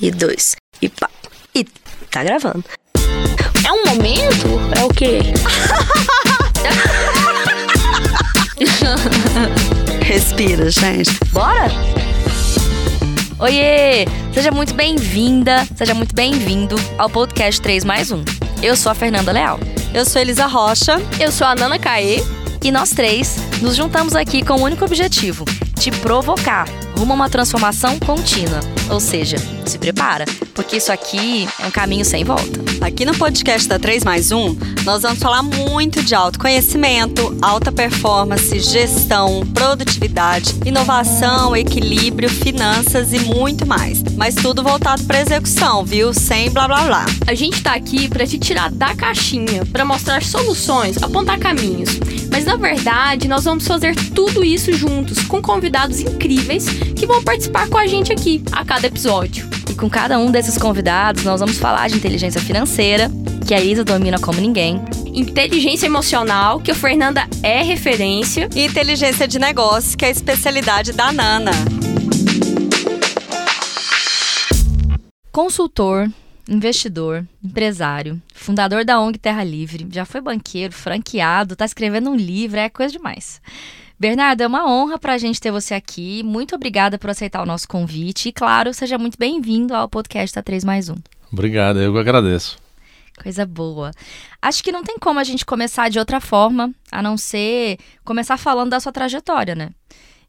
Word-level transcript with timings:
e 0.00 0.10
dois, 0.10 0.56
e 0.80 0.88
pá. 0.88 1.08
E 1.54 1.64
tá 2.10 2.22
gravando. 2.22 2.64
É 3.66 3.72
um 3.72 3.84
momento? 3.86 4.60
É 4.78 4.84
o 4.84 4.88
quê? 4.88 5.20
Respira, 10.04 10.70
gente. 10.70 11.12
Bora? 11.32 11.70
Oiê! 13.38 14.06
Seja 14.34 14.50
muito 14.50 14.74
bem-vinda, 14.74 15.66
seja 15.74 15.94
muito 15.94 16.14
bem-vindo 16.14 16.76
ao 16.98 17.08
podcast 17.08 17.60
3 17.60 17.84
mais 17.84 18.10
1. 18.10 18.22
Eu 18.62 18.76
sou 18.76 18.92
a 18.92 18.94
Fernanda 18.94 19.32
Leal. 19.32 19.58
Eu 19.94 20.04
sou 20.04 20.20
Elisa 20.20 20.46
Rocha. 20.46 21.00
Eu 21.18 21.32
sou 21.32 21.46
a 21.46 21.54
Nana 21.54 21.78
Caê. 21.78 22.22
E 22.62 22.70
nós 22.70 22.90
três 22.90 23.36
nos 23.62 23.74
juntamos 23.76 24.14
aqui 24.14 24.44
com 24.44 24.54
o 24.54 24.62
único 24.62 24.84
objetivo: 24.84 25.46
te 25.78 25.90
provocar 25.90 26.68
rumo 26.96 27.12
a 27.12 27.16
uma 27.16 27.30
transformação 27.30 27.98
contínua. 27.98 28.60
Ou 28.90 29.00
seja, 29.00 29.36
se 29.70 29.78
prepara, 29.78 30.24
porque 30.52 30.76
isso 30.76 30.90
aqui 30.90 31.48
é 31.58 31.66
um 31.66 31.70
caminho 31.70 32.04
sem 32.04 32.24
volta. 32.24 32.60
Aqui 32.80 33.04
no 33.04 33.16
podcast 33.16 33.68
da 33.68 33.78
3 33.78 34.02
mais 34.02 34.32
1, 34.32 34.56
nós 34.84 35.02
vamos 35.02 35.20
falar 35.20 35.42
muito 35.42 36.02
de 36.02 36.14
autoconhecimento, 36.14 37.36
alta 37.40 37.70
performance, 37.70 38.58
gestão, 38.58 39.46
produtividade, 39.54 40.54
inovação, 40.64 41.54
equilíbrio, 41.54 42.28
finanças 42.28 43.12
e 43.12 43.20
muito 43.20 43.66
mais. 43.66 44.02
Mas 44.16 44.34
tudo 44.34 44.62
voltado 44.62 45.04
para 45.04 45.20
execução, 45.20 45.84
viu? 45.84 46.12
Sem 46.12 46.50
blá 46.50 46.66
blá 46.66 46.84
blá. 46.84 47.06
A 47.26 47.34
gente 47.34 47.62
tá 47.62 47.74
aqui 47.74 48.08
para 48.08 48.26
te 48.26 48.38
tirar 48.38 48.70
da 48.70 48.94
caixinha, 48.94 49.64
para 49.66 49.84
mostrar 49.84 50.22
soluções, 50.22 51.00
apontar 51.02 51.38
caminhos. 51.38 51.90
Mas 52.30 52.44
na 52.44 52.56
verdade, 52.56 53.28
nós 53.28 53.44
vamos 53.44 53.66
fazer 53.66 53.94
tudo 54.14 54.42
isso 54.44 54.72
juntos, 54.72 55.22
com 55.24 55.40
convidados 55.40 56.00
incríveis 56.00 56.66
que 56.96 57.06
vão 57.06 57.22
participar 57.22 57.68
com 57.68 57.76
a 57.76 57.86
gente 57.86 58.12
aqui 58.12 58.42
a 58.52 58.64
cada 58.64 58.86
episódio. 58.86 59.59
E 59.80 59.82
com 59.82 59.88
cada 59.88 60.18
um 60.18 60.30
desses 60.30 60.58
convidados, 60.58 61.24
nós 61.24 61.40
vamos 61.40 61.56
falar 61.56 61.88
de 61.88 61.96
inteligência 61.96 62.38
financeira, 62.38 63.10
que 63.48 63.54
a 63.54 63.62
Isa 63.62 63.82
domina 63.82 64.18
como 64.18 64.38
ninguém. 64.38 64.78
Inteligência 65.06 65.86
emocional, 65.86 66.60
que 66.60 66.70
a 66.70 66.74
Fernanda 66.74 67.26
é 67.42 67.62
referência. 67.62 68.46
E 68.54 68.66
inteligência 68.66 69.26
de 69.26 69.38
negócio, 69.38 69.96
que 69.96 70.04
é 70.04 70.08
a 70.08 70.10
especialidade 70.10 70.92
da 70.92 71.10
Nana. 71.10 71.52
Consultor, 75.32 76.10
investidor, 76.46 77.26
empresário, 77.42 78.20
fundador 78.34 78.84
da 78.84 79.00
ONG 79.00 79.18
Terra 79.18 79.42
Livre, 79.42 79.88
já 79.90 80.04
foi 80.04 80.20
banqueiro, 80.20 80.74
franqueado, 80.74 81.56
tá 81.56 81.64
escrevendo 81.64 82.10
um 82.10 82.16
livro, 82.16 82.60
é 82.60 82.68
coisa 82.68 82.92
demais. 82.92 83.40
Bernardo, 84.00 84.40
é 84.40 84.46
uma 84.46 84.66
honra 84.66 84.98
para 84.98 85.12
a 85.12 85.18
gente 85.18 85.38
ter 85.38 85.50
você 85.50 85.74
aqui. 85.74 86.22
Muito 86.22 86.54
obrigada 86.54 86.98
por 86.98 87.10
aceitar 87.10 87.42
o 87.42 87.46
nosso 87.46 87.68
convite. 87.68 88.30
E, 88.30 88.32
claro, 88.32 88.72
seja 88.72 88.96
muito 88.96 89.18
bem-vindo 89.18 89.74
ao 89.74 89.90
podcast 89.90 90.34
da 90.34 90.42
3 90.42 90.64
mais 90.64 90.88
1. 90.88 90.94
Obrigado, 91.30 91.78
eu 91.78 91.92
que 91.92 91.98
agradeço. 91.98 92.58
Coisa 93.22 93.44
boa. 93.44 93.90
Acho 94.40 94.64
que 94.64 94.72
não 94.72 94.82
tem 94.82 94.98
como 94.98 95.20
a 95.20 95.24
gente 95.24 95.44
começar 95.44 95.90
de 95.90 95.98
outra 95.98 96.18
forma, 96.18 96.72
a 96.90 97.02
não 97.02 97.18
ser 97.18 97.76
começar 98.02 98.38
falando 98.38 98.70
da 98.70 98.80
sua 98.80 98.90
trajetória, 98.90 99.54
né? 99.54 99.68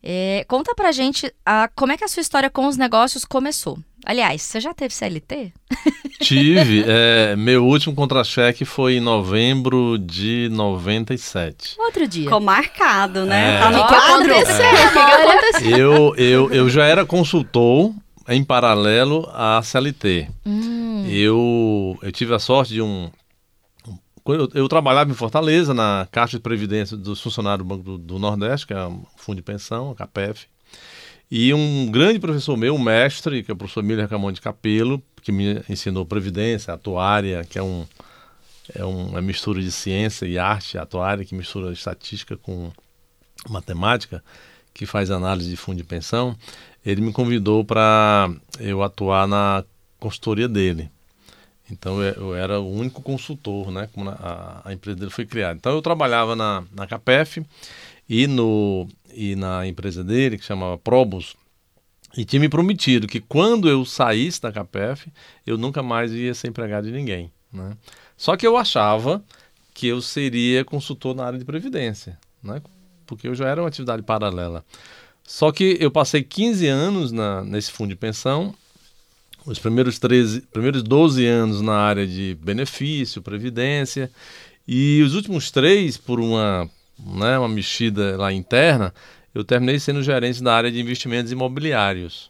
É, 0.03 0.43
conta 0.49 0.75
pra 0.75 0.91
gente 0.91 1.33
a, 1.45 1.69
como 1.73 1.93
é 1.93 1.97
que 1.97 2.03
a 2.03 2.09
sua 2.09 2.19
história 2.19 2.49
com 2.49 2.67
os 2.67 2.75
negócios 2.75 3.23
começou. 3.23 3.79
Aliás, 4.05 4.41
você 4.41 4.59
já 4.59 4.73
teve 4.73 4.93
CLT? 4.93 5.53
Tive. 6.21 6.83
É, 6.87 7.35
meu 7.35 7.65
último 7.65 7.95
contra-cheque 7.95 8.65
foi 8.65 8.95
em 8.95 8.99
novembro 8.99 9.97
de 9.97 10.49
97. 10.51 11.75
Outro 11.79 12.07
dia. 12.07 12.23
Ficou 12.23 12.39
marcado, 12.39 13.25
né? 13.25 13.55
É. 13.55 13.59
Tá 13.59 13.71
no 13.71 13.79
O 13.79 13.87
que 13.87 13.93
quadro. 13.93 14.33
aconteceu? 14.33 14.65
O 14.65 14.91
que 14.91 14.99
aconteceu? 14.99 15.77
Eu, 15.77 16.15
eu, 16.15 16.51
eu 16.51 16.69
já 16.69 16.85
era 16.85 17.05
consultor 17.05 17.93
em 18.27 18.43
paralelo 18.43 19.27
à 19.33 19.61
CLT. 19.63 20.27
Hum, 20.45 21.05
Eu, 21.09 21.97
eu 22.01 22.11
tive 22.11 22.33
a 22.33 22.39
sorte 22.39 22.73
de 22.73 22.81
um. 22.81 23.09
quando 24.23 24.49
Eu, 24.53 24.61
eu 24.63 24.67
trabalhava 24.69 25.09
em 25.11 25.15
Fortaleza, 25.15 25.73
na 25.73 26.07
Caixa 26.11 26.37
de 26.37 26.43
Previdência 26.43 26.95
dos 26.95 27.19
Funcionários 27.21 27.65
do 27.65 27.69
Banco 27.69 27.83
do, 27.83 27.97
do 27.97 28.19
Nordeste, 28.19 28.67
que 28.67 28.73
é 28.73 28.85
um 28.85 29.03
fundo 29.17 29.37
de 29.37 29.41
pensão, 29.43 29.91
a 29.91 29.95
CAPEF. 29.95 30.45
E 31.31 31.53
um 31.53 31.89
grande 31.89 32.19
professor 32.19 32.57
meu, 32.57 32.75
um 32.75 32.79
mestre, 32.79 33.41
que 33.41 33.49
é 33.49 33.53
o 33.53 33.57
professor 33.57 33.81
Miller 33.81 34.09
Camão 34.09 34.33
de 34.33 34.41
Capelo, 34.41 35.01
que 35.21 35.31
me 35.31 35.63
ensinou 35.69 36.05
Previdência, 36.05 36.73
Atuária, 36.73 37.45
que 37.49 37.57
é, 37.57 37.63
um, 37.63 37.87
é 38.75 38.83
uma 38.83 39.21
mistura 39.21 39.61
de 39.61 39.71
ciência 39.71 40.25
e 40.25 40.37
arte, 40.37 40.77
atuária, 40.77 41.23
que 41.23 41.33
mistura 41.33 41.71
estatística 41.71 42.35
com 42.35 42.69
matemática, 43.47 44.21
que 44.73 44.85
faz 44.85 45.09
análise 45.09 45.49
de 45.49 45.55
fundo 45.55 45.77
de 45.77 45.85
pensão. 45.85 46.35
Ele 46.85 46.99
me 46.99 47.13
convidou 47.13 47.63
para 47.63 48.29
eu 48.59 48.83
atuar 48.83 49.25
na 49.25 49.63
consultoria 50.01 50.49
dele. 50.49 50.91
Então 51.71 52.03
eu, 52.03 52.13
eu 52.13 52.35
era 52.35 52.59
o 52.59 52.69
único 52.69 53.01
consultor, 53.01 53.71
né? 53.71 53.87
Como 53.93 54.09
a, 54.09 54.63
a 54.65 54.73
empresa 54.73 54.99
dele 54.99 55.11
foi 55.11 55.25
criada. 55.25 55.55
Então 55.55 55.71
eu 55.71 55.81
trabalhava 55.81 56.35
na, 56.35 56.65
na 56.73 56.85
CAPEF 56.85 57.41
e, 58.13 58.27
no, 58.27 58.89
e 59.13 59.37
na 59.37 59.65
empresa 59.65 60.03
dele, 60.03 60.37
que 60.37 60.43
chamava 60.43 60.77
Probus, 60.77 61.33
e 62.17 62.25
tinha 62.25 62.41
me 62.41 62.49
prometido 62.49 63.07
que 63.07 63.21
quando 63.21 63.69
eu 63.69 63.85
saísse 63.85 64.41
da 64.41 64.51
CAPEF, 64.51 65.09
eu 65.47 65.57
nunca 65.57 65.81
mais 65.81 66.11
ia 66.11 66.33
ser 66.33 66.49
empregado 66.49 66.87
de 66.87 66.91
ninguém. 66.91 67.31
Né? 67.53 67.71
Só 68.17 68.35
que 68.35 68.45
eu 68.45 68.57
achava 68.57 69.23
que 69.73 69.87
eu 69.87 70.01
seria 70.01 70.65
consultor 70.65 71.15
na 71.15 71.23
área 71.23 71.39
de 71.39 71.45
previdência, 71.45 72.19
né? 72.43 72.61
porque 73.05 73.29
eu 73.29 73.33
já 73.33 73.47
era 73.47 73.61
uma 73.61 73.69
atividade 73.69 74.03
paralela. 74.03 74.65
Só 75.23 75.49
que 75.49 75.77
eu 75.79 75.89
passei 75.89 76.21
15 76.21 76.67
anos 76.67 77.13
na, 77.13 77.45
nesse 77.45 77.71
fundo 77.71 77.91
de 77.91 77.95
pensão, 77.95 78.53
os 79.45 79.57
primeiros, 79.57 79.97
13, 79.99 80.41
primeiros 80.51 80.83
12 80.83 81.25
anos 81.25 81.61
na 81.61 81.77
área 81.77 82.05
de 82.05 82.37
benefício, 82.43 83.21
previdência, 83.21 84.11
e 84.67 85.01
os 85.01 85.15
últimos 85.15 85.49
três, 85.49 85.95
por 85.95 86.19
uma, 86.19 86.69
né, 87.05 87.37
uma 87.37 87.49
mexida 87.49 88.17
lá 88.17 88.31
interna, 88.31 88.93
eu 89.33 89.43
terminei 89.43 89.79
sendo 89.79 90.03
gerente 90.03 90.43
da 90.43 90.53
área 90.53 90.71
de 90.71 90.79
investimentos 90.79 91.31
imobiliários. 91.31 92.29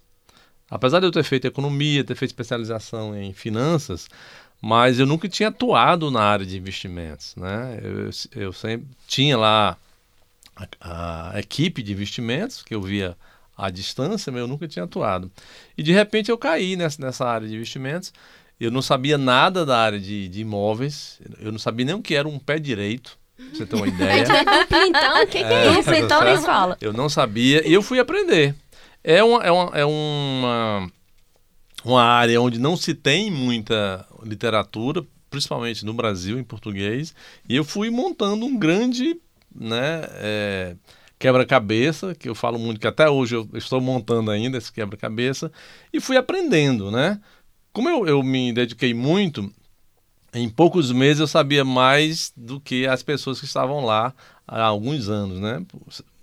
Apesar 0.69 0.99
de 0.99 1.05
eu 1.05 1.11
ter 1.11 1.23
feito 1.23 1.45
economia, 1.45 2.03
ter 2.03 2.15
feito 2.15 2.31
especialização 2.31 3.15
em 3.17 3.33
finanças, 3.33 4.07
mas 4.61 4.99
eu 4.99 5.05
nunca 5.05 5.27
tinha 5.27 5.49
atuado 5.49 6.09
na 6.11 6.21
área 6.21 6.45
de 6.45 6.57
investimentos. 6.57 7.35
Né? 7.35 7.79
Eu, 7.83 8.41
eu 8.43 8.53
sempre 8.53 8.87
tinha 9.07 9.37
lá 9.37 9.77
a, 10.79 11.35
a 11.35 11.39
equipe 11.39 11.81
de 11.81 11.91
investimentos, 11.91 12.61
que 12.61 12.73
eu 12.73 12.81
via 12.81 13.17
à 13.57 13.69
distância, 13.69 14.31
mas 14.31 14.41
eu 14.41 14.47
nunca 14.47 14.67
tinha 14.67 14.85
atuado. 14.85 15.31
E 15.77 15.83
de 15.83 15.91
repente 15.91 16.29
eu 16.29 16.37
caí 16.37 16.75
nessa, 16.75 17.01
nessa 17.01 17.25
área 17.25 17.47
de 17.47 17.55
investimentos. 17.55 18.13
Eu 18.59 18.69
não 18.69 18.81
sabia 18.81 19.17
nada 19.17 19.65
da 19.65 19.77
área 19.77 19.99
de, 19.99 20.29
de 20.29 20.41
imóveis, 20.41 21.19
eu 21.39 21.51
não 21.51 21.57
sabia 21.57 21.85
nem 21.85 21.95
o 21.95 22.01
que 22.01 22.13
era 22.13 22.27
um 22.27 22.37
pé 22.37 22.59
direito, 22.59 23.17
pra 23.49 23.57
você 23.57 23.65
ter 23.65 23.75
uma 23.75 23.87
ideia. 23.87 24.25
Então, 24.87 25.23
o 25.23 25.27
que, 25.27 25.39
que 25.39 25.43
é, 25.43 25.79
isso? 25.79 25.93
então 25.93 26.23
nem 26.23 26.37
fala. 26.37 26.77
Eu 26.81 26.93
não 26.93 27.09
sabia 27.09 27.67
e 27.67 27.73
eu 27.73 27.81
fui 27.81 27.99
aprender. 27.99 28.55
É 29.03 29.23
uma, 29.23 29.43
é 29.43 29.51
uma, 29.51 29.77
é 29.77 29.85
uma, 29.85 30.91
uma 31.83 32.03
área 32.03 32.39
onde 32.39 32.59
não 32.59 32.77
se 32.77 32.93
tem 32.93 33.31
muita 33.31 34.05
literatura, 34.23 35.03
principalmente 35.29 35.85
no 35.85 35.93
Brasil, 35.93 36.37
em 36.37 36.43
português, 36.43 37.15
e 37.47 37.55
eu 37.55 37.63
fui 37.63 37.89
montando 37.89 38.45
um 38.45 38.57
grande 38.57 39.19
né, 39.53 40.01
é, 40.15 40.75
quebra-cabeça, 41.17 42.13
que 42.13 42.29
eu 42.29 42.35
falo 42.35 42.59
muito 42.59 42.79
que 42.79 42.87
até 42.87 43.09
hoje 43.09 43.35
eu 43.35 43.49
estou 43.53 43.81
montando 43.81 44.29
ainda 44.29 44.57
esse 44.57 44.71
quebra-cabeça, 44.71 45.51
e 45.91 45.99
fui 45.99 46.17
aprendendo, 46.17 46.91
né? 46.91 47.19
Como 47.73 47.89
eu, 47.89 48.05
eu 48.05 48.21
me 48.21 48.51
dediquei 48.51 48.93
muito, 48.93 49.51
em 50.33 50.49
poucos 50.49 50.91
meses 50.91 51.19
eu 51.19 51.27
sabia 51.27 51.63
mais 51.65 52.31
do 52.35 52.59
que 52.59 52.87
as 52.87 53.03
pessoas 53.03 53.39
que 53.39 53.45
estavam 53.45 53.83
lá 53.85 54.13
há 54.47 54.63
alguns 54.63 55.09
anos, 55.09 55.39
né? 55.39 55.63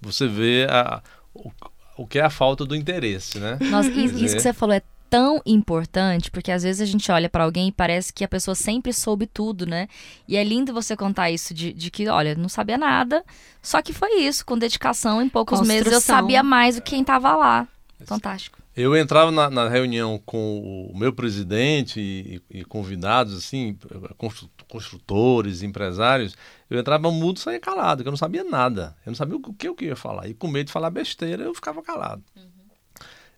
Você 0.01 0.27
vê 0.27 0.67
a, 0.71 1.03
o, 1.35 1.51
o 1.97 2.07
que 2.07 2.19
é 2.19 2.23
a 2.23 2.31
falta 2.31 2.65
do 2.65 2.75
interesse, 2.75 3.39
né? 3.39 3.59
Nossa, 3.61 3.89
isso, 3.91 4.01
isso 4.01 4.15
dizer, 4.15 4.37
que 4.37 4.43
você 4.43 4.53
falou 4.53 4.75
é 4.75 4.83
tão 5.11 5.41
importante, 5.47 6.31
porque 6.31 6.53
às 6.53 6.63
vezes 6.63 6.81
a 6.83 6.85
gente 6.85 7.11
olha 7.11 7.29
pra 7.29 7.45
alguém 7.45 7.69
e 7.69 7.73
parece 7.73 8.13
que 8.13 8.23
a 8.25 8.29
pessoa 8.29 8.55
sempre 8.55 8.93
soube 8.93 9.27
tudo, 9.27 9.67
né? 9.67 9.89
E 10.27 10.37
é 10.37 10.45
lindo 10.45 10.73
você 10.73 10.97
contar 10.97 11.31
isso 11.31 11.55
de, 11.55 11.73
de 11.73 11.91
que, 11.91 12.09
olha, 12.09 12.35
não 12.35 12.49
sabia 12.49 12.77
nada, 12.77 13.25
só 13.63 13.81
que 13.81 13.93
foi 13.93 14.21
isso, 14.21 14.45
com 14.45 14.59
dedicação, 14.59 15.23
em 15.23 15.29
poucos 15.29 15.61
meses 15.61 15.87
eu 15.87 15.93
Construção. 15.93 16.17
sabia 16.17 16.43
mais 16.43 16.77
do 16.77 16.83
que 16.83 16.91
quem 16.91 17.05
tava 17.05 17.35
lá. 17.35 17.67
Fantástico. 18.05 18.59
Eu 18.81 18.97
entrava 18.97 19.33
na, 19.33 19.51
na 19.51 19.69
reunião 19.69 20.23
com 20.25 20.89
o 20.93 20.97
meu 20.97 21.13
presidente 21.13 21.99
e, 22.01 22.41
e 22.49 22.65
convidados, 22.65 23.37
assim, 23.37 23.77
constru- 24.17 24.49
construtores, 24.69 25.63
empresários, 25.63 26.37
eu 26.71 26.79
entrava 26.79 27.11
mudo 27.11 27.39
e 27.39 27.41
saía 27.41 27.59
calado, 27.59 28.03
que 28.05 28.09
eu 28.09 28.13
não 28.13 28.17
sabia 28.17 28.45
nada. 28.45 28.95
Eu 29.05 29.11
não 29.11 29.17
sabia 29.17 29.37
o 29.37 29.55
que 29.55 29.67
eu 29.69 29.77
ia 29.81 29.97
falar. 29.97 30.29
E 30.29 30.35
com 30.35 30.47
medo 30.47 30.67
de 30.67 30.73
falar 30.73 30.91
besteira, 30.91 31.43
eu 31.43 31.55
ficava 31.55 31.83
calado. 31.83 32.23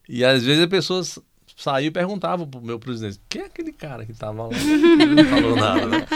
E 0.06 0.22
às 0.24 0.44
vezes 0.44 0.62
as 0.62 0.68
pessoas 0.68 1.18
saíam 1.56 1.88
e 1.88 1.90
perguntavam 1.90 2.46
pro 2.46 2.60
meu 2.60 2.78
presidente, 2.78 3.20
quem 3.28 3.42
é 3.42 3.46
aquele 3.46 3.72
cara 3.72 4.04
que 4.04 4.12
estava 4.12 4.42
lá? 4.44 4.50
Ele 4.52 5.14
não 5.14 5.24
falou 5.24 5.56
nada, 5.56 5.86
né? 5.86 6.06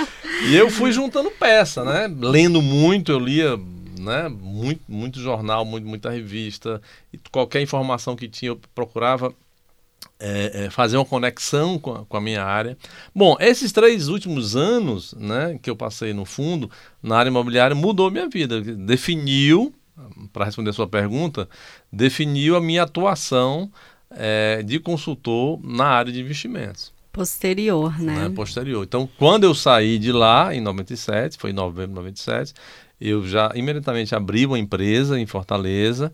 E 0.49 0.55
eu 0.55 0.71
fui 0.71 0.93
juntando 0.93 1.31
peça, 1.31 1.83
né? 1.85 2.13
Lendo 2.15 2.61
muito, 2.61 3.11
eu 3.13 3.19
lia 3.19 3.59
né? 4.05 4.29
muito, 4.29 4.83
muito 4.87 5.19
jornal, 5.21 5.65
muito, 5.65 5.87
muita 5.87 6.11
revista. 6.11 6.81
E 7.13 7.19
qualquer 7.31 7.61
informação 7.63 8.15
que 8.15 8.29
tinha, 8.29 8.51
eu 8.51 8.61
procurava 8.75 9.35
é, 10.19 10.65
é, 10.65 10.71
fazer 10.71 10.97
uma 10.97 11.05
conexão 11.05 11.79
com 11.79 11.95
a, 11.95 12.05
com 12.05 12.17
a, 12.17 12.21
minha 12.21 12.45
área. 12.45 12.77
Bom, 13.15 13.37
esses 13.41 13.73
três 13.73 14.09
últimos 14.09 14.55
anos 14.55 15.15
né, 15.15 15.59
que 15.63 15.71
eu 15.71 15.77
passei 15.77 16.13
no 16.13 16.25
fundo, 16.25 16.71
na 17.03 17.19
área 17.19 17.31
imobiliária, 17.31 17.75
mudou 17.75 18.11
minha 18.11 18.29
vida. 18.29 18.61
Definiu, 18.61 19.75
para 20.33 20.45
responder 20.45 20.71
a 20.71 20.75
sua 20.75 20.87
pergunta, 20.87 21.49
definiu 21.93 22.57
a 22.57 22.61
minha 22.61 22.83
atuação 22.83 23.71
é, 24.11 24.63
de 24.63 24.79
consultor 24.79 25.59
na 25.63 25.87
área 25.87 26.13
de 26.13 26.21
investimentos. 26.21 26.93
Posterior, 27.13 28.01
né? 28.01 28.29
né? 28.29 28.35
Posterior. 28.35 28.83
Então, 28.83 29.09
quando 29.19 29.45
eu 29.45 29.55
saí 29.55 30.01
de 30.01 30.11
lá, 30.11 30.53
em 30.53 30.61
97, 30.61 31.39
foi 31.39 31.51
em 31.51 31.53
novembro 31.53 31.91
de 31.91 31.95
97, 31.95 32.55
eu 33.09 33.27
já 33.27 33.51
imediatamente 33.55 34.15
abri 34.15 34.47
uma 34.47 34.59
empresa 34.59 35.19
em 35.19 35.27
Fortaleza, 35.27 36.13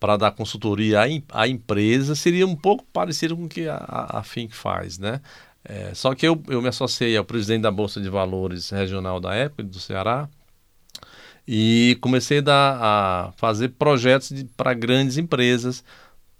para 0.00 0.16
dar 0.16 0.30
consultoria 0.30 1.02
à, 1.02 1.42
à, 1.42 1.46
empresa 1.46 2.14
seria 2.14 2.46
um 2.46 2.56
pouco 2.56 2.84
parecido 2.90 3.36
com 3.36 3.44
o 3.44 3.48
que 3.48 3.68
a, 3.68 3.76
a 4.08 4.22
Fink 4.22 4.56
faz, 4.56 4.98
né? 4.98 5.20
É, 5.62 5.92
só 5.94 6.14
que 6.14 6.26
eu, 6.26 6.42
eu 6.48 6.62
me 6.62 6.68
associei 6.68 7.14
ao 7.16 7.24
presidente 7.24 7.62
da 7.62 7.70
Bolsa 7.70 8.00
de 8.00 8.08
Valores 8.08 8.70
regional 8.70 9.20
da 9.20 9.34
época, 9.34 9.62
do 9.62 9.78
Ceará, 9.78 10.26
e 11.46 11.98
comecei 12.00 12.42
a, 12.46 13.28
a 13.28 13.32
fazer 13.32 13.70
projetos 13.70 14.32
para 14.56 14.72
grandes 14.72 15.18
empresas. 15.18 15.84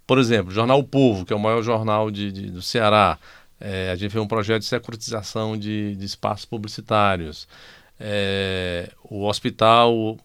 Por 0.07 0.17
exemplo, 0.17 0.51
o 0.51 0.53
Jornal 0.53 0.79
o 0.79 0.83
Povo, 0.83 1.25
que 1.25 1.33
é 1.33 1.35
o 1.35 1.39
maior 1.39 1.61
jornal 1.61 2.09
de, 2.09 2.31
de 2.31 2.49
do 2.49 2.61
Ceará, 2.61 3.19
é, 3.59 3.91
a 3.91 3.95
gente 3.95 4.11
fez 4.11 4.23
um 4.23 4.27
projeto 4.27 4.61
de 4.61 4.67
securitização 4.67 5.55
de, 5.57 5.95
de 5.95 6.05
espaços 6.05 6.45
publicitários. 6.45 7.47
É, 8.03 8.91
o 9.03 9.25
hospital 9.25 10.17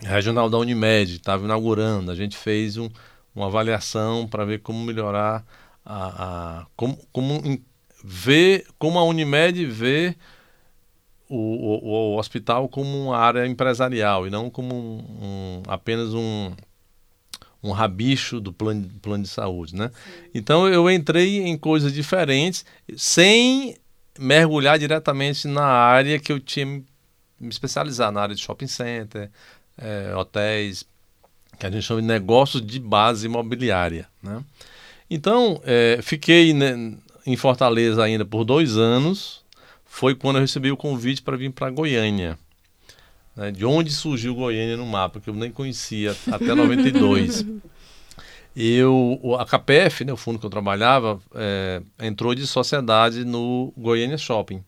regional 0.00 0.48
da 0.48 0.58
Unimed, 0.58 1.16
estava 1.16 1.44
inaugurando, 1.44 2.10
a 2.10 2.14
gente 2.14 2.36
fez 2.36 2.76
um, 2.76 2.88
uma 3.34 3.46
avaliação 3.46 4.26
para 4.26 4.44
ver 4.44 4.60
como 4.60 4.84
melhorar 4.84 5.44
a, 5.84 6.60
a 6.60 6.66
como, 6.76 6.98
como 7.12 7.60
ver 8.02 8.66
como 8.78 8.98
a 8.98 9.04
Unimed 9.04 9.64
vê 9.66 10.14
o, 11.28 11.36
o, 11.36 12.14
o, 12.14 12.18
hospital 12.18 12.68
como 12.68 13.06
uma 13.06 13.16
área 13.16 13.46
empresarial 13.46 14.26
e 14.26 14.30
não 14.30 14.48
como 14.48 14.74
um, 14.74 14.98
um, 14.98 15.62
apenas 15.66 16.14
um, 16.14 16.52
um 17.62 17.72
rabicho 17.72 18.40
do 18.40 18.52
plano, 18.52 18.88
plano 19.02 19.24
de 19.24 19.28
saúde, 19.28 19.74
né? 19.74 19.90
Então 20.32 20.68
eu 20.68 20.88
entrei 20.88 21.42
em 21.42 21.58
coisas 21.58 21.92
diferentes 21.92 22.64
sem 22.96 23.76
mergulhar 24.18 24.78
diretamente 24.78 25.46
na 25.46 25.64
área 25.64 26.18
que 26.18 26.32
eu 26.32 26.40
tinha 26.40 26.82
me 27.38 27.48
especializar 27.48 28.10
na 28.10 28.22
área 28.22 28.34
de 28.34 28.40
shopping 28.40 28.66
center, 28.66 29.30
é, 29.76 30.14
hotéis, 30.16 30.84
que 31.58 31.66
a 31.66 31.70
gente 31.70 31.82
chama 31.82 32.00
de 32.00 32.06
negócios 32.06 32.64
de 32.64 32.78
base 32.78 33.26
imobiliária. 33.26 34.08
Né? 34.22 34.42
Então, 35.10 35.60
é, 35.64 36.00
fiquei 36.02 36.52
né, 36.52 36.94
em 37.26 37.36
Fortaleza 37.36 38.02
ainda 38.02 38.24
por 38.24 38.44
dois 38.44 38.76
anos. 38.76 39.44
Foi 39.84 40.14
quando 40.14 40.36
eu 40.36 40.42
recebi 40.42 40.70
o 40.70 40.76
convite 40.76 41.22
para 41.22 41.36
vir 41.36 41.50
para 41.52 41.70
Goiânia. 41.70 42.38
Né? 43.34 43.50
De 43.50 43.64
onde 43.64 43.90
surgiu 43.90 44.34
Goiânia 44.34 44.76
no 44.76 44.86
mapa, 44.86 45.20
que 45.20 45.30
eu 45.30 45.34
nem 45.34 45.50
conhecia 45.50 46.16
até 46.30 46.52
92. 46.54 47.44
Eu, 48.56 49.20
a 49.38 49.44
KPF, 49.44 50.04
né, 50.04 50.12
o 50.12 50.16
fundo 50.16 50.38
que 50.38 50.46
eu 50.46 50.50
trabalhava, 50.50 51.20
é, 51.34 51.82
entrou 52.00 52.34
de 52.34 52.46
sociedade 52.46 53.24
no 53.24 53.72
Goiânia 53.76 54.16
Shopping. 54.16 54.64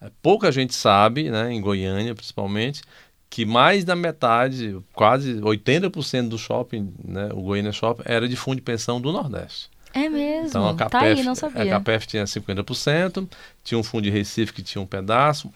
É, 0.00 0.10
pouca 0.22 0.52
gente 0.52 0.74
sabe, 0.74 1.28
né, 1.30 1.52
em 1.52 1.60
Goiânia 1.60 2.14
principalmente, 2.14 2.82
que 3.28 3.44
mais 3.44 3.84
da 3.84 3.96
metade, 3.96 4.78
quase 4.94 5.40
80% 5.40 6.28
do 6.28 6.38
shopping, 6.38 6.94
né, 7.04 7.28
o 7.32 7.42
Goiânia 7.42 7.72
Shopping, 7.72 8.02
era 8.04 8.28
de 8.28 8.36
fundo 8.36 8.56
de 8.56 8.62
pensão 8.62 9.00
do 9.00 9.12
Nordeste. 9.12 9.68
É 9.92 10.08
mesmo? 10.08 10.48
Então 10.48 10.68
a 10.68 10.74
KPF, 10.74 10.90
tá 10.90 11.00
aí, 11.00 11.22
não 11.22 11.34
sabia. 11.34 11.76
A 11.76 11.80
KPF 11.80 12.06
tinha 12.06 12.24
50%, 12.24 13.28
tinha 13.64 13.78
um 13.78 13.82
fundo 13.82 14.04
de 14.04 14.10
Recife 14.10 14.52
que 14.52 14.62
tinha 14.62 14.80
um 14.80 14.86
pedaço, 14.86 15.52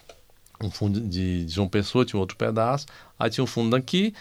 um 0.60 0.70
fundo 0.70 1.00
de, 1.00 1.44
de 1.44 1.52
João 1.52 1.68
Pessoa 1.68 2.04
tinha 2.04 2.18
outro 2.18 2.36
pedaço, 2.36 2.86
aí 3.18 3.30
tinha 3.30 3.44
um 3.44 3.46
fundo 3.46 3.70
daqui, 3.70 4.14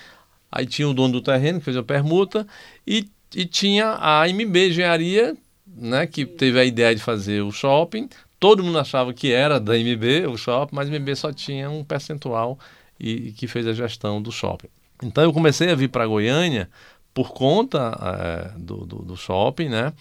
aí 0.51 0.65
tinha 0.65 0.88
o 0.88 0.93
dono 0.93 1.13
do 1.13 1.21
terreno 1.21 1.59
que 1.59 1.65
fez 1.65 1.77
a 1.77 1.83
permuta 1.83 2.45
e, 2.85 3.09
e 3.35 3.45
tinha 3.45 3.97
a 3.99 4.27
MB 4.27 4.69
Engenharia, 4.69 5.35
né, 5.65 6.05
que 6.05 6.25
teve 6.25 6.59
a 6.59 6.65
ideia 6.65 6.93
de 6.95 7.01
fazer 7.01 7.41
o 7.41 7.51
shopping. 7.51 8.09
Todo 8.39 8.63
mundo 8.63 8.79
achava 8.79 9.13
que 9.13 9.31
era 9.31 9.59
da 9.59 9.77
MB 9.77 10.27
o 10.27 10.37
shopping, 10.37 10.75
mas 10.75 10.89
a 10.89 10.99
MB 10.99 11.15
só 11.15 11.31
tinha 11.31 11.69
um 11.69 11.83
percentual 11.83 12.57
e, 12.99 13.29
e 13.29 13.31
que 13.31 13.47
fez 13.47 13.67
a 13.67 13.73
gestão 13.73 14.21
do 14.21 14.31
shopping. 14.31 14.67
Então 15.03 15.23
eu 15.23 15.33
comecei 15.33 15.69
a 15.71 15.75
vir 15.75 15.89
para 15.89 16.05
Goiânia 16.05 16.69
por 17.13 17.33
conta 17.33 17.97
é, 18.01 18.59
do, 18.59 18.85
do, 18.85 18.95
do, 18.99 19.17
shopping, 19.17 19.69
né? 19.69 19.93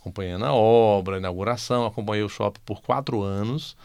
Acompanhando 0.00 0.44
a 0.44 0.52
obra, 0.52 1.16
a 1.16 1.18
inauguração, 1.18 1.86
acompanhei 1.86 2.22
o 2.22 2.28
shopping 2.28 2.60
por 2.64 2.80
quatro 2.82 3.22
anos. 3.22 3.76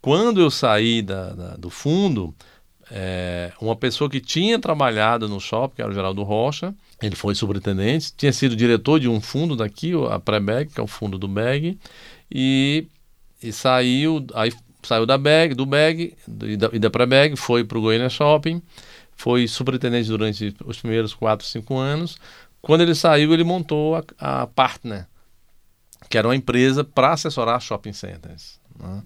Quando 0.00 0.40
eu 0.40 0.50
saí 0.50 1.02
da, 1.02 1.32
da, 1.32 1.56
do 1.56 1.70
fundo, 1.70 2.34
é, 2.90 3.52
uma 3.60 3.76
pessoa 3.76 4.08
que 4.10 4.20
tinha 4.20 4.58
trabalhado 4.58 5.28
no 5.28 5.40
shopping, 5.40 5.76
que 5.76 5.82
era 5.82 5.90
o 5.90 5.94
Geraldo 5.94 6.22
Rocha, 6.22 6.74
ele 7.02 7.16
foi 7.16 7.34
superintendente, 7.34 8.12
tinha 8.16 8.32
sido 8.32 8.54
diretor 8.54 9.00
de 9.00 9.08
um 9.08 9.20
fundo 9.20 9.56
daqui, 9.56 9.92
a 10.10 10.18
Prebeg, 10.18 10.72
que 10.72 10.80
é 10.80 10.82
o 10.82 10.86
fundo 10.86 11.18
do 11.18 11.26
BEG, 11.26 11.78
e, 12.30 12.86
e 13.42 13.52
saiu, 13.52 14.24
aí 14.34 14.52
saiu 14.82 15.06
da 15.06 15.18
bag, 15.18 15.54
do 15.54 15.66
bag 15.66 16.14
e 16.42 16.56
da, 16.56 16.68
da 16.68 16.90
pré-bag, 16.90 17.36
foi 17.36 17.64
para 17.64 17.78
o 17.78 17.80
Goiânia 17.80 18.08
Shopping, 18.08 18.62
foi 19.16 19.46
superintendente 19.46 20.08
durante 20.08 20.54
os 20.64 20.80
primeiros 20.80 21.12
4, 21.12 21.46
5 21.46 21.76
anos. 21.76 22.16
Quando 22.62 22.82
ele 22.82 22.94
saiu, 22.94 23.32
ele 23.34 23.44
montou 23.44 23.96
a, 23.96 24.04
a 24.18 24.46
Partner, 24.46 25.06
que 26.08 26.16
era 26.16 26.26
uma 26.26 26.36
empresa 26.36 26.82
para 26.82 27.12
assessorar 27.12 27.60
shopping 27.60 27.92
centers. 27.92 28.58
Né? 28.78 29.02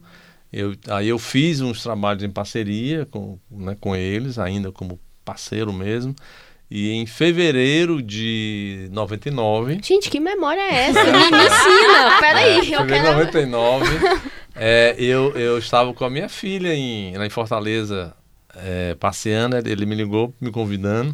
Eu, 0.52 0.76
aí 0.88 1.08
eu 1.08 1.18
fiz 1.18 1.60
uns 1.60 1.82
trabalhos 1.82 2.22
em 2.22 2.30
parceria 2.30 3.06
com, 3.06 3.38
né, 3.50 3.76
com 3.80 3.96
eles, 3.96 4.38
ainda 4.38 4.70
como 4.70 5.00
parceiro 5.24 5.72
mesmo. 5.72 6.14
E 6.76 6.90
em 6.90 7.06
fevereiro 7.06 8.02
de 8.02 8.88
99. 8.90 9.78
Gente, 9.80 10.10
que 10.10 10.18
memória 10.18 10.60
é 10.60 10.88
essa? 10.88 11.04
Me, 11.06 11.20
ensina! 11.20 12.18
Peraí, 12.18 12.72
é, 12.72 12.74
eu 12.74 12.84
quero. 12.84 13.12
99. 13.12 13.86
É, 14.56 14.94
eu, 14.96 15.36
eu 15.36 15.58
estava 15.58 15.92
com 15.92 16.04
a 16.04 16.10
minha 16.10 16.28
filha 16.28 16.72
em, 16.72 17.12
em 17.12 17.28
Fortaleza 17.28 18.14
é, 18.54 18.94
passeando, 18.94 19.56
ele 19.56 19.84
me 19.84 19.96
ligou 19.96 20.32
me 20.40 20.52
convidando, 20.52 21.12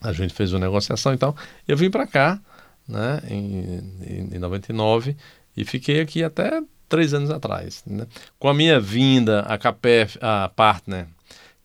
a 0.00 0.10
gente 0.10 0.32
fez 0.32 0.54
uma 0.54 0.60
negociação 0.60 1.12
e 1.12 1.18
tal. 1.18 1.36
Eu 1.68 1.76
vim 1.76 1.90
para 1.90 2.06
cá, 2.06 2.40
né, 2.88 3.20
em, 3.28 3.78
em, 4.00 4.36
em 4.36 4.38
99 4.38 5.14
e 5.54 5.66
fiquei 5.66 6.00
aqui 6.00 6.24
até 6.24 6.62
três 6.88 7.12
anos 7.12 7.30
atrás. 7.30 7.82
Né? 7.86 8.06
Com 8.38 8.48
a 8.48 8.54
minha 8.54 8.80
vinda, 8.80 9.40
a 9.40 9.58
CAPEF, 9.58 10.16
a 10.22 10.48
Partner, 10.48 11.08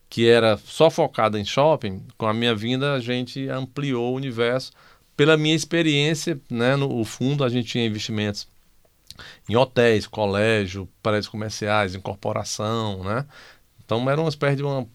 que 0.08 0.28
era 0.28 0.56
só 0.56 0.90
focada 0.90 1.38
em 1.38 1.44
shopping, 1.44 2.02
com 2.16 2.26
a 2.26 2.34
minha 2.34 2.54
vinda 2.54 2.94
a 2.94 3.00
gente 3.00 3.48
ampliou 3.48 4.12
o 4.12 4.16
universo. 4.16 4.72
Pela 5.16 5.36
minha 5.36 5.54
experiência, 5.54 6.40
né, 6.50 6.76
no 6.76 7.04
fundo 7.04 7.44
a 7.44 7.48
gente 7.48 7.68
tinha 7.68 7.86
investimentos 7.86 8.48
em 9.48 9.56
hotéis, 9.56 10.06
colégio, 10.06 10.88
prédios 11.02 11.28
comerciais, 11.28 11.94
incorporação, 11.94 13.02
né? 13.02 13.26
Então 13.84 14.08
era 14.08 14.20
uma 14.20 14.28
espécie 14.28 14.56
de 14.56 14.62
uma 14.62 14.86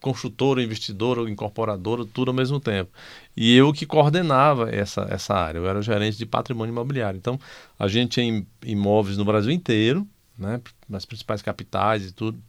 construtora, 0.00 0.62
investidora, 0.62 1.28
incorporadora, 1.28 2.06
tudo 2.06 2.30
ao 2.30 2.34
mesmo 2.34 2.58
tempo. 2.58 2.90
E 3.36 3.54
eu 3.54 3.72
que 3.72 3.84
coordenava 3.84 4.74
essa, 4.74 5.06
essa 5.10 5.34
área, 5.34 5.58
eu 5.58 5.68
era 5.68 5.82
gerente 5.82 6.16
de 6.16 6.26
patrimônio 6.26 6.72
imobiliário. 6.72 7.18
Então 7.18 7.38
a 7.78 7.86
gente 7.86 8.12
tinha 8.12 8.46
imóveis 8.64 9.16
no 9.18 9.24
Brasil 9.24 9.50
inteiro, 9.50 10.06
né? 10.38 10.60
nas 10.88 11.04
principais 11.04 11.42
capitais 11.42 12.06
e 12.06 12.12
tudo. 12.12 12.42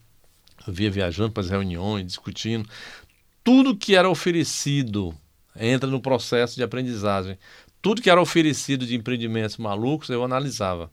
Eu 0.67 0.73
via 0.73 0.91
viajando 0.91 1.31
para 1.31 1.43
as 1.43 1.49
reuniões, 1.49 2.05
discutindo. 2.05 2.67
Tudo 3.43 3.75
que 3.75 3.95
era 3.95 4.09
oferecido 4.09 5.15
entra 5.55 5.89
no 5.89 5.99
processo 5.99 6.55
de 6.55 6.63
aprendizagem 6.63 7.37
tudo 7.81 8.01
que 8.01 8.09
era 8.09 8.21
oferecido 8.21 8.85
de 8.85 8.95
empreendimentos 8.95 9.57
malucos, 9.57 10.09
eu 10.09 10.23
analisava. 10.23 10.91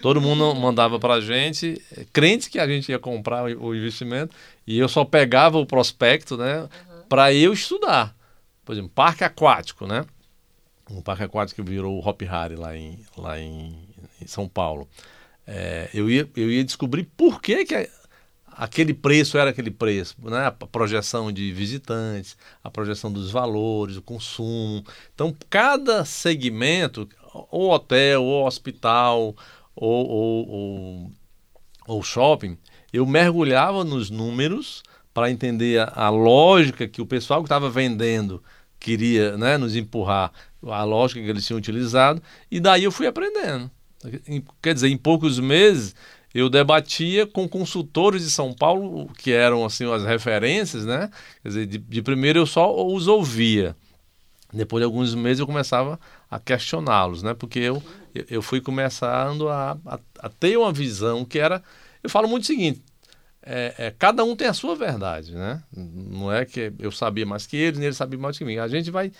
Todo 0.00 0.20
mundo 0.20 0.54
mandava 0.54 0.98
para 0.98 1.14
a 1.14 1.20
gente, 1.20 1.80
crente 2.12 2.48
que 2.48 2.58
a 2.58 2.66
gente 2.66 2.90
ia 2.90 2.98
comprar 2.98 3.44
o 3.44 3.74
investimento, 3.74 4.34
e 4.66 4.78
eu 4.78 4.88
só 4.88 5.04
pegava 5.04 5.58
o 5.58 5.66
prospecto 5.66 6.36
né, 6.38 6.62
uhum. 6.62 6.68
para 7.08 7.32
eu 7.32 7.52
estudar. 7.52 8.16
Por 8.64 8.72
exemplo, 8.72 8.90
parque 8.94 9.22
aquático, 9.22 9.86
né? 9.86 10.06
Um 10.90 11.02
parque 11.02 11.24
aquático 11.24 11.62
que 11.62 11.70
virou 11.70 11.96
o 11.96 12.08
Hop 12.08 12.22
Harry 12.22 12.56
lá 12.56 12.76
em, 12.76 12.98
lá 13.16 13.38
em, 13.38 13.76
em 14.20 14.26
São 14.26 14.48
Paulo. 14.48 14.88
É, 15.46 15.90
eu, 15.92 16.08
ia, 16.08 16.28
eu 16.34 16.50
ia 16.50 16.64
descobrir 16.64 17.04
por 17.16 17.42
que, 17.42 17.64
que 17.64 17.88
aquele 18.60 18.92
preço 18.92 19.38
era 19.38 19.48
aquele 19.48 19.70
preço, 19.70 20.14
né? 20.22 20.44
a 20.44 20.50
projeção 20.50 21.32
de 21.32 21.50
visitantes, 21.50 22.36
a 22.62 22.70
projeção 22.70 23.10
dos 23.10 23.30
valores, 23.30 23.96
o 23.96 24.02
consumo. 24.02 24.84
Então, 25.14 25.34
cada 25.48 26.04
segmento, 26.04 27.08
ou 27.50 27.70
hotel, 27.70 28.22
ou 28.22 28.46
hospital, 28.46 29.34
ou, 29.74 30.06
ou, 30.06 30.48
ou, 30.50 31.12
ou 31.86 32.02
shopping, 32.02 32.58
eu 32.92 33.06
mergulhava 33.06 33.82
nos 33.82 34.10
números 34.10 34.82
para 35.14 35.30
entender 35.30 35.80
a, 35.80 35.92
a, 35.94 36.10
lógica 36.10 36.86
que 36.86 37.00
o 37.00 37.06
pessoal 37.06 37.40
que 37.40 37.46
estava 37.46 37.70
vendendo 37.70 38.42
queria 38.78 39.38
né, 39.38 39.56
nos 39.56 39.74
empurrar 39.74 40.32
a 40.66 40.84
lógica 40.84 41.22
que 41.22 41.30
eles 41.30 41.46
tinham 41.46 41.56
utilizado, 41.56 42.22
e 42.50 42.60
daí 42.60 42.84
eu 42.84 42.92
fui 42.92 43.06
aprendendo. 43.06 43.70
Quer 44.60 44.74
dizer, 44.74 44.88
em 44.88 44.98
poucos 44.98 45.38
meses 45.38 45.94
eu 46.34 46.48
debatia 46.48 47.26
com 47.26 47.48
consultores 47.48 48.22
de 48.22 48.30
São 48.30 48.52
Paulo, 48.52 49.08
que 49.18 49.32
eram 49.32 49.64
assim 49.64 49.90
as 49.92 50.04
referências, 50.04 50.84
né? 50.84 51.10
Quer 51.42 51.48
dizer, 51.48 51.66
de, 51.66 51.78
de 51.78 52.02
primeiro 52.02 52.38
eu 52.38 52.46
só 52.46 52.86
os 52.86 53.08
ouvia. 53.08 53.76
Depois 54.52 54.80
de 54.80 54.84
alguns 54.84 55.14
meses 55.14 55.40
eu 55.40 55.46
começava 55.46 55.98
a 56.30 56.38
questioná-los, 56.38 57.22
né? 57.22 57.34
Porque 57.34 57.58
eu, 57.58 57.82
eu 58.28 58.42
fui 58.42 58.60
começando 58.60 59.48
a, 59.48 59.76
a, 59.84 59.98
a, 60.20 60.28
ter 60.28 60.56
uma 60.56 60.72
visão 60.72 61.24
que 61.24 61.38
era... 61.38 61.62
Eu 62.02 62.10
falo 62.10 62.28
muito 62.28 62.44
o 62.44 62.46
seguinte, 62.46 62.82
é, 63.42 63.74
é, 63.78 63.94
cada 63.98 64.24
um 64.24 64.36
tem 64.36 64.48
a 64.48 64.54
sua 64.54 64.76
verdade, 64.76 65.34
né? 65.34 65.62
Não 65.72 66.32
é 66.32 66.44
que 66.44 66.72
eu 66.78 66.92
sabia 66.92 67.26
mais 67.26 67.46
que 67.46 67.56
eles, 67.56 67.78
nem 67.78 67.86
eles 67.86 67.96
sabiam 67.96 68.20
mais 68.20 68.38
que 68.38 68.44
mim. 68.44 68.58
A 68.58 68.68
gente 68.68 68.90
vai, 68.90 69.12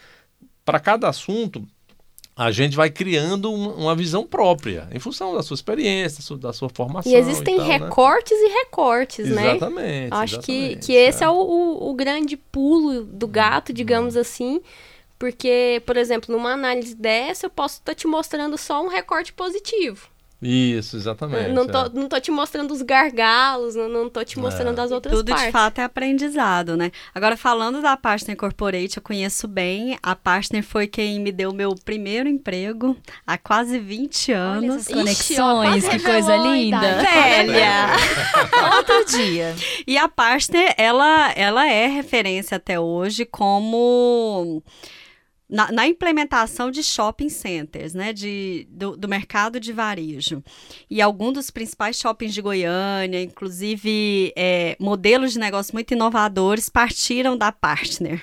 para 0.64 0.79
cada 0.79 1.09
assunto, 1.09 1.67
a 2.37 2.50
gente 2.50 2.76
vai 2.76 2.88
criando 2.88 3.52
uma, 3.52 3.94
visão 3.94 4.25
própria, 4.25 4.88
em 4.92 4.99
função 4.99 5.34
da 5.34 5.42
sua 5.42 5.54
experiência, 5.54 6.37
da 6.37 6.52
sua 6.52 6.68
formação. 6.68 7.10
E 7.10 7.14
existem 7.14 7.54
e 7.54 7.58
tal, 7.58 7.68
né? 7.68 7.78
recortes 7.78 8.38
né? 8.40 8.46
e 8.46 8.52
recortes, 8.52 9.28
né? 9.28 9.56
Exatamente. 9.56 10.14
Acho 10.14 10.40
que, 10.40 10.76
que 10.76 10.92
esse 10.92 11.22
é, 11.22 11.26
é 11.26 11.30
o, 11.30 11.34
o, 11.34 11.90
o, 11.90 11.94
grande 11.94 12.37
pulo 12.37 13.04
do 13.04 13.28
gato, 13.28 13.72
digamos 13.72 14.16
hum. 14.16 14.20
assim. 14.20 14.60
Porque, 15.18 15.82
por 15.84 15.99
exemplo, 15.99 16.34
numa 16.34 16.52
análise 16.52 16.94
dessa, 16.94 17.44
eu 17.44 17.50
posso 17.50 17.78
estar 17.78 17.94
te 17.94 18.06
mostrando 18.06 18.56
só 18.56 18.82
um 18.82 18.88
recorte 18.88 19.34
positivo. 19.34 20.08
Isso, 20.42 20.97
exatamente. 20.97 21.50
Não 21.50 21.66
tô, 21.66 21.78
é. 21.78 21.90
não 21.92 22.09
tô 22.09 22.18
te 22.18 22.30
mostrando 22.30 22.73
os 22.73 22.80
gargalos, 22.80 23.75
não, 23.75 23.88
não 23.88 24.09
tô 24.09 24.25
te 24.25 24.38
mostrando 24.38 24.80
é. 24.80 24.85
as 24.85 24.90
outras 24.90 25.14
Tudo 25.14 25.28
partes. 25.28 25.47
de 25.47 25.52
fato 25.52 25.80
é 25.80 25.85
aprendizado, 25.85 26.78
né? 26.78 26.90
Agora, 27.14 27.37
falando 27.37 27.82
da 27.82 27.94
Partner 27.94 28.37
Corporate, 28.37 28.97
eu 28.97 29.02
conheço 29.02 29.47
bem. 29.47 29.99
A 30.02 30.16
Partner 30.16 30.62
foi 30.62 30.87
quem 30.87 31.20
me 31.20 31.30
deu 31.30 31.52
meu 31.52 31.75
primeiro 31.85 32.26
emprego 32.26 32.97
há 33.26 33.37
quase 33.37 33.78
20 33.78 34.32
anos. 34.32 34.62
Olha 34.64 34.75
essas 34.76 34.88
conexões, 34.88 35.85
Ixi, 35.85 35.99
que 35.99 36.04
coisa 36.04 36.37
linda. 36.37 36.80
Velha! 36.80 37.90
Outro 38.76 39.04
dia. 39.04 39.54
E 39.87 39.99
a 39.99 40.09
Partner, 40.09 40.75
ela, 40.78 41.32
ela 41.32 41.68
é 41.68 41.87
referência 41.87 42.56
até 42.56 42.80
hoje 42.80 43.26
como 43.26 44.62
na, 45.50 45.73
na, 45.73 45.87
implementação 45.87 46.71
de 46.71 46.83
shopping 46.83 47.28
centers, 47.28 47.92
né, 47.92 48.12
de, 48.12 48.66
do, 48.71 48.97
do, 48.97 49.09
mercado 49.09 49.59
de 49.59 49.73
varejo. 49.73 50.42
E 50.88 51.02
alguns 51.02 51.35
dos 51.35 51.50
principais 51.50 51.99
shoppings 51.99 52.33
de 52.33 52.40
Goiânia, 52.40 53.23
inclusive 53.23 54.33
é, 54.37 54.76
modelos 54.78 55.33
de 55.33 55.38
negócio 55.38 55.75
muito 55.75 55.92
inovadores, 55.92 56.69
partiram 56.69 57.37
da 57.37 57.50
Partner 57.50 58.23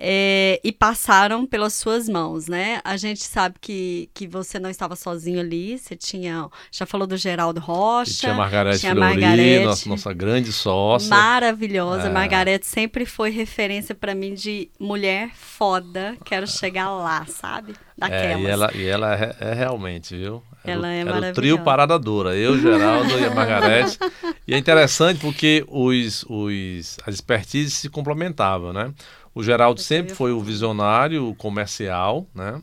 é, 0.00 0.60
e 0.62 0.70
passaram 0.70 1.44
pelas 1.44 1.74
suas 1.74 2.08
mãos, 2.08 2.46
né? 2.46 2.80
A 2.84 2.96
gente 2.96 3.24
sabe 3.24 3.56
que, 3.60 4.08
que 4.14 4.28
você 4.28 4.60
não 4.60 4.70
estava 4.70 4.94
sozinho 4.94 5.40
ali, 5.40 5.76
você 5.76 5.96
tinha, 5.96 6.48
já 6.70 6.86
falou 6.86 7.04
do 7.04 7.16
Geraldo 7.16 7.58
Rocha. 7.58 8.10
E 8.10 8.14
tinha 8.14 8.34
Margarete 8.34 8.78
tinha 8.78 8.94
Margarete, 8.94 9.64
nossa, 9.64 9.88
nossa 9.88 10.12
grande 10.12 10.52
sócia. 10.52 11.10
Maravilhosa, 11.10 12.06
é. 12.06 12.10
Margarete 12.10 12.64
sempre 12.66 13.04
foi 13.04 13.30
referência 13.30 13.92
para 13.92 14.14
mim 14.14 14.34
de 14.34 14.70
mulher 14.78 15.30
foda, 15.34 16.16
quero 16.24 16.46
chegar 16.46 16.90
lá, 16.90 17.26
sabe? 17.26 17.74
Daquelas. 17.96 18.22
É, 18.22 18.40
e 18.40 18.46
ela, 18.46 18.70
e 18.72 18.86
ela 18.86 19.14
é, 19.16 19.36
é 19.40 19.54
realmente, 19.54 20.16
viu? 20.16 20.40
Ela 20.64 20.92
é 20.92 21.00
era 21.00 21.30
o 21.30 21.32
trio 21.32 21.58
Parada 21.60 21.98
Dura, 21.98 22.36
eu, 22.36 22.56
Geraldo 22.60 23.18
e 23.18 23.24
a 23.24 23.34
Margarete. 23.34 23.98
e 24.46 24.54
é 24.54 24.58
interessante 24.58 25.18
porque 25.18 25.64
os, 25.66 26.24
os, 26.28 26.98
as 27.04 27.14
expertises 27.14 27.74
se 27.74 27.88
complementavam, 27.88 28.72
né? 28.72 28.92
O 29.38 29.42
Geraldo 29.44 29.80
sempre 29.80 30.16
foi 30.16 30.32
o 30.32 30.40
visionário, 30.40 31.28
o 31.28 31.32
comercial, 31.32 32.26
né? 32.34 32.60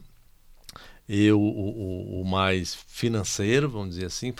Eu, 1.07 1.39
o, 1.39 2.19
o, 2.19 2.21
o, 2.21 2.25
mais 2.25 2.75
financeiro, 2.89 3.69
vamos 3.69 3.91
dizer 3.91 4.07
assim, 4.07 4.33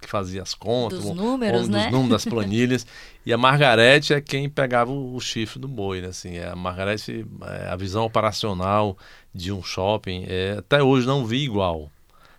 que 0.00 0.08
fazia 0.08 0.40
as 0.40 0.54
contas, 0.54 1.04
dos 1.04 1.14
números, 1.14 1.68
né? 1.68 1.82
Dos 1.82 1.92
números, 1.92 2.08
das 2.08 2.24
planilhas. 2.32 2.86
e 3.26 3.30
a 3.30 3.36
Margarete 3.36 4.14
é 4.14 4.22
quem 4.22 4.48
pegava 4.48 4.90
o, 4.90 5.16
o 5.16 5.20
chifre 5.20 5.58
do 5.58 5.68
boi, 5.68 6.00
né? 6.00 6.08
Assim, 6.08 6.38
a 6.38 6.56
Margarete, 6.56 7.26
é, 7.42 7.68
a 7.68 7.76
visão 7.76 8.06
operacional 8.06 8.96
de 9.34 9.52
um 9.52 9.62
shopping, 9.62 10.24
é, 10.26 10.56
até 10.58 10.82
hoje 10.82 11.06
não 11.06 11.26
vi 11.26 11.44
igual. 11.44 11.90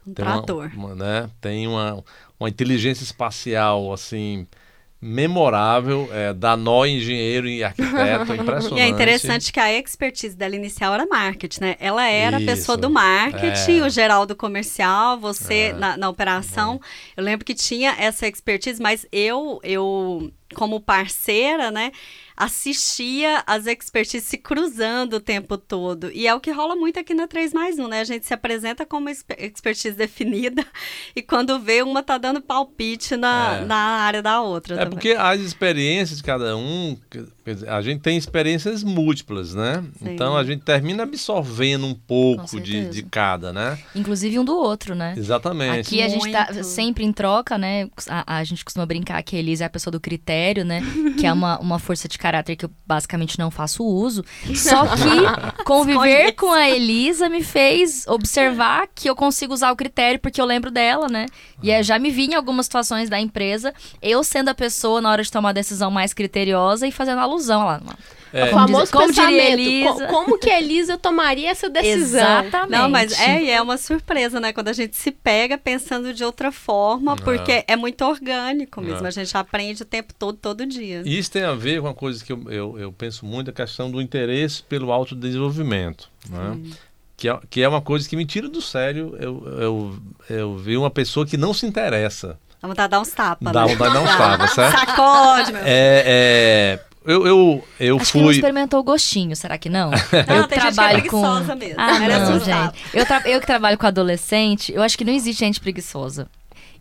Um 0.07 0.13
tem 0.15 0.25
trator. 0.25 0.71
Uma, 0.73 0.87
uma, 0.87 0.95
né? 0.95 1.29
Tem 1.39 1.67
uma, 1.67 2.03
uma 2.39 2.49
inteligência 2.49 3.03
espacial, 3.03 3.93
assim, 3.93 4.47
memorável, 4.99 6.09
é, 6.11 6.33
da 6.33 6.57
nó 6.57 6.85
engenheiro 6.85 7.47
e 7.47 7.63
arquiteto, 7.63 8.33
impressionante. 8.33 8.79
E 8.79 8.81
é 8.81 8.87
interessante 8.87 9.53
que 9.53 9.59
a 9.59 9.71
expertise 9.71 10.35
dela 10.35 10.55
inicial 10.55 10.93
era 10.93 11.05
marketing, 11.05 11.61
né? 11.61 11.75
Ela 11.79 12.07
era 12.07 12.37
Isso, 12.37 12.49
a 12.49 12.55
pessoa 12.55 12.77
do 12.77 12.89
marketing, 12.89 13.79
é. 13.79 13.83
o 13.83 13.89
geral 13.89 14.25
do 14.25 14.35
comercial, 14.35 15.19
você 15.19 15.53
é. 15.53 15.73
na, 15.73 15.97
na, 15.97 16.09
operação. 16.09 16.81
Eu 17.15 17.23
lembro 17.23 17.45
que 17.45 17.53
tinha 17.53 17.95
essa 17.99 18.27
expertise, 18.27 18.81
mas 18.81 19.05
eu, 19.11 19.59
eu 19.63 20.31
como 20.55 20.79
parceira, 20.79 21.69
né? 21.69 21.91
Assistia 22.37 23.43
as 23.47 23.65
expertises 23.65 24.27
se 24.27 24.37
cruzando 24.37 25.15
o 25.15 25.19
tempo 25.19 25.57
todo. 25.57 26.11
E 26.11 26.27
é 26.27 26.35
o 26.35 26.39
que 26.39 26.51
rola 26.51 26.75
muito 26.75 26.99
aqui 26.99 27.15
na 27.15 27.27
3 27.27 27.51
mais 27.51 27.79
1, 27.79 27.87
né? 27.87 28.01
A 28.01 28.03
gente 28.03 28.27
se 28.27 28.33
apresenta 28.33 28.85
com 28.85 28.97
uma 28.97 29.11
expertise 29.11 29.95
definida 29.95 30.63
e 31.15 31.23
quando 31.23 31.59
vê, 31.59 31.81
uma 31.81 32.03
tá 32.03 32.19
dando 32.19 32.39
palpite 32.39 33.17
na, 33.17 33.57
é. 33.57 33.65
na 33.65 33.75
área 33.75 34.21
da 34.21 34.39
outra. 34.41 34.75
É 34.75 34.77
também. 34.77 34.91
porque 34.91 35.11
as 35.11 35.41
experiências 35.41 36.19
de 36.19 36.23
cada 36.23 36.55
um, 36.55 36.95
a 37.67 37.81
gente 37.81 38.01
tem 38.01 38.17
experiências 38.17 38.83
múltiplas, 38.83 39.53
né? 39.53 39.83
Sim. 39.97 40.13
Então 40.13 40.35
a 40.35 40.43
gente 40.43 40.63
termina 40.63 41.03
absorvendo 41.03 41.85
um 41.85 41.93
pouco 41.93 42.59
de, 42.59 42.89
de 42.89 43.03
cada, 43.03 43.53
né? 43.53 43.77
Inclusive 43.95 44.39
um 44.39 44.45
do 44.45 44.55
outro, 44.55 44.95
né? 44.95 45.13
Exatamente. 45.17 45.87
Aqui 45.87 46.01
a 46.01 46.07
gente 46.07 46.31
tá 46.31 46.63
sempre 46.63 47.03
em 47.03 47.11
troca, 47.11 47.57
né? 47.57 47.89
A, 48.07 48.37
a 48.37 48.43
gente 48.43 48.63
costuma 48.63 48.85
brincar 48.85 49.21
que 49.23 49.35
a 49.35 49.39
Elisa 49.39 49.63
é 49.63 49.67
a 49.67 49.69
pessoa 49.69 49.91
do 49.91 49.99
critério, 49.99 50.65
né? 50.65 50.81
que 51.17 51.25
é 51.25 51.33
uma, 51.33 51.59
uma 51.59 51.79
força 51.79 52.07
de 52.07 52.17
caráter 52.17 52.55
que 52.55 52.65
eu 52.65 52.71
basicamente 52.85 53.39
não 53.39 53.49
faço 53.49 53.83
uso. 53.83 54.23
Só 54.55 54.85
que 54.87 55.63
conviver 55.63 56.33
com 56.33 56.51
a 56.51 56.69
Elisa 56.69 57.29
me 57.29 57.43
fez 57.43 58.05
observar 58.07 58.87
que 58.93 59.09
eu 59.09 59.15
consigo 59.15 59.53
usar 59.53 59.71
o 59.71 59.75
critério 59.75 60.19
porque 60.19 60.39
eu 60.39 60.45
lembro 60.45 60.69
dela, 60.69 61.07
né? 61.07 61.25
E 61.61 61.71
é, 61.71 61.81
já 61.81 61.97
me 61.97 62.11
vi 62.11 62.25
em 62.25 62.35
algumas 62.35 62.65
situações 62.65 63.09
da 63.09 63.19
empresa, 63.19 63.73
eu 64.01 64.23
sendo 64.23 64.49
a 64.49 64.53
pessoa 64.53 65.01
na 65.01 65.09
hora 65.09 65.23
de 65.23 65.31
tomar 65.31 65.49
a 65.49 65.53
decisão 65.53 65.89
mais 65.89 66.13
criteriosa 66.13 66.87
e 66.87 66.91
fazendo 66.91 67.19
alusão 67.19 67.36
lá. 67.45 67.81
É. 68.33 68.45
O 68.45 68.47
famoso 68.51 68.91
como 68.91 69.11
diria 69.11 69.51
Elisa. 69.51 70.07
como 70.07 70.37
que 70.37 70.49
a 70.49 70.59
Elisa 70.59 70.97
tomaria 70.97 71.49
essa 71.49 71.69
decisão? 71.69 72.19
Exatamente. 72.19 72.71
Não, 72.71 72.89
mas 72.89 73.19
é, 73.19 73.51
é 73.51 73.61
uma 73.61 73.77
surpresa, 73.77 74.39
né? 74.39 74.51
Quando 74.51 74.67
a 74.67 74.73
gente 74.73 74.95
se 74.97 75.11
pega 75.11 75.57
pensando 75.57 76.13
de 76.13 76.23
outra 76.23 76.51
forma, 76.51 77.15
porque 77.15 77.63
é 77.67 77.75
muito 77.75 78.03
orgânico 78.03 78.81
mesmo. 78.81 79.07
A 79.07 79.11
gente 79.11 79.35
aprende 79.35 79.81
o 79.81 79.85
tempo 79.85 80.13
todo, 80.13 80.37
todo 80.37 80.65
dia. 80.65 81.03
E 81.05 81.17
isso 81.17 81.31
tem 81.31 81.43
a 81.43 81.53
ver 81.53 81.81
com 81.81 81.87
uma 81.87 81.93
coisa 81.93 82.23
que 82.23 82.33
eu, 82.33 82.43
eu, 82.51 82.79
eu 82.79 82.91
penso 82.91 83.25
muito, 83.25 83.49
a 83.49 83.53
questão 83.53 83.89
do 83.89 84.01
interesse 84.01 84.61
pelo 84.63 84.91
autodesenvolvimento. 84.91 86.09
Né? 86.29 86.59
Que 87.15 87.29
é, 87.29 87.39
que 87.49 87.61
é 87.63 87.67
uma 87.67 87.81
coisa 87.81 88.07
que 88.07 88.15
me 88.15 88.25
tira 88.25 88.47
do 88.49 88.61
sério. 88.61 89.15
Eu, 89.19 89.47
eu, 89.59 89.99
eu 90.29 90.57
vi 90.57 90.77
uma 90.77 90.91
pessoa 90.91 91.25
que 91.25 91.37
não 91.37 91.53
se 91.53 91.65
interessa. 91.65 92.37
Dá 92.61 92.67
vontade 92.67 92.87
de 92.87 92.91
dar 92.91 92.99
uns 92.99 93.11
tapas. 93.11 93.53
Dá 93.53 93.65
né? 93.65 93.73
vontade 93.73 93.93
de 93.93 93.97
dar 93.97 94.03
uns 94.03 94.17
tapas, 94.17 94.51
certo? 94.51 94.79
Sacode, 94.79 95.53
meu 95.53 95.61
é, 95.63 96.03
é, 96.05 96.79
eu, 97.07 97.25
eu, 97.25 97.67
eu 97.79 97.97
Acho 97.97 98.11
fui. 98.11 98.19
Que 98.19 98.25
não 98.25 98.31
experimentou 98.31 98.79
o 98.81 98.83
gostinho, 98.83 99.35
será 99.35 99.57
que 99.57 99.69
não? 99.69 99.91
não 100.27 100.35
eu 100.35 100.47
tem 100.47 100.59
trabalho 100.59 100.99
gente 100.99 101.09
com. 101.09 101.25
É 101.25 101.55
mesmo. 101.55 101.75
Ah, 101.77 101.99
não, 101.99 102.39
gente. 102.39 102.83
Eu, 102.93 103.05
tra... 103.05 103.21
eu 103.25 103.39
que 103.39 103.45
trabalho 103.47 103.77
com 103.77 103.87
adolescente, 103.87 104.73
eu 104.73 104.83
acho 104.83 104.97
que 104.97 105.05
não 105.05 105.13
existe 105.13 105.39
gente 105.39 105.59
preguiçosa. 105.61 106.27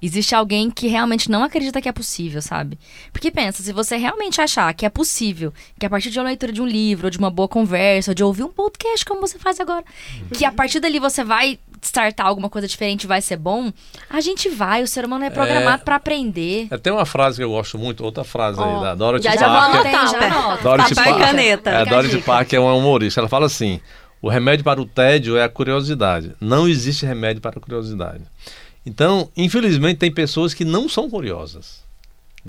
Existe 0.01 0.35
alguém 0.35 0.71
que 0.71 0.89
realmente 0.89 1.31
não 1.31 1.43
acredita 1.43 1.81
que 1.81 1.89
é 1.89 1.93
possível, 1.93 2.43
sabe? 2.43 2.79
Porque 3.13 3.31
pensa, 3.31 3.63
se 3.63 3.73
você 3.73 3.97
realmente 3.97 4.41
achar 4.41 4.73
que 4.75 4.85
é 4.85 4.91
possível, 4.91 5.53
que 5.79 5.87
a 5.87 5.91
partir 5.91 6.11
de 6.11 6.19
uma 6.19 6.27
leitura 6.27 6.53
de 6.53 6.61
um 6.61 6.67
livro, 6.67 7.07
ou 7.07 7.11
de 7.11 7.19
uma 7.19 7.31
boa 7.31 7.49
conversa, 7.49 8.11
ou 8.11 8.15
de 8.15 8.23
ouvir 8.23 8.43
um 8.43 8.53
podcast 8.53 9.05
como 9.05 9.21
você 9.21 9.39
faz 9.39 9.59
agora, 9.59 9.85
que 10.35 10.45
a 10.45 10.53
partir 10.53 10.81
dali 10.81 10.99
você 10.99 11.25
vai 11.25 11.59
startar 11.87 12.27
alguma 12.27 12.51
coisa 12.51 12.69
diferente 12.69 13.07
vai 13.07 13.23
ser 13.23 13.37
bom, 13.37 13.73
a 14.11 14.21
gente 14.21 14.49
vai. 14.49 14.83
O 14.83 14.87
ser 14.87 15.05
humano 15.05 15.25
é 15.25 15.31
programado 15.31 15.83
é, 15.83 15.85
para 15.85 15.97
aprender. 15.97 16.69
É, 16.71 16.77
tem 16.77 16.93
uma 16.93 17.07
frase 17.07 17.37
que 17.39 17.45
eu 17.45 17.51
gosto 17.51 17.79
muito, 17.79 18.05
outra 18.05 18.25
frase 18.25 18.61
oh, 18.61 18.65
aí 18.65 18.81
da 18.81 18.95
Dorothy 18.95 19.25
já, 19.25 19.31
Parker. 19.31 19.47
Já 19.47 19.53
vou 19.53 19.81
anotar, 19.81 20.09
já 20.09 20.27
anota. 20.27 20.63
Dorothy 20.63 20.95
Papel 20.95 21.13
Parker, 21.13 21.27
caneta. 21.27 21.71
É, 21.71 21.85
Dorothy 21.85 22.23
Parker 22.23 22.57
é 22.59 22.61
uma 22.61 22.75
humorista. 22.75 23.21
Ela 23.21 23.29
fala 23.29 23.47
assim, 23.47 23.81
o 24.21 24.29
remédio 24.29 24.65
para 24.65 24.81
o 24.81 24.87
tédio 24.87 25.37
é 25.37 25.45
a 25.45 25.49
curiosidade. 25.49 26.35
Não 26.41 26.69
existe 26.69 27.07
remédio 27.07 27.41
para 27.41 27.59
a 27.59 27.61
curiosidade. 27.61 28.25
Então, 28.85 29.31
infelizmente, 29.37 29.99
tem 29.99 30.13
pessoas 30.13 30.55
que 30.55 30.65
não 30.65 30.89
são 30.89 31.09
curiosas. 31.11 31.86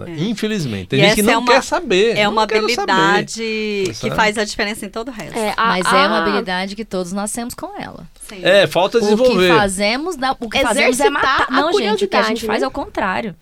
Né? 0.06 0.16
É. 0.18 0.24
Infelizmente. 0.24 0.88
Tem 0.88 1.00
e 1.00 1.04
gente 1.04 1.16
que 1.16 1.22
não 1.22 1.34
é 1.34 1.38
uma, 1.38 1.52
quer 1.52 1.64
saber. 1.64 2.18
É 2.18 2.28
uma 2.28 2.44
habilidade 2.44 3.84
saber, 3.94 4.00
que 4.00 4.12
faz 4.12 4.38
a 4.38 4.44
diferença 4.44 4.86
em 4.86 4.90
todo 4.90 5.10
o 5.10 5.12
resto. 5.12 5.38
É, 5.38 5.54
a, 5.58 5.68
Mas 5.68 5.86
a, 5.86 5.98
é 5.98 6.08
uma 6.08 6.20
habilidade 6.20 6.76
que 6.76 6.86
todos 6.86 7.12
nascemos 7.12 7.54
com 7.54 7.80
ela. 7.80 8.08
Sim. 8.28 8.42
É, 8.44 8.68
falta 8.68 9.00
desenvolver. 9.00 9.52
O 9.52 9.54
que 9.54 9.60
fazemos, 9.60 10.16
o 10.40 10.50
que 10.50 10.62
fazemos 10.62 11.00
é 11.00 11.10
matar. 11.10 11.48
Não, 11.52 11.74
gente, 11.74 12.06
o 12.06 12.08
que 12.08 12.16
a 12.16 12.24
gente 12.24 12.46
faz 12.46 12.64
é 12.64 12.68
o 12.68 12.72
contrário. 12.72 13.36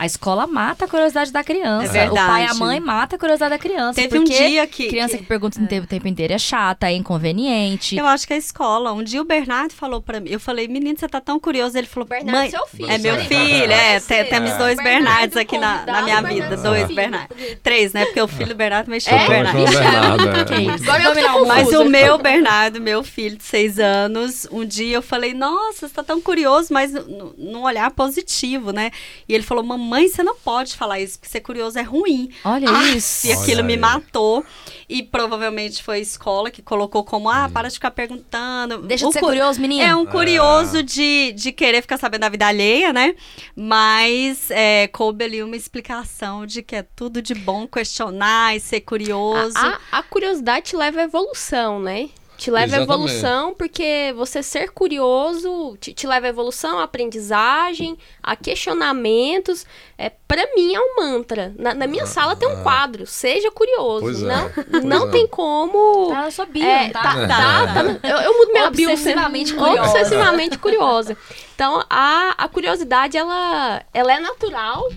A 0.00 0.06
escola 0.06 0.46
mata 0.46 0.86
a 0.86 0.88
curiosidade 0.88 1.30
da 1.30 1.44
criança. 1.44 1.84
É 1.84 2.06
verdade. 2.06 2.10
O 2.10 2.14
pai 2.32 2.44
e 2.44 2.48
a 2.48 2.54
mãe 2.54 2.80
mata 2.80 3.16
a 3.16 3.18
curiosidade 3.18 3.50
da 3.50 3.58
criança. 3.58 4.00
Teve 4.00 4.18
um 4.18 4.24
dia 4.24 4.66
que- 4.66 4.88
Criança 4.88 5.16
que- 5.18 5.22
que 5.24 5.28
pergunta 5.28 5.60
o 5.60 5.66
tempo, 5.66 5.84
o 5.84 5.86
tempo 5.86 6.08
inteiro 6.08 6.32
é 6.32 6.38
chata, 6.38 6.88
é 6.88 6.92
inconveniente. 6.94 7.96
Eu 7.96 8.06
acho 8.06 8.26
que 8.26 8.32
é 8.32 8.36
a 8.36 8.38
escola. 8.38 8.94
Um 8.94 9.02
dia 9.02 9.20
o 9.20 9.24
Bernardo 9.24 9.72
falou 9.74 10.00
pra 10.00 10.18
mim, 10.18 10.30
eu 10.30 10.40
falei, 10.40 10.66
menino, 10.68 10.98
você 10.98 11.06
tá 11.06 11.20
tão 11.20 11.38
curioso. 11.38 11.76
Ele 11.76 11.86
falou, 11.86 12.08
Bernardo, 12.08 12.34
mãe, 12.38 12.48
seu 12.50 12.66
filho. 12.66 12.90
é 12.90 12.96
meu 12.96 13.16
filho, 13.18 13.72
é, 13.72 14.00
temos 14.24 14.56
dois 14.56 14.76
Bernardo 14.76 14.82
Bernardos 14.82 15.36
aqui 15.36 15.58
na, 15.58 15.84
na 15.84 16.02
minha 16.02 16.22
Bernardo 16.22 16.34
vida, 16.50 16.56
dois. 16.56 16.88
Bernardos. 16.88 17.36
Três, 17.62 17.92
né? 17.92 18.06
Porque 18.06 18.22
o 18.22 18.28
filho 18.28 18.48
do 18.48 18.54
Bernardo 18.54 18.90
É? 18.94 18.96
é, 18.96 19.28
Bernardo. 19.28 19.70
Chama 19.70 19.80
Bernardo, 19.90 20.28
é. 20.28 20.44
Que 20.44 20.54
isso? 20.62 20.84
Agora 20.84 21.02
eu 21.02 21.08
tô 21.08 21.14
Dominar 21.14 21.34
o 21.34 21.38
confusa. 21.40 21.54
Mas 21.54 21.72
o 21.74 21.84
meu 21.84 22.16
Bernardo, 22.16 22.80
meu 22.80 23.04
filho 23.04 23.36
de 23.36 23.44
seis 23.44 23.78
anos, 23.78 24.46
um 24.50 24.64
dia 24.64 24.96
eu 24.96 25.02
falei, 25.02 25.34
nossa, 25.34 25.86
você 25.86 25.92
tá 25.94 26.02
tão 26.02 26.22
curioso, 26.22 26.72
mas 26.72 26.90
num 27.36 27.62
olhar 27.64 27.90
positivo, 27.90 28.72
né? 28.72 28.90
E 29.28 29.34
ele 29.34 29.42
falou, 29.44 29.62
mamãe, 29.62 29.89
você 30.08 30.22
não 30.22 30.36
pode 30.36 30.76
falar 30.76 31.00
isso, 31.00 31.18
porque 31.18 31.30
ser 31.30 31.40
curioso 31.40 31.78
é 31.78 31.82
ruim. 31.82 32.30
Olha 32.44 32.68
Ah, 32.70 32.88
isso. 32.90 33.26
E 33.26 33.32
aquilo 33.32 33.58
Olha 33.58 33.62
me 33.64 33.72
aí. 33.74 33.78
matou. 33.78 34.44
E 34.88 35.02
provavelmente 35.02 35.82
foi 35.82 35.96
a 35.96 36.00
escola 36.00 36.50
que 36.50 36.62
colocou 36.62 37.04
como, 37.04 37.28
ah, 37.30 37.48
para 37.52 37.68
de 37.68 37.74
ficar 37.74 37.90
perguntando. 37.92 38.78
Deixa 38.82 39.04
O 39.06 39.08
de 39.08 39.14
ser 39.14 39.20
cu- 39.20 39.26
curioso, 39.26 39.60
menino. 39.60 39.82
É 39.84 39.94
um 39.94 40.04
curioso 40.06 40.82
de, 40.82 41.32
de 41.32 41.52
querer 41.52 41.80
ficar 41.82 41.96
sabendo 41.98 42.22
da 42.22 42.28
vida 42.28 42.46
alheia, 42.46 42.92
né? 42.92 43.14
Mas 43.54 44.50
é, 44.50 44.88
coube 44.88 45.24
ali 45.24 45.42
uma 45.42 45.56
explicação 45.56 46.44
de 46.44 46.62
que 46.62 46.74
é 46.76 46.82
tudo 46.82 47.22
de 47.22 47.34
bom 47.34 47.66
questionar 47.68 48.56
e 48.56 48.60
ser 48.60 48.80
curioso. 48.80 49.56
A, 49.56 49.78
a- 49.92 49.98
a 49.98 50.02
curiosidade 50.02 50.66
te 50.66 50.76
leva 50.76 51.00
à 51.00 51.04
evolução, 51.04 51.80
né? 51.80 52.08
Te 52.40 52.50
leva 52.50 52.78
à 52.78 52.80
evolução 52.80 53.52
porque 53.52 54.14
você 54.16 54.42
ser 54.42 54.70
curioso 54.70 55.76
te, 55.78 55.92
te 55.92 56.06
leva 56.06 56.24
à 56.24 56.30
evolução, 56.30 56.78
à 56.78 56.84
aprendizagem, 56.84 57.98
a 58.22 58.34
questionamentos. 58.34 59.66
É, 59.98 60.08
para 60.26 60.48
mim 60.56 60.74
é 60.74 60.80
um 60.80 60.96
mantra. 60.96 61.52
Na, 61.58 61.74
na 61.74 61.86
minha 61.86 62.06
sala 62.06 62.34
tem 62.34 62.48
um 62.48 62.62
quadro, 62.62 63.06
seja 63.06 63.50
curioso. 63.50 64.00
Pois 64.00 64.22
é, 64.22 64.26
Não, 64.26 64.50
pois 64.50 64.84
não 64.84 65.08
é. 65.08 65.10
tem 65.10 65.26
como. 65.26 66.08
Tá 66.08 66.22
na 66.22 66.30
sua 66.30 66.46
bio, 66.46 66.64
É, 66.64 66.88
tá? 66.88 67.02
tá, 67.02 67.28
tá, 67.28 67.66
tá 68.00 68.08
eu, 68.08 68.16
eu 68.16 68.38
mudo 68.38 68.52
minha 68.52 68.70
bio. 68.70 68.88
Obsessivamente 68.90 69.52
curiosa. 69.54 69.90
Obsessivamente 69.90 70.58
curiosa. 70.58 71.16
Então, 71.54 71.84
a, 71.90 72.34
a 72.38 72.48
curiosidade, 72.48 73.18
ela, 73.18 73.82
ela 73.92 74.14
é 74.14 74.18
natural, 74.18 74.90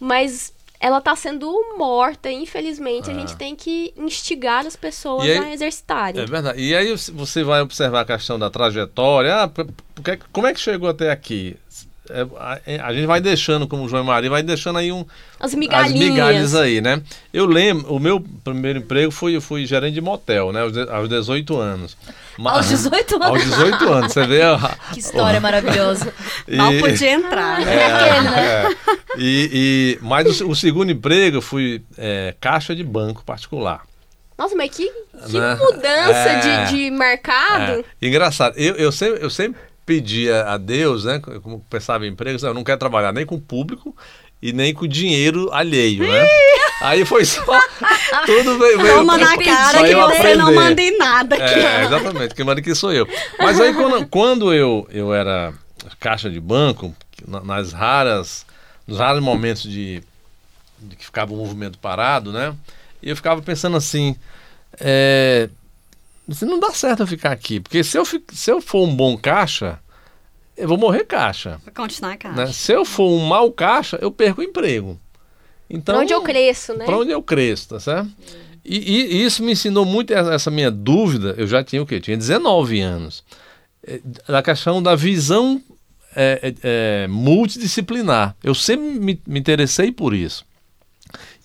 mas 0.00 0.52
ela 0.80 1.00
tá 1.00 1.14
sendo 1.16 1.50
morta. 1.76 2.30
Infelizmente, 2.30 3.10
a 3.10 3.14
gente 3.14 3.36
tem 3.36 3.54
que 3.56 3.92
instigar 3.96 4.66
as 4.66 4.76
pessoas 4.76 5.24
aí- 5.24 5.38
a 5.38 5.52
exercitarem. 5.52 6.22
É 6.22 6.26
verdade. 6.26 6.60
E 6.60 6.74
aí 6.74 6.94
você 7.12 7.42
vai 7.42 7.60
observar 7.60 8.00
a 8.02 8.04
questão 8.04 8.38
da 8.38 8.48
trajetória. 8.50 9.34
Ah, 9.42 9.50
que- 10.02 10.18
como 10.32 10.46
é 10.46 10.54
que 10.54 10.60
chegou 10.60 10.88
até 10.88 11.10
aqui? 11.10 11.56
É, 12.10 12.26
a, 12.80 12.86
a 12.88 12.92
gente 12.94 13.06
vai 13.06 13.20
deixando, 13.20 13.66
como 13.66 13.84
o 13.84 13.88
João 13.88 14.02
e 14.02 14.06
Maria, 14.06 14.30
vai 14.30 14.42
deixando 14.42 14.78
aí 14.78 14.90
um, 14.92 15.04
As 15.38 15.52
as 15.52 15.54
migalhinhas. 15.54 16.10
migalhas 16.10 16.54
aí, 16.54 16.80
né? 16.80 17.02
Eu 17.32 17.46
lembro, 17.46 17.92
o 17.92 17.98
meu 17.98 18.20
primeiro 18.42 18.78
emprego 18.78 19.10
foi, 19.10 19.36
eu 19.36 19.40
fui 19.40 19.66
gerente 19.66 19.94
de 19.94 20.00
motel, 20.00 20.52
né? 20.52 20.62
Aos, 20.62 20.72
de- 20.72 20.90
aos 20.90 21.08
18 21.08 21.56
anos. 21.58 21.96
Aos 22.44 22.68
18 22.68 23.14
anos. 23.22 23.26
Aos 23.28 23.44
18 23.44 23.92
anos, 23.92 24.12
você 24.12 24.26
vê. 24.26 24.42
a- 24.42 24.76
Que 24.92 25.00
história 25.00 25.40
maravilhosa. 25.40 26.12
Mal 26.48 26.72
podia 26.80 27.10
entrar, 27.12 27.60
né? 27.60 27.74
É, 27.74 28.66
é. 28.66 28.68
E, 29.18 29.50
e, 29.52 29.98
mas 30.00 30.40
o, 30.40 30.50
o 30.50 30.54
segundo 30.56 30.90
emprego 30.92 31.40
fui 31.40 31.82
é, 31.96 32.34
caixa 32.40 32.74
de 32.74 32.84
banco 32.84 33.24
particular. 33.24 33.82
Nossa, 34.38 34.54
mas 34.54 34.70
que, 34.70 34.88
que 35.28 35.36
Né? 35.36 35.56
mudança 35.56 36.28
É. 36.30 36.64
de, 36.66 36.72
de 36.72 36.90
mercado. 36.92 37.84
É. 38.00 38.06
Engraçado, 38.06 38.54
eu, 38.56 38.76
eu, 38.76 38.92
sempre, 38.92 39.20
eu 39.24 39.28
sempre 39.30 39.60
pedia 39.88 40.44
a 40.44 40.58
Deus, 40.58 41.04
né? 41.06 41.18
Como 41.42 41.60
pensava 41.70 42.06
em 42.06 42.10
emprego, 42.10 42.38
eu 42.44 42.52
não 42.52 42.62
quero 42.62 42.78
trabalhar 42.78 43.10
nem 43.10 43.24
com 43.24 43.36
o 43.36 43.40
público 43.40 43.96
e 44.42 44.52
nem 44.52 44.74
com 44.74 44.86
dinheiro 44.86 45.48
alheio, 45.50 46.06
né? 46.06 46.26
Aí 46.82 47.06
foi 47.06 47.24
só. 47.24 47.42
Tudo 48.26 48.58
veio. 48.58 48.78
veio 48.78 48.94
Toma 48.96 49.16
na 49.16 49.34
cara 49.38 49.82
que 49.88 49.94
você 49.94 50.34
não 50.34 50.54
manda 50.54 50.82
em 50.82 50.98
nada 50.98 51.36
aqui. 51.36 51.58
É, 51.58 51.84
exatamente, 51.86 52.34
quem 52.34 52.44
manda 52.44 52.60
aqui 52.60 52.74
sou 52.74 52.92
eu. 52.92 53.08
Mas 53.38 53.58
aí 53.58 53.72
quando, 53.72 54.06
quando 54.08 54.52
eu, 54.52 54.86
eu 54.90 55.14
era 55.14 55.54
caixa 55.98 56.28
de 56.28 56.38
banco, 56.38 56.94
na- 57.26 57.40
nas 57.40 57.72
raras, 57.72 58.44
nos 58.86 58.98
raros 58.98 59.22
momentos 59.22 59.62
de, 59.62 60.02
de 60.78 60.96
que 60.96 61.04
ficava 61.06 61.32
o 61.32 61.36
movimento 61.36 61.78
parado, 61.78 62.30
né? 62.30 62.54
E 63.02 63.08
eu 63.08 63.16
ficava 63.16 63.40
pensando 63.40 63.76
assim, 63.78 64.14
é, 64.78 65.48
assim, 66.28 66.46
não 66.46 66.58
dá 66.60 66.70
certo 66.72 67.00
eu 67.02 67.06
ficar 67.06 67.32
aqui, 67.32 67.60
porque 67.60 67.82
se 67.84 67.96
eu, 67.98 68.04
se 68.04 68.50
eu 68.50 68.60
for 68.60 68.86
um 68.86 68.94
bom 68.94 69.16
caixa, 69.16 69.78
eu 70.56 70.68
vou 70.68 70.76
morrer 70.78 71.04
caixa. 71.04 71.60
Vou 71.64 71.72
continuar, 71.74 72.16
cara. 72.16 72.34
Né? 72.34 72.46
Se 72.52 72.72
eu 72.72 72.84
for 72.84 73.08
um 73.08 73.26
mau 73.26 73.50
caixa, 73.52 73.98
eu 74.00 74.10
perco 74.10 74.40
o 74.40 74.44
emprego. 74.44 74.98
Então, 75.70 75.94
pra 75.96 76.02
onde 76.02 76.12
eu 76.12 76.22
cresço, 76.22 76.74
né? 76.74 76.84
para 76.84 76.96
onde 76.98 77.10
eu 77.10 77.22
cresço, 77.22 77.68
tá 77.68 77.80
certo? 77.80 78.10
E, 78.64 78.76
e- 78.78 79.12
e 79.16 79.24
isso 79.24 79.42
me 79.42 79.52
ensinou 79.52 79.84
muito 79.84 80.12
essa, 80.12 80.32
essa 80.34 80.50
minha 80.50 80.70
dúvida. 80.70 81.34
Eu 81.38 81.46
já 81.46 81.62
tinha 81.62 81.82
o 81.82 81.86
quê? 81.86 81.96
Eu 81.96 82.00
tinha 82.00 82.16
19 82.16 82.80
anos. 82.80 83.22
É, 83.86 84.00
Da 84.28 84.42
questão 84.42 84.82
da 84.82 84.94
visão 84.94 85.62
é, 86.16 86.40
é, 86.42 86.54
é, 87.04 87.06
multidisciplinar. 87.08 88.36
Eu 88.42 88.54
sempre 88.54 88.98
me, 88.98 89.22
me 89.26 89.38
interessei 89.38 89.92
por 89.92 90.12
isso. 90.14 90.44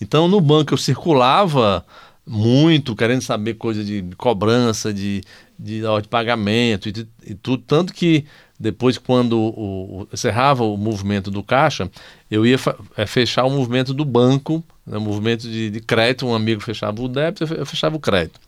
Então, 0.00 0.26
no 0.28 0.40
banco 0.40 0.74
eu 0.74 0.78
circulava 0.78 1.84
muito, 2.26 2.96
querendo 2.96 3.22
saber 3.22 3.54
coisa 3.54 3.84
de 3.84 4.02
cobrança, 4.16 4.92
de, 4.92 5.22
de, 5.58 5.82
de 6.02 6.08
pagamento 6.08 6.88
e, 6.88 7.06
e 7.26 7.34
tudo. 7.34 7.62
Tanto 7.66 7.92
que 7.92 8.24
depois, 8.58 8.96
quando 8.96 9.38
o, 9.38 10.02
o, 10.02 10.08
encerrava 10.12 10.64
o 10.64 10.76
movimento 10.76 11.30
do 11.30 11.42
caixa, 11.42 11.90
eu 12.30 12.46
ia 12.46 12.56
eh, 12.96 13.06
fechar 13.06 13.44
o 13.44 13.50
movimento 13.50 13.92
do 13.92 14.04
banco, 14.04 14.64
né, 14.86 14.98
movimento 14.98 15.42
de, 15.42 15.70
de 15.70 15.80
crédito. 15.80 16.26
Um 16.26 16.34
amigo 16.34 16.60
fechava 16.60 17.02
o 17.02 17.08
débito, 17.08 17.44
eu 17.44 17.48
fe- 17.48 17.60
eu 17.60 17.66
fechava 17.66 17.96
o 17.96 18.00
crédito. 18.00 18.40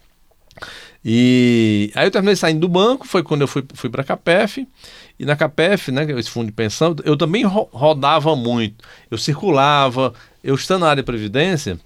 E 1.04 1.92
aí 1.94 2.06
eu 2.06 2.10
terminei 2.10 2.34
saindo 2.34 2.60
do 2.60 2.68
banco, 2.68 3.06
foi 3.06 3.22
quando 3.22 3.42
eu 3.42 3.48
fui, 3.48 3.64
fui 3.74 3.88
para 3.90 4.02
a 4.02 4.04
CAPEF. 4.04 4.66
E 5.18 5.24
na 5.24 5.36
CAPEF, 5.36 5.92
né, 5.92 6.04
é 6.10 6.18
esse 6.18 6.30
fundo 6.30 6.46
de 6.46 6.52
pensão, 6.52 6.96
eu 7.04 7.16
também 7.16 7.44
ro- 7.44 7.68
rodava 7.72 8.34
muito. 8.34 8.84
Eu 9.10 9.18
circulava, 9.18 10.12
eu 10.42 10.54
estando 10.54 10.80
na 10.82 10.88
área 10.90 11.02
de 11.02 11.06
previdência, 11.06 11.78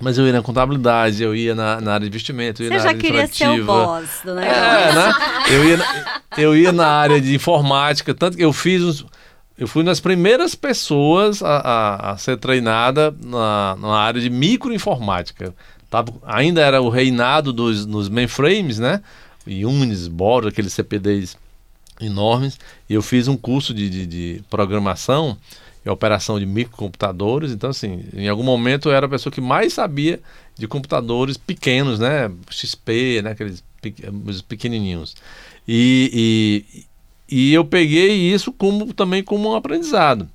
mas 0.00 0.16
eu 0.18 0.26
ia 0.26 0.32
na 0.32 0.42
contabilidade, 0.42 1.22
eu 1.22 1.34
ia 1.34 1.54
na, 1.54 1.80
na 1.80 1.94
área 1.94 2.04
de 2.04 2.08
investimento, 2.08 2.62
eu 2.62 2.66
ia 2.66 2.70
Você 2.70 2.76
na 2.78 2.82
já 2.82 2.88
área 2.88 3.00
queria 3.00 3.26
ser 3.26 3.44
o 3.44 3.48
administrativa. 3.48 3.86
boss 3.86 4.10
do 4.24 4.34
negócio. 4.34 4.60
É, 4.60 4.94
né? 4.94 5.14
Eu 5.50 5.64
ia, 5.68 5.76
na, 5.76 6.20
eu 6.38 6.56
ia 6.56 6.72
na 6.72 6.86
área 6.86 7.20
de 7.20 7.34
informática, 7.34 8.14
tanto 8.14 8.36
que 8.36 8.44
eu 8.44 8.52
fiz 8.52 8.82
uns, 8.82 9.06
eu 9.58 9.68
fui 9.68 9.82
uma 9.82 9.90
das 9.90 10.00
primeiras 10.00 10.54
pessoas 10.54 11.42
a, 11.42 11.56
a, 11.58 12.10
a 12.12 12.16
ser 12.16 12.38
treinada 12.38 13.14
na, 13.22 13.76
na 13.78 13.94
área 13.94 14.20
de 14.20 14.30
microinformática. 14.30 15.54
Tava, 15.90 16.12
ainda 16.24 16.62
era 16.62 16.80
o 16.80 16.88
reinado 16.88 17.52
dos 17.52 17.84
nos 17.84 18.08
mainframes, 18.08 18.78
né? 18.78 19.02
Unis, 19.46 20.06
Boros, 20.08 20.48
aqueles 20.50 20.72
CPDs 20.72 21.36
enormes. 22.00 22.58
E 22.88 22.94
eu 22.94 23.02
fiz 23.02 23.28
um 23.28 23.36
curso 23.36 23.74
de, 23.74 23.90
de, 23.90 24.06
de 24.06 24.42
programação 24.48 25.36
operação 25.86 26.38
de 26.38 26.46
microcomputadores. 26.46 27.52
Então, 27.52 27.70
assim, 27.70 28.04
em 28.14 28.28
algum 28.28 28.42
momento 28.42 28.88
eu 28.88 28.92
era 28.94 29.06
a 29.06 29.08
pessoa 29.08 29.32
que 29.32 29.40
mais 29.40 29.72
sabia 29.72 30.20
de 30.58 30.68
computadores 30.68 31.36
pequenos, 31.36 31.98
né? 31.98 32.30
XP, 32.50 33.22
né? 33.22 33.30
Aqueles 33.30 33.64
pe- 33.80 33.94
os 34.26 34.42
pequenininhos. 34.42 35.16
E, 35.66 36.66
e, 37.30 37.46
e 37.50 37.54
eu 37.54 37.64
peguei 37.64 38.12
isso 38.32 38.52
como 38.52 38.92
também 38.92 39.22
como 39.22 39.50
um 39.50 39.54
aprendizado 39.54 40.28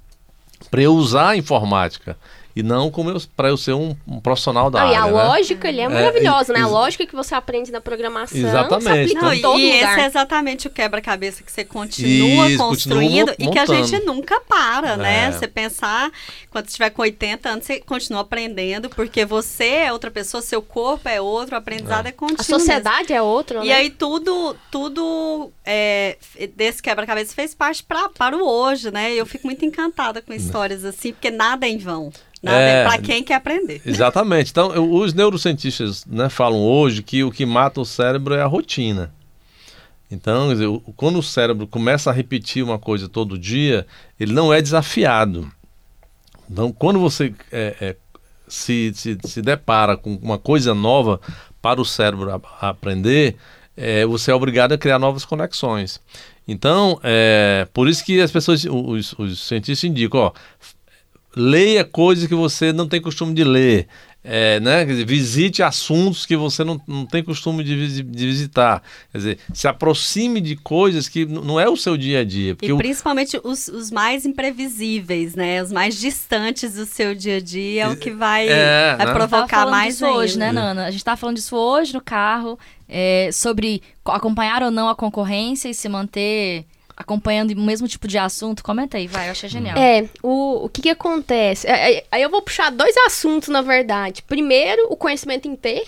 para 0.72 0.82
eu 0.82 0.94
usar 0.96 1.30
a 1.30 1.38
informática 1.38 2.18
e 2.56 2.63
não 2.63 2.89
como 2.89 3.13
para 3.36 3.50
eu 3.50 3.58
ser 3.58 3.74
um, 3.74 3.94
um 4.08 4.20
profissional 4.22 4.70
da 4.72 4.80
e 4.80 4.96
área. 4.96 5.00
a 5.02 5.06
né? 5.08 5.12
lógica 5.12 5.68
ali 5.68 5.82
é 5.82 5.89
maravilhosa, 5.89 6.54
né? 6.54 6.62
A 6.62 6.68
lógica 6.68 7.06
que 7.06 7.13
você 7.13 7.36
aprende 7.36 7.70
na 7.70 7.82
programação 7.82 8.38
Exatamente. 8.38 9.10
se 9.10 9.18
aplica 9.18 9.22
Não, 9.22 9.34
em 9.34 9.38
e 9.38 9.41
todo 9.41 9.60
e 9.60 9.74
lugar. 9.74 9.91
esse 9.91 10.02
é 10.02 10.06
exatamente 10.06 10.68
o 10.68 10.70
quebra-cabeça 10.70 11.44
que 11.44 11.52
você 11.52 11.65
continua 11.65 12.48
Isso, 12.50 12.58
construindo 12.58 13.28
continua 13.28 13.50
e 13.50 13.52
que 13.52 13.60
a 13.60 13.65
gente 13.65 14.06
nunca 14.06 14.39
para, 14.39 14.96
né? 14.96 15.26
É. 15.26 15.32
Você 15.34 15.50
pensar, 15.50 16.10
quando 16.50 16.65
você 16.65 16.70
estiver 16.70 16.91
com 16.91 17.02
80 17.02 17.50
anos, 17.50 17.65
você 17.65 17.82
continua 17.82 18.22
aprendendo, 18.22 18.89
porque 18.89 19.26
você 19.26 19.65
é 19.65 19.91
outra 19.91 20.10
pessoa, 20.10 20.41
seu 20.41 20.62
corpo 20.62 21.10
é 21.10 21.20
outro, 21.20 21.56
o 21.56 21.58
aprendizado 21.58 22.08
é, 22.08 22.13
contínuo. 22.13 22.39
A 22.39 22.44
sociedade 22.44 23.12
é 23.12 23.22
outra, 23.22 23.60
mesmo. 23.60 23.70
né? 23.70 23.78
E 23.78 23.82
aí 23.82 23.89
tudo, 23.89 24.56
tudo 24.72 25.52
é, 25.65 26.15
desse 26.56 26.82
quebra-cabeça 26.82 27.34
fez 27.34 27.54
parte 27.54 27.84
pra, 27.84 28.08
para 28.08 28.38
o 28.38 28.48
hoje, 28.48 28.91
né? 28.91 29.13
Eu 29.13 29.26
fico 29.26 29.46
muito 29.46 29.65
encantada 29.65 30.22
com 30.22 30.32
histórias 30.34 30.86
assim, 30.86 31.12
porque 31.12 31.30
nada 31.30 31.68
é 31.68 31.70
em 31.70 31.78
vão. 31.78 32.13
Nada 32.46 32.58
é, 32.60 32.82
É. 32.82 32.84
para 32.86 33.02
quem 33.02 33.24
quer 33.24 33.36
aprender. 33.36 33.82
Exatamente. 33.86 34.52
Então, 34.52 34.72
os 34.94 35.14
neurocientistas 35.14 36.06
né, 36.06 36.30
falam 36.30 36.60
hoje 36.62 37.02
que 37.04 37.24
o 37.24 37.32
que 37.32 37.46
mata 37.46 37.82
o 37.82 37.86
cérebro 37.86 38.34
é 38.36 38.42
a 38.42 38.46
rotina. 38.46 39.12
Então, 40.12 40.50
dizer, 40.50 40.68
quando 40.96 41.18
o 41.20 41.24
cérebro 41.24 41.66
começa 41.66 42.10
a 42.10 42.14
repetir 42.14 42.64
uma 42.64 42.78
coisa 42.78 43.10
todo 43.10 43.38
dia, 43.38 43.86
ele 44.20 44.34
não 44.34 44.54
é 44.54 44.62
desafiado. 44.62 45.52
Então, 46.50 46.72
quando 46.72 47.00
você 47.00 47.34
é, 47.52 47.76
é, 47.82 47.96
se, 48.48 48.92
se, 48.94 49.18
se 49.26 49.42
depara 49.42 49.98
com 49.98 50.14
uma 50.22 50.38
coisa 50.38 50.76
nova 50.76 51.20
para 51.62 51.82
o 51.82 51.86
cérebro 51.86 52.30
a- 52.32 52.40
a 52.62 52.70
aprender, 52.70 53.36
é, 53.76 54.06
você 54.06 54.30
é 54.30 54.36
obrigado 54.36 54.74
a 54.74 54.78
criar 54.78 55.00
novas 55.00 55.26
conexões. 55.26 56.00
Então, 56.48 57.00
é, 57.02 57.68
por 57.74 57.90
isso 57.90 58.06
que 58.06 58.22
as 58.22 58.32
pessoas, 58.32 58.64
os, 58.70 59.14
os 59.18 59.40
cientistas 59.48 59.84
indicam, 59.90 60.20
ó, 60.20 60.32
leia 61.36 61.84
coisas 61.84 62.28
que 62.28 62.36
você 62.36 62.71
não 62.71 62.88
tem 62.88 63.02
costume 63.02 63.34
de 63.34 63.43
ler. 63.43 63.88
É, 64.28 64.60
né? 64.60 64.84
Quer 64.84 64.91
dizer, 64.93 65.06
visite 65.06 65.62
assuntos 65.62 66.26
que 66.26 66.36
você 66.36 66.63
não, 66.63 66.82
não 66.88 67.06
tem 67.06 67.24
costume 67.24 67.63
de, 67.63 68.02
de, 68.02 68.26
visitar. 68.26 68.82
Quer 69.12 69.17
dizer, 69.19 69.39
se 69.54 69.67
aproxime 69.67 70.41
de 70.41 70.56
coisas 70.56 71.08
que 71.08 71.28
não 71.28 71.60
é 71.60 71.69
o 71.69 71.78
seu 71.78 71.95
dia 71.95 72.21
a 72.21 72.24
dia. 72.24 72.58
e 72.60 72.76
principalmente 72.76 73.39
os, 73.43 73.67
os, 73.67 73.91
mais 73.91 74.26
imprevisíveis, 74.26 75.36
né? 75.36 75.62
Os 75.62 75.71
mais 75.71 76.00
distantes 76.00 76.74
do 76.74 76.88
seu 76.88 77.13
dia 77.13 77.38
a 77.38 77.39
dia 77.39 77.84
é 77.84 77.88
o 77.88 77.95
que 77.95 78.10
vai, 78.10 78.48
é, 78.50 78.95
vai 78.98 79.06
né? 79.06 79.13
provocar 79.13 79.67
mais 79.67 79.93
disso 79.93 80.08
hoje, 80.08 80.39
né, 80.39 80.52
Nana? 80.52 80.86
A 80.86 80.89
gente 80.89 81.02
estava 81.02 81.17
falando 81.17 81.36
disso 81.36 81.56
hoje 81.56 81.93
no 81.93 82.02
carro, 82.02 82.58
é, 82.89 83.30
sobre 83.32 83.84
acompanhar 84.04 84.63
ou 84.63 84.71
não 84.71 84.89
a 84.89 84.95
concorrência 84.95 85.69
e 85.69 85.74
se 85.76 85.88
manter 85.88 86.65
acompanhando 86.96 87.52
o 87.52 87.62
mesmo 87.62 87.88
tipo 87.88 88.08
de 88.08 88.18
assunto. 88.18 88.64
Comenta 88.64 88.98
aí, 88.98 89.08
vai, 89.08 89.28
eu 89.28 89.32
achei 89.32 89.50
genial. 89.50 89.78
É, 89.78 90.08
o, 90.24 90.66
o 90.66 90.70
que 90.70 90.84
que 90.84 90.90
acontece? 90.90 91.68
É, 91.68 91.98
é, 91.98 92.06
aí 92.12 92.22
eu 92.22 92.30
vou 92.30 92.42
puxar 92.42 92.72
dois 92.72 92.96
assuntos, 93.06 93.50
na 93.50 93.62
verdade. 93.62 94.24
Primeiro, 94.24 94.88
o 94.90 94.96
conhecimento 94.96 95.48
em 95.48 95.56
T. 95.56 95.88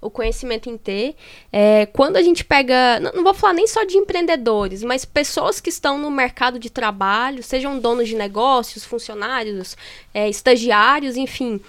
O 0.00 0.10
conhecimento 0.10 0.68
em 0.68 0.76
T. 0.76 1.16
É, 1.50 1.86
quando 1.86 2.16
a 2.16 2.22
gente 2.22 2.44
pega. 2.44 3.00
Não, 3.00 3.12
não, 3.12 3.24
vou 3.24 3.34
falar 3.34 3.54
nem 3.54 3.66
só 3.66 3.84
de 3.84 3.96
empreendedores, 3.96 4.82
mas 4.82 5.04
pessoas 5.04 5.60
que 5.60 5.70
estão 5.70 5.98
no 5.98 6.10
mercado 6.10 6.58
de 6.58 6.68
trabalho, 6.70 7.42
sejam 7.42 7.78
donos 7.78 8.08
de 8.08 8.14
negócios, 8.14 8.84
funcionários, 8.84 9.76
é, 10.12 10.28
estagiários, 10.28 11.16
enfim 11.16 11.60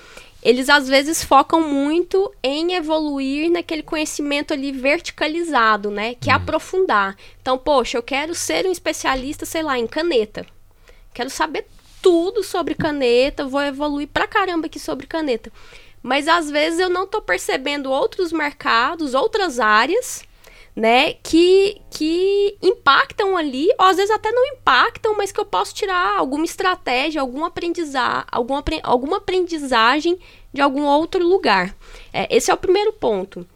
eles 0.45 0.69
às 0.69 0.87
vezes 0.87 1.23
focam 1.23 1.67
muito 1.67 2.31
em 2.43 2.75
evoluir 2.75 3.49
naquele 3.49 3.81
conhecimento 3.81 4.53
ali 4.53 4.71
verticalizado, 4.71 5.89
né? 5.89 6.13
Que 6.13 6.29
é 6.29 6.35
uhum. 6.35 6.39
aprofundar. 6.39 7.17
Então, 7.41 7.57
poxa, 7.57 7.97
eu 7.97 8.03
quero 8.03 8.35
ser 8.35 8.67
um 8.67 8.71
especialista, 8.71 9.43
sei 9.43 9.63
lá, 9.63 9.79
em 9.79 9.87
caneta. 9.87 10.45
Quero 11.11 11.31
saber 11.31 11.65
tudo 11.99 12.43
sobre 12.43 12.75
caneta, 12.75 13.47
vou 13.47 13.59
evoluir 13.59 14.07
pra 14.07 14.27
caramba 14.27 14.67
aqui 14.67 14.79
sobre 14.79 15.07
caneta. 15.07 15.51
Mas 16.03 16.27
às 16.27 16.51
vezes 16.51 16.79
eu 16.79 16.91
não 16.91 17.07
tô 17.07 17.23
percebendo 17.23 17.89
outros 17.89 18.31
mercados, 18.31 19.15
outras 19.15 19.59
áreas 19.59 20.23
né, 20.75 21.13
que, 21.13 21.81
que 21.89 22.57
impactam 22.61 23.37
ali, 23.37 23.69
ou 23.79 23.85
às 23.85 23.95
vezes 23.95 24.11
até 24.11 24.29
não 24.31 24.45
impactam, 24.47 25.15
mas 25.15 25.31
que 25.31 25.39
eu 25.39 25.45
posso 25.45 25.73
tirar 25.73 26.17
alguma 26.17 26.43
estratégia, 26.43 27.21
algum 27.21 27.45
aprendizar, 27.45 28.27
alguma, 28.29 28.63
alguma 28.83 29.17
aprendizagem 29.17 30.19
de 30.53 30.61
algum 30.61 30.83
outro 30.83 31.25
lugar. 31.25 31.73
É, 32.11 32.27
esse 32.35 32.51
é 32.51 32.53
o 32.53 32.57
primeiro 32.57 32.91
ponto. 32.91 33.47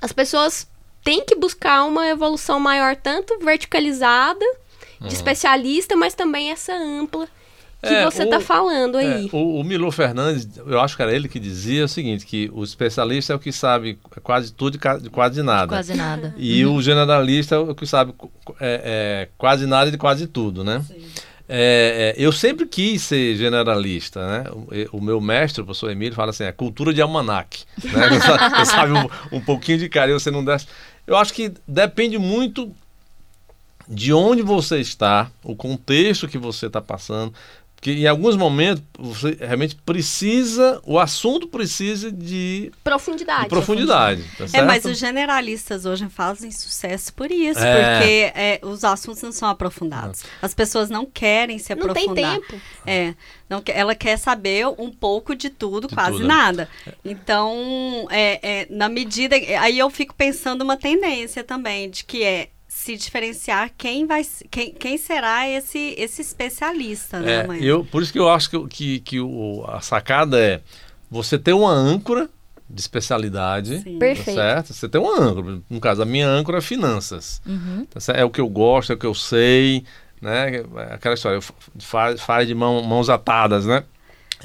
As 0.00 0.12
pessoas 0.12 0.66
têm 1.04 1.24
que 1.24 1.34
buscar 1.34 1.84
uma 1.84 2.08
evolução 2.08 2.58
maior, 2.58 2.96
tanto 2.96 3.38
verticalizada, 3.38 4.44
de 4.98 5.08
uhum. 5.08 5.12
especialista, 5.12 5.94
mas 5.94 6.14
também 6.14 6.50
essa 6.50 6.72
ampla 6.72 7.28
que 7.82 7.92
é, 7.92 8.04
você 8.04 8.22
está 8.22 8.38
falando 8.38 8.96
aí. 8.96 9.26
É, 9.26 9.36
o, 9.36 9.60
o 9.60 9.64
Milo 9.64 9.90
Fernandes, 9.90 10.48
eu 10.56 10.80
acho 10.80 10.94
que 10.94 11.02
era 11.02 11.12
ele 11.12 11.28
que 11.28 11.40
dizia 11.40 11.84
o 11.84 11.88
seguinte, 11.88 12.24
que 12.24 12.48
o 12.54 12.62
especialista 12.62 13.32
é 13.32 13.36
o 13.36 13.40
que 13.40 13.50
sabe 13.50 13.98
quase 14.22 14.52
tudo 14.52 14.78
de 14.78 15.10
quase 15.10 15.42
nada. 15.42 15.66
Quase 15.66 15.94
nada. 15.94 16.32
E 16.36 16.64
uhum. 16.64 16.76
o 16.76 16.82
generalista 16.82 17.56
é 17.56 17.58
o 17.58 17.74
que 17.74 17.84
sabe 17.84 18.14
é, 18.60 18.80
é, 18.84 19.28
quase 19.36 19.66
nada 19.66 19.90
de 19.90 19.98
quase 19.98 20.28
tudo, 20.28 20.62
né? 20.62 20.84
É, 21.48 22.14
é, 22.16 22.24
eu 22.24 22.30
sempre 22.30 22.66
quis 22.66 23.02
ser 23.02 23.36
generalista, 23.36 24.24
né? 24.26 24.44
O, 24.92 24.98
o, 24.98 25.00
meu 25.02 25.20
mestre, 25.20 25.60
o 25.60 25.64
professor 25.64 25.90
Emílio, 25.90 26.14
fala 26.14 26.30
assim, 26.30 26.44
é 26.44 26.52
cultura 26.52 26.94
de 26.94 27.02
almanac. 27.02 27.64
Né? 27.82 28.08
Você 28.58 28.66
sabe 28.66 28.92
um, 28.92 29.36
um 29.36 29.40
pouquinho 29.40 29.78
de 29.78 29.88
carinho, 29.88 30.20
você 30.20 30.30
não 30.30 30.44
desce. 30.44 30.66
Eu 31.04 31.16
acho 31.16 31.34
que 31.34 31.52
depende 31.66 32.16
muito 32.16 32.72
de 33.88 34.12
onde 34.12 34.42
você 34.42 34.78
está, 34.78 35.30
o 35.42 35.54
contexto 35.54 36.28
que 36.28 36.38
você 36.38 36.66
está 36.66 36.80
passando 36.80 37.34
que 37.82 37.90
em 37.90 38.06
alguns 38.06 38.36
momentos 38.36 38.84
você 38.96 39.36
realmente 39.40 39.74
precisa, 39.74 40.80
o 40.86 41.00
assunto 41.00 41.48
precisa 41.48 42.12
de 42.12 42.70
profundidade. 42.84 43.42
De 43.42 43.48
profundidade 43.48 44.24
tá 44.38 44.46
é, 44.52 44.62
mas 44.62 44.84
os 44.84 44.96
generalistas 44.96 45.84
hoje 45.84 46.08
fazem 46.08 46.52
sucesso 46.52 47.12
por 47.12 47.32
isso, 47.32 47.58
é. 47.58 47.96
porque 47.98 48.40
é, 48.40 48.60
os 48.62 48.84
assuntos 48.84 49.20
não 49.20 49.32
são 49.32 49.48
aprofundados. 49.48 50.22
As 50.40 50.54
pessoas 50.54 50.90
não 50.90 51.04
querem 51.04 51.58
se 51.58 51.72
aprofundar. 51.72 52.06
Não 52.06 52.14
tem 52.14 52.40
tempo. 52.40 52.62
É, 52.86 53.14
não, 53.50 53.60
ela 53.66 53.96
quer 53.96 54.16
saber 54.16 54.64
um 54.78 54.92
pouco 54.92 55.34
de 55.34 55.50
tudo, 55.50 55.88
de 55.88 55.94
quase 55.94 56.18
tudo. 56.18 56.26
nada. 56.26 56.68
Então, 57.04 58.06
é, 58.10 58.60
é, 58.60 58.66
na 58.70 58.88
medida. 58.88 59.34
Aí 59.60 59.80
eu 59.80 59.90
fico 59.90 60.14
pensando 60.14 60.62
uma 60.62 60.76
tendência 60.76 61.42
também, 61.42 61.90
de 61.90 62.04
que 62.04 62.22
é 62.22 62.48
se 62.82 62.96
diferenciar 62.96 63.70
quem 63.78 64.06
vai 64.06 64.26
quem, 64.50 64.72
quem 64.72 64.98
será 64.98 65.48
esse 65.48 65.94
esse 65.96 66.20
especialista, 66.20 67.20
né, 67.20 67.46
é, 67.48 67.58
Eu, 67.60 67.84
por 67.84 68.02
isso 68.02 68.12
que 68.12 68.18
eu 68.18 68.28
acho 68.28 68.50
que, 68.50 68.66
que, 68.66 69.00
que 69.00 69.20
o, 69.20 69.64
a 69.68 69.80
sacada 69.80 70.36
é 70.36 70.60
você 71.08 71.38
ter 71.38 71.52
uma 71.52 71.70
âncora 71.70 72.28
de 72.68 72.80
especialidade, 72.80 73.80
Sim. 73.82 73.98
Tá 74.00 74.14
certo? 74.16 74.72
Você 74.72 74.88
tem 74.88 75.00
uma 75.00 75.20
âncora. 75.20 75.60
No 75.70 75.78
caso, 75.78 76.02
a 76.02 76.06
minha 76.06 76.26
âncora 76.26 76.58
é 76.58 76.60
finanças. 76.60 77.40
Uhum. 77.46 77.86
Tá 77.86 78.00
é 78.14 78.24
o 78.24 78.30
que 78.30 78.40
eu 78.40 78.48
gosto, 78.48 78.92
é 78.92 78.94
o 78.96 78.98
que 78.98 79.06
eu 79.06 79.14
sei, 79.14 79.84
né? 80.20 80.64
Aquela 80.90 81.14
história, 81.14 81.38
faz, 81.78 82.20
faz 82.20 82.48
de 82.48 82.54
mão, 82.54 82.82
mãos 82.82 83.08
atadas, 83.08 83.64
né? 83.64 83.84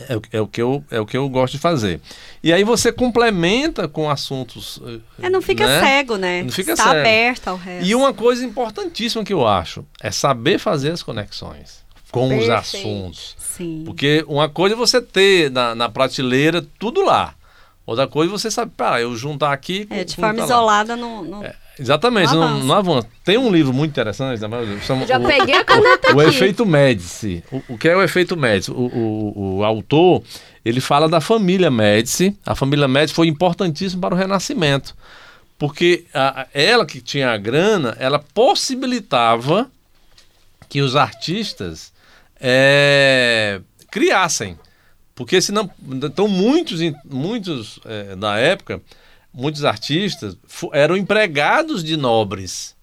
É, 0.09 0.37
é, 0.37 0.41
o 0.41 0.47
que 0.47 0.61
eu, 0.61 0.83
é 0.91 0.99
o 0.99 1.05
que 1.05 1.17
eu 1.17 1.27
gosto 1.29 1.53
de 1.53 1.59
fazer. 1.59 1.99
E 2.43 2.53
aí 2.53 2.63
você 2.63 2.91
complementa 2.91 3.87
com 3.87 4.09
assuntos. 4.09 4.79
Eh, 4.85 5.25
é, 5.27 5.29
não 5.29 5.41
fica 5.41 5.65
né? 5.65 5.79
cego, 5.79 6.17
né? 6.17 6.43
Não 6.43 6.51
fica 6.51 6.71
Está 6.71 6.83
cego. 6.83 6.99
aberto 6.99 7.47
ao 7.47 7.57
resto. 7.57 7.87
E 7.87 7.95
uma 7.95 8.13
coisa 8.13 8.45
importantíssima 8.45 9.23
que 9.23 9.33
eu 9.33 9.47
acho 9.47 9.85
é 10.01 10.11
saber 10.11 10.59
fazer 10.59 10.91
as 10.91 11.01
conexões 11.01 11.85
com 12.11 12.29
Perfeito. 12.29 12.51
os 12.51 12.57
assuntos. 12.57 13.35
Sim. 13.37 13.83
Porque 13.85 14.23
uma 14.27 14.47
coisa 14.47 14.75
é 14.75 14.77
você 14.77 15.01
ter 15.01 15.51
na, 15.51 15.73
na 15.73 15.89
prateleira 15.89 16.65
tudo 16.79 17.03
lá. 17.03 17.33
Outra 17.85 18.07
coisa 18.07 18.31
você 18.31 18.51
sabe, 18.51 18.71
para 18.75 19.01
eu 19.01 19.15
juntar 19.15 19.53
aqui. 19.53 19.87
É, 19.89 20.03
de 20.03 20.15
forma 20.15 20.43
isolada 20.43 20.95
não. 20.95 21.23
não... 21.23 21.43
É, 21.43 21.55
exatamente, 21.79 22.33
não 22.33 22.63
não, 22.63 22.75
avança. 22.75 23.07
Tem 23.23 23.37
um 23.37 23.51
livro 23.51 23.73
muito 23.73 23.91
interessante, 23.91 24.41
né? 24.41 24.79
Chama, 24.81 25.05
Já 25.05 25.17
o, 25.17 25.25
peguei 25.25 25.55
a 25.55 25.63
caneta 25.63 26.07
o, 26.07 26.11
aqui. 26.11 26.15
O 26.15 26.21
efeito 26.21 26.65
Médici. 26.65 27.43
O, 27.51 27.61
o, 27.69 27.77
que 27.77 27.87
é 27.87 27.95
o 27.95 28.01
efeito 28.01 28.35
Médici? 28.35 28.71
O, 28.71 28.75
o, 28.75 29.57
o 29.57 29.63
autor 29.63 30.23
ele 30.63 30.81
fala 30.81 31.07
da 31.07 31.21
família 31.21 31.71
Médici. 31.71 32.37
A 32.45 32.55
família 32.55 32.87
Médici 32.87 33.13
foi 33.13 33.27
importantíssima 33.27 34.01
para 34.01 34.15
o 34.15 34.17
Renascimento. 34.17 34.95
Porque 35.57 36.05
a, 36.13 36.47
ela 36.53 36.85
que 36.85 37.01
tinha 37.01 37.31
a 37.31 37.37
grana, 37.37 37.95
ela 37.99 38.19
possibilitava 38.19 39.69
que 40.69 40.81
os 40.81 40.95
artistas 40.95 41.93
é, 42.39 43.61
criassem. 43.89 44.57
Porque 45.15 45.41
senão, 45.41 45.69
então 45.89 46.27
muitos, 46.27 46.79
muitos 47.03 47.79
é, 47.85 48.15
da 48.15 48.37
época, 48.37 48.81
muitos 49.33 49.63
artistas 49.65 50.37
eram 50.73 50.97
empregados 50.97 51.83
de 51.83 51.95
nobres. 51.95 52.75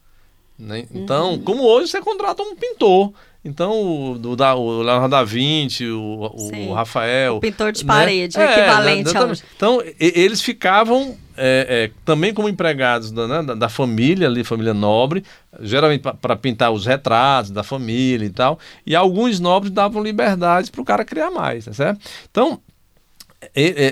Né? 0.58 0.86
Então, 0.94 1.32
uhum. 1.32 1.42
como 1.42 1.64
hoje 1.64 1.90
você 1.90 2.00
contrata 2.00 2.42
um 2.42 2.54
pintor. 2.54 3.12
Então, 3.44 3.72
o, 3.72 4.12
o, 4.14 4.60
o 4.60 4.82
Leonardo 4.82 5.08
da 5.10 5.22
Vinci, 5.22 5.86
o, 5.86 6.32
o 6.68 6.72
Rafael. 6.72 7.36
O 7.36 7.40
pintor 7.40 7.72
de 7.72 7.84
né? 7.84 7.92
parede, 7.92 8.38
né? 8.38 8.52
equivalente 8.52 9.14
é, 9.14 9.18
ao... 9.18 9.32
Então, 9.54 9.82
e, 9.82 9.94
eles 10.18 10.40
ficavam 10.40 11.14
é, 11.36 11.66
é, 11.68 11.90
também 12.06 12.32
como 12.32 12.48
empregados 12.48 13.10
da, 13.10 13.28
né, 13.28 13.42
da, 13.42 13.54
da, 13.54 13.68
família, 13.68 14.28
ali, 14.28 14.42
família 14.44 14.72
nobre, 14.72 15.22
geralmente 15.60 16.02
para 16.02 16.36
pintar 16.36 16.72
os 16.72 16.86
retratos 16.86 17.50
da 17.50 17.62
família 17.62 18.24
e 18.24 18.30
tal. 18.30 18.58
E 18.86 18.96
alguns 18.96 19.38
nobres 19.38 19.70
davam 19.70 20.02
liberdade 20.02 20.70
para 20.70 20.80
o 20.80 20.84
cara 20.84 21.04
criar 21.04 21.30
mais, 21.30 21.66
tá 21.66 21.72
certo? 21.74 22.00
Então, 22.30 22.60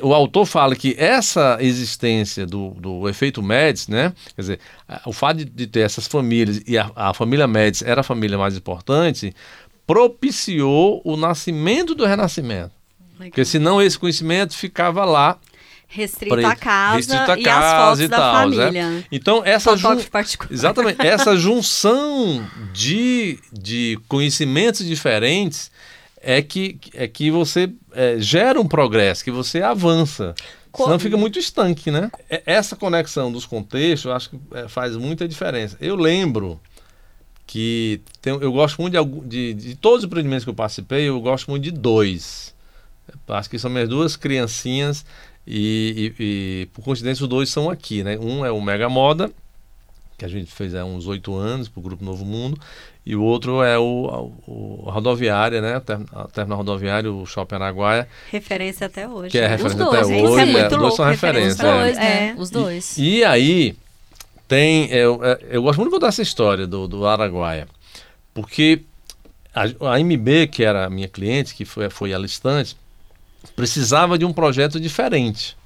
o 0.03 0.15
autor 0.15 0.47
fala 0.47 0.77
que 0.77 0.95
essa 0.99 1.59
existência 1.61 2.47
do, 2.47 2.71
do 2.71 3.09
efeito 3.09 3.43
Médici, 3.43 3.91
né? 3.91 4.13
Quer 4.35 4.41
dizer, 4.41 4.61
o 5.07 5.13
fato 5.13 5.39
de, 5.39 5.45
de 5.45 5.67
ter 5.67 5.81
essas 5.81 6.07
famílias 6.07 6.63
e 6.67 6.79
a, 6.79 6.91
a, 6.95 7.15
família 7.15 7.47
Médici 7.47 7.85
era 7.85 8.01
a 8.01 8.05
família 8.05 8.39
mais 8.39 8.57
importante, 8.57 9.35
propiciou 9.87 11.01
o 11.05 11.17
nascimento 11.17 11.95
do 11.95 12.05
Renascimento. 12.05 12.73
Legal. 13.19 13.31
Porque 13.31 13.45
senão 13.45 13.81
esse 13.81 13.99
conhecimento 13.99 14.57
ficava 14.57 15.05
lá 15.05 15.39
restrito 15.87 16.35
à 16.35 16.57
casa 16.57 16.97
restrito 16.97 17.39
e 17.39 17.43
casa 17.43 17.67
as 17.67 17.83
fotos 17.83 18.01
e 18.01 18.09
da 18.09 18.17
tal, 18.17 18.49
né? 18.49 18.57
família. 18.57 18.91
Né? 18.91 19.05
Então 19.13 19.43
essa 19.45 19.77
jun... 19.77 19.99
exatamente 20.51 21.07
essa 21.07 21.37
junção 21.37 22.49
de, 22.73 23.39
de 23.53 23.99
conhecimentos 24.09 24.87
diferentes 24.87 25.71
é 26.23 26.41
que, 26.41 26.79
é 26.95 27.09
que 27.09 27.31
você 27.31 27.71
é, 27.93 28.19
gera 28.21 28.61
um 28.61 28.67
progresso, 28.67 29.25
que 29.25 29.31
você 29.31 29.61
avança. 29.61 30.35
Como? 30.71 30.87
Senão 30.87 30.99
fica 30.99 31.17
muito 31.17 31.39
estanque, 31.39 31.91
né? 31.91 32.11
Essa 32.47 32.77
conexão 32.77 33.31
dos 33.31 33.45
contextos, 33.45 34.09
eu 34.09 34.17
acho 34.17 34.31
que 34.31 34.39
é, 34.55 34.69
faz 34.69 34.97
muita 34.97 35.29
diferença. 35.29 35.77
Eu 35.81 35.97
lembro 35.97 36.61
que 37.47 38.01
tem, 38.23 38.33
eu 38.33 38.53
gosto 38.53 38.81
muito 38.81 38.97
de, 38.97 39.29
de, 39.29 39.55
de, 39.55 39.77
todos 39.77 39.99
os 39.99 40.05
empreendimentos 40.05 40.45
que 40.45 40.51
eu 40.51 40.55
participei, 40.55 41.09
eu 41.09 41.21
gosto 41.21 41.51
muito 41.51 41.65
de 41.65 41.73
dois. 41.73 42.55
Acho 43.29 43.51
que 43.51 43.59
são 43.59 43.71
minhas 43.71 43.89
duas 43.89 44.17
criancinhas 44.17 45.05
e, 45.47 46.15
e, 46.19 46.25
e 46.25 46.67
por 46.73 46.83
coincidência 46.85 47.25
os 47.25 47.29
dois 47.29 47.51
são 47.51 47.69
aqui, 47.69 48.03
né? 48.03 48.17
Um 48.17 48.47
é 48.47 48.51
o 48.51 48.61
Mega 48.61 48.89
Moda, 48.89 49.31
que 50.17 50.25
a 50.25 50.29
gente 50.29 50.53
fez 50.53 50.75
há 50.75 50.85
uns 50.85 51.07
oito 51.07 51.35
anos 51.35 51.69
para 51.69 51.81
o 51.81 51.83
Grupo 51.83 52.05
Novo 52.05 52.25
Mundo, 52.25 52.59
e 53.05 53.17
o 53.17 53.23
outro 53.23 53.63
é 53.63 53.79
o, 53.79 54.33
o, 54.47 54.83
o 54.87 54.91
rodoviária, 54.91 55.61
né? 55.61 55.83
A 56.13 56.29
terminal 56.29 56.59
rodoviária, 56.59 57.11
o 57.13 57.27
Shopping 57.27 57.57
Araguaia. 57.57 58.09
Referência 58.31 58.87
até 58.87 59.09
hoje. 59.09 59.31
Que 59.31 59.39
é 59.39 59.43
né? 59.43 59.49
referência 59.49 59.79
dois, 59.85 59.95
até 60.07 60.07
hoje. 60.07 60.39
é 60.39 60.43
É, 60.43 60.47
muito 60.53 60.77
dois 60.77 60.95
são 60.95 61.05
referência. 61.07 61.63
referências. 61.63 61.65
Os 61.65 61.81
dois, 61.81 61.97
é. 61.97 62.01
né? 62.01 62.29
É. 62.29 62.35
Os 62.41 62.51
dois. 62.51 62.99
E, 62.99 63.03
e 63.19 63.25
aí 63.25 63.77
tem. 64.47 64.87
Eu, 64.91 65.21
eu 65.51 65.63
gosto 65.63 65.79
muito 65.79 65.91
de 65.91 65.97
contar 65.97 66.09
essa 66.09 66.23
história 66.23 66.67
do, 66.67 66.87
do 66.87 67.07
Araguaia. 67.07 67.67
Porque 68.33 68.83
a, 69.55 69.65
a 69.95 69.99
MB, 69.99 70.47
que 70.51 70.63
era 70.65 70.87
a 70.87 70.91
minha 70.91 71.09
cliente, 71.09 71.55
que 71.55 71.65
foi, 71.65 71.91
foi 71.91 72.15
a 72.15 72.19
listante, 72.19 72.77
precisava 73.57 74.17
de 74.17 74.25
um 74.25 74.33
projeto 74.33 74.79
diferente 74.81 75.57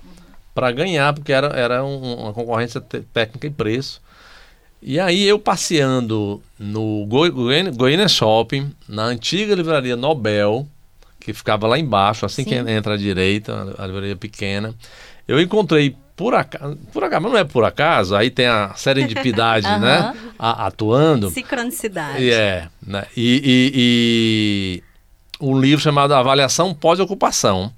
para 0.55 0.72
ganhar, 0.72 1.12
porque 1.12 1.33
era, 1.33 1.49
era 1.49 1.85
um- 1.85 2.14
uma 2.22 2.33
concorrência 2.33 2.81
técnica 2.81 3.46
e 3.46 3.51
preço. 3.51 4.01
E 4.88 5.01
aí 5.01 5.25
eu 5.27 5.37
passeando 5.37 6.40
no 6.57 7.05
Goi- 7.07 7.31
Goiânia, 7.31 8.07
Shopping, 8.09 8.70
na 8.88 9.03
antiga 9.07 9.53
livraria 9.53 9.96
Nobel, 9.96 10.64
que 11.18 11.33
ficava 11.33 11.66
lá 11.66 11.77
embaixo, 11.77 12.25
assim 12.25 12.44
que 12.44 12.51
Sim. 12.55 12.70
entra 12.70 12.94
à 12.94 12.96
direita, 12.96 13.75
a 13.79 13.85
livraria 13.87 14.14
pequena, 14.14 14.72
eu 15.27 15.40
encontrei 15.40 15.96
por 16.14 16.35
acaso, 16.35 16.79
por 16.92 17.03
acaso, 17.03 17.22
mas 17.25 17.33
não 17.33 17.38
é 17.38 17.42
por 17.44 17.64
acaso, 17.64 18.14
aí 18.14 18.31
tem 18.31 18.46
a 18.46 18.75
serendipidade, 18.77 19.66
né, 19.81 19.96
Aham. 19.99 20.14
a- 20.38 20.66
atuando. 20.68 21.31
Sincronicidade. 21.31 22.22
E 22.22 22.31
é, 22.31 22.68
né? 22.87 23.07
E, 23.16 23.42
e- 23.44 24.83
e 25.40 25.44
um 25.44 25.59
livro 25.61 25.83
chamado 25.83 26.14
Avaliação 26.14 26.72
Pós-Ocupação, 26.72 27.72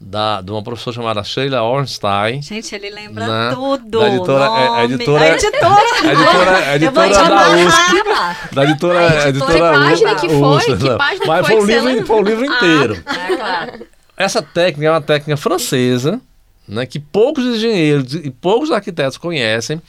da, 0.00 0.40
de 0.40 0.50
uma 0.50 0.62
professora 0.62 0.94
chamada 0.96 1.22
Sheila 1.22 1.62
Ornstein. 1.62 2.40
Gente, 2.40 2.74
ele 2.74 2.88
lembra 2.90 3.26
Na- 3.26 3.54
tudo. 3.54 3.98
da 4.00 4.08
editora- 4.08 4.44
é- 4.44 4.64
é 4.64 4.68
nome. 4.68 4.94
editora- 4.94 5.24
A 5.24 5.28
editora. 5.34 5.70
A 6.02 6.12
editora, 6.12 6.56
a 6.56 6.76
Eu 6.76 6.92
vou 6.92 7.04
editora 7.04 7.08
te 7.08 7.28
da 7.28 7.50
USP. 7.50 8.54
Da 8.54 8.64
editora, 8.64 8.98
A 8.98 9.02
a 9.02 9.28
editora- 9.28 9.28
editora 9.28 9.58
que 9.58 9.78
página 9.78 10.14
que 10.14 10.28
foi? 10.28 10.56
USP, 10.56 10.76
Que 10.78 10.96
página 10.96 11.26
Mas 11.26 11.46
que 11.46 11.52
foi, 11.52 11.56
foi 11.56 11.56
o 11.56 11.66
livro, 11.88 12.06
foi 12.06 12.16
o 12.16 12.24
livro 12.24 12.44
inteiro. 12.46 12.94
É, 13.06 13.36
claro. 13.36 13.72
Essa 14.16 14.42
técnica 14.42 14.86
é 14.88 14.90
uma 14.90 15.00
técnica 15.02 15.36
francesa, 15.36 16.20
né, 16.68 16.86
que 16.86 16.98
poucos 16.98 17.44
engenheiros 17.44 18.14
e 18.14 18.30
poucos 18.30 18.70
arquitetos 18.70 19.16
conhecem, 19.18 19.80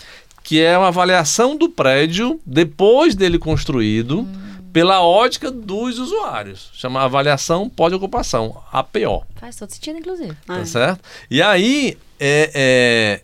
que 0.43 0.61
é 0.61 0.77
uma 0.77 0.87
avaliação 0.87 1.55
do 1.55 1.69
prédio 1.69 2.39
depois 2.45 3.13
dele 3.15 3.37
construído 3.39 4.27
pela 4.71 5.01
ótica 5.01 5.49
dos 5.51 5.99
usuários. 5.99 6.69
Chama 6.73 7.01
avaliação 7.01 7.69
pós-ocupação, 7.69 8.61
APO. 8.71 9.25
Faz 9.35 9.55
todo 9.55 9.69
sentido, 9.71 9.99
inclusive. 9.99 10.31
Ah. 10.47 10.57
Tá 10.59 10.65
certo? 10.65 11.01
E 11.29 11.41
aí, 11.41 11.97
é, 12.19 12.51
é, 12.53 13.21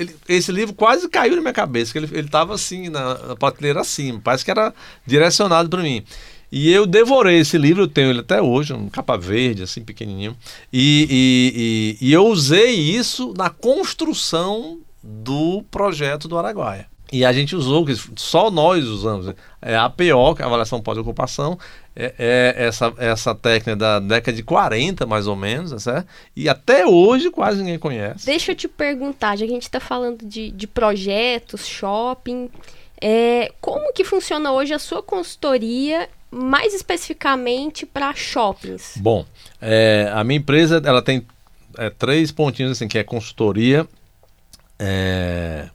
ele- 0.00 0.16
esse 0.28 0.52
livro 0.52 0.74
quase 0.74 1.08
caiu 1.08 1.36
na 1.36 1.40
minha 1.42 1.52
cabeça, 1.52 1.92
que 1.92 1.98
ele, 1.98 2.08
ele 2.12 2.28
tava 2.28 2.54
assim, 2.54 2.88
na, 2.88 3.14
na 3.18 3.36
prateleira 3.36 3.80
acima, 3.80 4.20
parece 4.22 4.44
que 4.44 4.50
era 4.50 4.74
direcionado 5.06 5.68
para 5.68 5.82
mim. 5.82 6.04
E 6.52 6.70
eu 6.70 6.86
devorei 6.86 7.38
esse 7.40 7.58
livro, 7.58 7.82
eu 7.82 7.88
tenho 7.88 8.10
ele 8.10 8.20
até 8.20 8.40
hoje, 8.40 8.72
um 8.72 8.88
capa 8.88 9.16
verde, 9.16 9.64
assim, 9.64 9.82
pequenininho. 9.82 10.36
E, 10.72 11.96
e, 12.00 12.00
e- 12.00 12.08
e 12.08 12.12
eu 12.12 12.24
usei 12.26 12.70
isso 12.74 13.34
na 13.36 13.50
construção 13.50 14.78
do 15.02 15.62
projeto 15.70 16.28
do 16.28 16.38
Araguaia. 16.38 16.86
E 17.12 17.24
a 17.24 17.32
gente 17.32 17.54
usou, 17.54 17.84
que 17.86 17.94
só 18.16 18.50
nós 18.50 18.84
usamos, 18.84 19.32
é 19.62 19.76
a 19.76 19.84
APO, 19.84 20.34
que 20.34 20.42
é 20.42 20.44
a 20.44 20.48
avaliação 20.48 20.80
pós-ocupação, 20.80 21.56
é, 21.94 22.14
é 22.18 22.66
essa, 22.66 22.92
essa 22.98 23.34
técnica 23.34 23.76
da 23.76 24.00
década 24.00 24.36
de 24.36 24.42
40, 24.42 25.06
mais 25.06 25.26
ou 25.26 25.36
menos, 25.36 25.70
tá 25.70 25.78
certo? 25.78 26.08
E 26.34 26.48
até 26.48 26.84
hoje 26.84 27.30
quase 27.30 27.58
ninguém 27.58 27.78
conhece. 27.78 28.26
Deixa 28.26 28.52
eu 28.52 28.56
te 28.56 28.66
perguntar, 28.66 29.36
já 29.36 29.46
que 29.46 29.52
a 29.52 29.54
gente 29.54 29.62
está 29.62 29.78
falando 29.78 30.26
de, 30.26 30.50
de 30.50 30.66
projetos, 30.66 31.64
shopping, 31.66 32.50
é, 33.00 33.52
como 33.60 33.92
que 33.92 34.04
funciona 34.04 34.52
hoje 34.52 34.74
a 34.74 34.78
sua 34.78 35.02
consultoria, 35.02 36.08
mais 36.30 36.74
especificamente 36.74 37.86
para 37.86 38.12
shoppings? 38.14 38.94
Bom, 38.96 39.24
é, 39.60 40.10
a 40.12 40.24
minha 40.24 40.38
empresa 40.38 40.82
ela 40.84 41.00
tem 41.00 41.24
é, 41.78 41.88
três 41.90 42.32
pontinhos 42.32 42.72
assim, 42.72 42.88
que 42.88 42.98
é 42.98 43.04
consultoria, 43.04 43.86
é, 44.78 45.68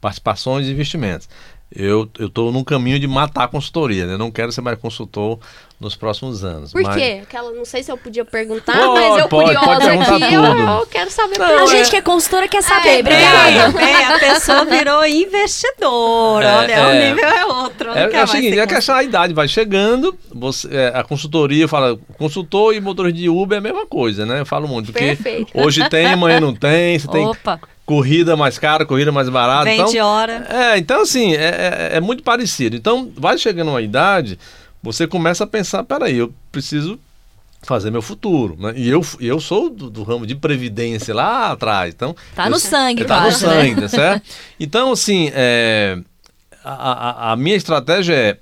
participações 0.00 0.66
e 0.66 0.70
investimentos. 0.70 1.28
Eu 1.72 2.10
estou 2.18 2.50
num 2.50 2.64
caminho 2.64 2.98
de 2.98 3.06
matar 3.06 3.44
a 3.44 3.48
consultoria, 3.48 4.04
né? 4.04 4.16
Não 4.16 4.28
quero 4.28 4.50
ser 4.50 4.60
mais 4.60 4.76
consultor 4.76 5.38
nos 5.78 5.94
próximos 5.94 6.42
anos. 6.42 6.72
Por 6.72 6.82
mas- 6.82 6.96
quei? 6.96 7.20
Aquela, 7.20 7.52
não 7.52 7.64
sei 7.64 7.84
se 7.84 7.92
eu 7.92 7.96
podia 7.96 8.24
perguntar, 8.24 8.72
Pode, 8.72 8.92
mas 9.00 9.18
eu 9.22 9.28
pode, 9.28 9.54
curiosa 9.56 9.80
pode 9.80 10.24
aqui, 10.24 10.34
eu, 10.34 10.42
tudo. 10.44 10.58
eu 10.58 10.86
quero 10.88 11.10
saber 11.12 11.38
Não, 11.38 11.46
A 11.46 11.52
é- 11.52 11.58
quê. 11.60 11.66
gente 11.68 11.90
que 11.90 11.96
é 11.96 12.02
consultora 12.02 12.48
quer 12.48 12.62
saber. 12.64 12.88
É, 12.88 12.98
Obrigada. 12.98 13.70
Bem, 13.70 14.04
a 14.04 14.18
pessoa 14.18 14.64
virou 14.64 15.06
investidora. 15.06 16.44
É, 16.44 16.56
Olha, 16.58 16.72
é. 16.72 16.86
o 16.86 17.08
nível 17.14 17.28
é 17.30 17.46
outro. 17.46 17.90
É, 17.92 18.12
é 18.16 18.24
o 18.24 18.26
seguinte, 18.26 18.58
a 18.58 18.66
questão 18.66 18.96
a 18.96 19.04
idade 19.04 19.32
vai 19.32 19.46
chegando, 19.46 20.16
você, 20.34 20.68
é, 20.74 20.92
a 20.92 21.04
consultoria 21.04 21.68
fala, 21.68 21.96
consultor 22.18 22.74
e 22.74 22.80
motorista 22.80 23.16
de 23.18 23.28
Uber 23.28 23.56
é 23.56 23.58
a 23.58 23.62
mesma 23.62 23.86
coisa, 23.86 24.26
né? 24.26 24.40
Eu 24.40 24.46
falo 24.46 24.66
muito, 24.66 24.92
porque 24.92 25.04
Perfeito. 25.16 25.52
hoje 25.54 25.88
tem, 25.88 26.06
amanhã 26.06 26.40
não 26.40 26.52
tem, 26.54 26.98
você 26.98 27.06
tem 27.06 27.24
Opa. 27.26 27.60
Corrida 27.90 28.36
mais 28.36 28.56
cara, 28.56 28.86
corrida 28.86 29.10
mais 29.10 29.28
barata. 29.28 29.64
Vem 29.64 29.80
então, 29.80 29.90
de 29.90 29.98
hora. 29.98 30.46
É, 30.48 30.78
então 30.78 31.02
assim, 31.02 31.34
é, 31.34 31.88
é- 31.92 31.96
é 31.96 32.00
muito 32.00 32.22
parecido. 32.22 32.76
Então, 32.76 33.10
vai 33.16 33.36
chegando 33.36 33.70
uma 33.72 33.82
idade, 33.82 34.38
você 34.80 35.08
começa 35.08 35.42
a 35.42 35.46
pensar, 35.46 35.82
peraí, 35.82 36.16
eu 36.16 36.32
preciso 36.52 37.00
fazer 37.62 37.90
meu 37.90 38.00
futuro, 38.00 38.56
né? 38.60 38.72
E 38.76 38.88
eu, 38.88 39.04
eu 39.18 39.40
sou 39.40 39.68
do, 39.68 39.90
do 39.90 40.04
ramo 40.04 40.24
de 40.24 40.36
previdência 40.36 41.12
lá 41.12 41.50
atrás, 41.50 41.92
então... 41.92 42.14
Tá 42.34 42.46
eu- 42.46 42.50
no 42.52 42.60
sangue, 42.60 43.04
Tá 43.04 43.18
no 43.22 43.26
né? 43.26 43.32
sangue, 43.32 43.80
tá 43.80 43.88
certo? 43.90 44.22
Então, 44.60 44.92
assim, 44.92 45.28
é, 45.34 45.98
a, 46.64 46.72
a- 47.30 47.32
a 47.32 47.36
minha 47.36 47.56
estratégia 47.56 48.14
é 48.14 48.36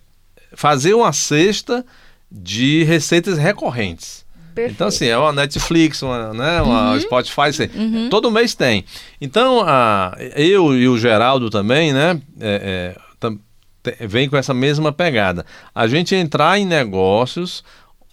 fazer 0.54 0.92
uma 0.92 1.12
cesta 1.14 1.86
de 2.30 2.84
receitas 2.84 3.38
recorrentes. 3.38 4.26
Perfeito. 4.58 4.74
Então, 4.74 4.88
assim, 4.88 5.06
é 5.06 5.16
uma 5.16 5.32
Netflix, 5.32 6.02
uma, 6.02 6.32
né, 6.34 6.60
uma 6.62 6.92
Uhum. 6.94 7.00
Spotify, 7.00 7.40
assim, 7.42 7.68
todo 8.10 8.30
mês 8.30 8.54
tem. 8.54 8.84
Então, 9.20 9.62
a, 9.66 10.16
eu 10.36 10.74
e 10.74 10.88
o 10.88 10.98
Geraldo 10.98 11.48
também, 11.50 11.92
né, 11.92 12.20
é, 12.40 12.94
é, 12.96 13.00
tam- 13.20 13.38
te- 13.82 13.96
vem 14.06 14.28
com 14.28 14.36
essa 14.36 14.52
mesma 14.52 14.92
pegada. 14.92 15.44
A 15.74 15.86
gente 15.86 16.14
entrar 16.14 16.58
em 16.58 16.64
negócios, 16.66 17.62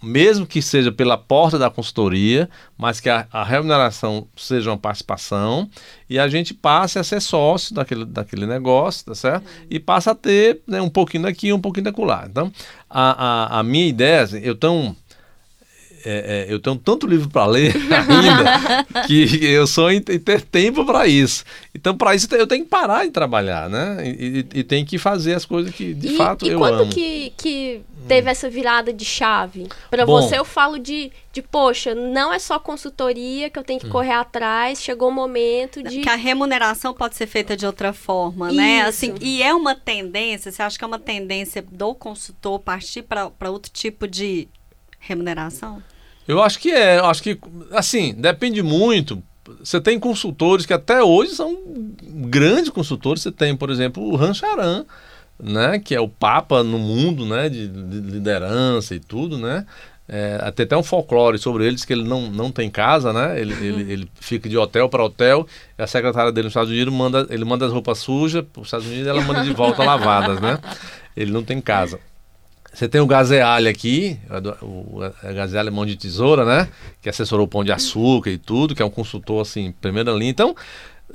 mesmo 0.02 0.46
que 0.46 0.60
seja 0.62 0.92
pela 0.92 1.16
porta 1.16 1.58
da 1.58 1.70
consultoria, 1.70 2.48
mas 2.78 3.00
que 3.00 3.08
a, 3.08 3.26
a 3.32 3.42
remuneração 3.42 4.28
seja 4.36 4.70
uma 4.70 4.76
participação, 4.76 5.68
e 6.08 6.18
a 6.18 6.28
gente 6.28 6.52
passe 6.54 6.98
a 6.98 7.02
ser 7.02 7.20
sócio 7.20 7.74
daquele, 7.74 8.04
daquele 8.04 8.46
negócio, 8.46 9.06
tá 9.06 9.14
certo? 9.14 9.46
E 9.70 9.80
passa 9.80 10.10
a 10.12 10.14
ter 10.14 10.60
né, 10.66 10.80
um 10.80 10.90
pouquinho 10.90 11.24
daqui, 11.24 11.52
um 11.52 11.60
pouquinho 11.60 11.84
daquilo 11.84 12.08
Então, 12.26 12.52
a, 12.88 13.56
a, 13.56 13.60
a 13.60 13.62
minha 13.62 13.88
ideia, 13.88 14.20
assim, 14.22 14.38
eu 14.40 14.54
tão 14.54 14.94
é, 16.06 16.46
é, 16.48 16.52
eu 16.52 16.60
tenho 16.60 16.76
tanto 16.76 17.06
livro 17.06 17.28
para 17.28 17.46
ler 17.46 17.74
ainda 18.08 19.04
que 19.06 19.44
eu 19.44 19.66
sonho 19.66 19.98
em 19.98 20.00
ter- 20.00 20.18
ter 20.20 20.40
tempo 20.42 20.84
para 20.84 21.06
isso. 21.06 21.44
Então, 21.74 21.96
para 21.96 22.14
isso, 22.14 22.32
eu 22.34 22.46
tenho 22.46 22.64
que 22.64 22.70
parar 22.70 23.04
de 23.04 23.10
trabalhar, 23.10 23.68
né? 23.68 23.98
E, 24.06 24.46
e, 24.54 24.60
e 24.60 24.64
tenho 24.64 24.86
que 24.86 24.98
fazer 24.98 25.34
as 25.34 25.44
coisas 25.44 25.74
que 25.74 25.92
de 25.94 26.08
e, 26.14 26.16
fato 26.16 26.46
e 26.46 26.50
eu 26.50 26.58
quando 26.58 26.82
amo. 26.82 26.92
que, 26.92 27.32
que 27.36 27.80
teve 28.06 28.30
essa 28.30 28.48
virada 28.48 28.92
de 28.92 29.04
chave? 29.04 29.66
Pra 29.90 30.06
Bom. 30.06 30.20
você 30.22 30.38
eu 30.38 30.44
falo 30.44 30.78
de, 30.78 31.10
de, 31.32 31.42
poxa, 31.42 31.94
não 31.94 32.32
é 32.32 32.38
só 32.38 32.58
consultoria 32.58 33.50
que 33.50 33.58
eu 33.58 33.62
Hum. 33.62 33.66
tenho 33.66 33.80
que 33.80 33.88
correr 33.88 34.12
atrás, 34.12 34.80
chegou 34.80 35.08
o 35.08 35.12
momento 35.12 35.82
de... 35.82 36.00
Que 36.00 36.08
a 36.08 36.14
remuneração 36.14 36.94
pode 36.94 37.16
ser 37.16 37.26
feita 37.26 37.56
de 37.56 37.66
outra 37.66 37.92
forma, 37.92 38.52
né? 38.52 38.78
Isso. 38.80 38.88
Assim, 38.88 39.14
e 39.20 39.42
é 39.42 39.52
uma 39.52 39.74
tendência, 39.74 40.52
você 40.52 40.62
acha 40.62 40.78
que 40.78 40.84
é 40.84 40.86
uma 40.86 40.98
tendência 41.00 41.64
do 41.68 41.94
consultor 41.94 42.60
partir 42.60 43.02
para 43.02 43.30
outro 43.50 43.72
tipo 43.72 44.06
de 44.06 44.46
remuneração? 45.00 45.82
Eu 46.26 46.42
acho 46.42 46.58
que 46.58 46.72
é, 46.72 46.98
eu 46.98 47.06
acho 47.06 47.22
que, 47.22 47.38
assim, 47.72 48.14
depende 48.14 48.62
muito. 48.62 49.22
Você 49.60 49.80
tem 49.80 49.98
consultores 49.98 50.66
que 50.66 50.72
até 50.72 51.02
hoje 51.02 51.32
são 51.32 51.56
grandes 52.02 52.70
consultores. 52.70 53.22
Você 53.22 53.30
tem, 53.30 53.56
por 53.56 53.70
exemplo, 53.70 54.02
o 54.02 54.16
Rancharan, 54.16 54.84
né, 55.40 55.78
que 55.78 55.94
é 55.94 56.00
o 56.00 56.08
papa 56.08 56.62
no 56.62 56.78
mundo, 56.78 57.24
né, 57.24 57.48
de, 57.48 57.68
de 57.68 58.00
liderança 58.00 58.94
e 58.94 59.00
tudo, 59.00 59.38
né. 59.38 59.64
É, 60.08 60.38
tem 60.52 60.64
até 60.64 60.76
um 60.76 60.84
folclore 60.84 61.36
sobre 61.36 61.66
ele, 61.66 61.74
diz 61.74 61.84
que 61.84 61.92
ele 61.92 62.04
não, 62.04 62.30
não 62.30 62.52
tem 62.52 62.70
casa, 62.70 63.12
né? 63.12 63.40
Ele, 63.40 63.52
ele, 63.54 63.92
ele 63.92 64.08
fica 64.14 64.48
de 64.48 64.56
hotel 64.56 64.88
para 64.88 65.04
hotel. 65.04 65.46
E 65.76 65.82
a 65.82 65.86
secretária 65.86 66.30
dele 66.30 66.44
nos 66.44 66.52
Estados 66.52 66.70
Unidos 66.70 66.94
manda, 66.94 67.26
ele 67.28 67.44
manda 67.44 67.66
as 67.66 67.72
roupas 67.72 67.98
sujas 67.98 68.44
para 68.52 68.60
os 68.60 68.68
Estados 68.68 68.86
Unidos 68.86 69.06
e 69.06 69.08
ela 69.08 69.20
manda 69.22 69.42
de 69.42 69.52
volta 69.52 69.82
lavadas, 69.82 70.40
né? 70.40 70.60
Ele 71.16 71.32
não 71.32 71.42
tem 71.42 71.60
casa. 71.60 71.98
Você 72.76 72.86
tem 72.86 73.00
o 73.00 73.06
Gazeale 73.06 73.70
aqui, 73.70 74.20
o, 74.60 75.00
Gazeale 75.34 75.70
Mão 75.70 75.86
de 75.86 75.96
Tesoura, 75.96 76.44
né? 76.44 76.68
Que 77.00 77.08
assessorou 77.08 77.46
o 77.46 77.48
Pão 77.48 77.64
de 77.64 77.72
Açúcar 77.72 78.28
e 78.28 78.36
tudo, 78.36 78.74
que 78.74 78.82
é 78.82 78.84
um 78.84 78.90
consultor, 78.90 79.40
assim, 79.40 79.72
primeira 79.80 80.12
linha. 80.12 80.30
Então, 80.30 80.54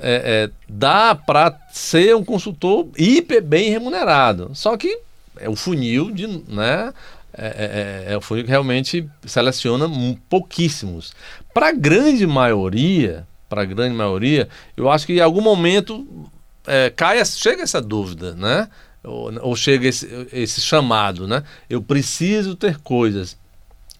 é, 0.00 0.50
é, 0.50 0.50
dá 0.68 1.14
para 1.14 1.56
ser 1.70 2.16
um 2.16 2.24
consultor 2.24 2.88
hiper 2.98 3.40
bem 3.40 3.70
remunerado. 3.70 4.50
Só 4.54 4.76
que 4.76 4.98
é 5.38 5.48
o 5.48 5.54
funil 5.54 6.10
de, 6.10 6.26
né? 6.26 6.92
É, 7.32 8.06
é, 8.08 8.12
é 8.12 8.16
o 8.16 8.20
funil 8.20 8.42
que 8.42 8.50
realmente 8.50 9.08
seleciona 9.24 9.88
pouquíssimos. 10.28 11.12
Para 11.54 11.68
a 11.68 11.72
grande 11.72 12.26
maioria, 12.26 13.24
para 13.48 13.62
a 13.62 13.64
grande 13.64 13.94
maioria, 13.94 14.48
eu 14.76 14.90
acho 14.90 15.06
que 15.06 15.12
em 15.12 15.20
algum 15.20 15.40
momento 15.40 16.28
é, 16.66 16.90
cai, 16.90 17.24
chega 17.24 17.62
essa 17.62 17.80
dúvida, 17.80 18.34
né? 18.34 18.68
Ou, 19.04 19.32
ou 19.40 19.56
chega 19.56 19.88
esse, 19.88 20.28
esse 20.32 20.60
chamado, 20.60 21.26
né? 21.26 21.42
Eu 21.68 21.82
preciso 21.82 22.54
ter 22.54 22.78
coisas. 22.78 23.36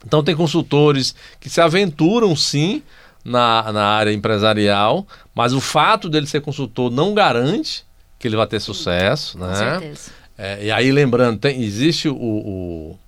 Então 0.06 0.22
tem 0.22 0.34
consultores 0.34 1.14
que 1.40 1.48
se 1.48 1.60
aventuram 1.60 2.34
sim 2.34 2.82
na, 3.24 3.72
na 3.72 3.84
área 3.84 4.12
empresarial, 4.12 5.06
mas 5.34 5.52
o 5.52 5.60
fato 5.60 6.08
dele 6.08 6.26
ser 6.26 6.40
consultor 6.40 6.90
não 6.90 7.14
garante 7.14 7.84
que 8.18 8.28
ele 8.28 8.36
vai 8.36 8.46
ter 8.46 8.60
sucesso, 8.60 9.38
né? 9.38 9.48
Com 9.48 9.54
certeza. 9.54 10.10
É, 10.38 10.64
e 10.64 10.70
aí 10.70 10.90
lembrando, 10.90 11.38
tem, 11.38 11.62
existe 11.62 12.08
o, 12.08 12.16
o, 12.16 12.98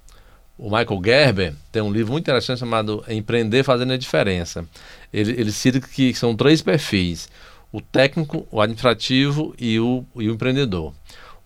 o, 0.59 0.65
Michael 0.65 1.01
Gerber, 1.05 1.55
tem 1.73 1.83
um 1.83 1.93
livro 1.93 2.13
muito 2.13 2.25
interessante 2.25 2.59
chamado 2.59 3.03
Empreender 3.09 3.63
Fazendo 3.65 3.93
a 3.93 3.97
Diferença. 3.97 4.65
Ele, 5.13 5.33
ele 5.33 5.51
cita 5.51 5.81
que 5.81 6.15
são 6.15 6.37
três 6.37 6.61
perfis: 6.63 7.29
o 7.73 7.81
técnico, 7.81 8.47
o 8.51 8.61
administrativo 8.61 9.55
e 9.59 9.81
o, 9.81 10.05
e 10.17 10.29
o 10.29 10.35
empreendedor. 10.35 10.93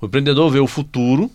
O 0.01 0.07
empreendedor 0.07 0.51
vê 0.51 0.61
o 0.61 0.67
futuro, 0.67 1.31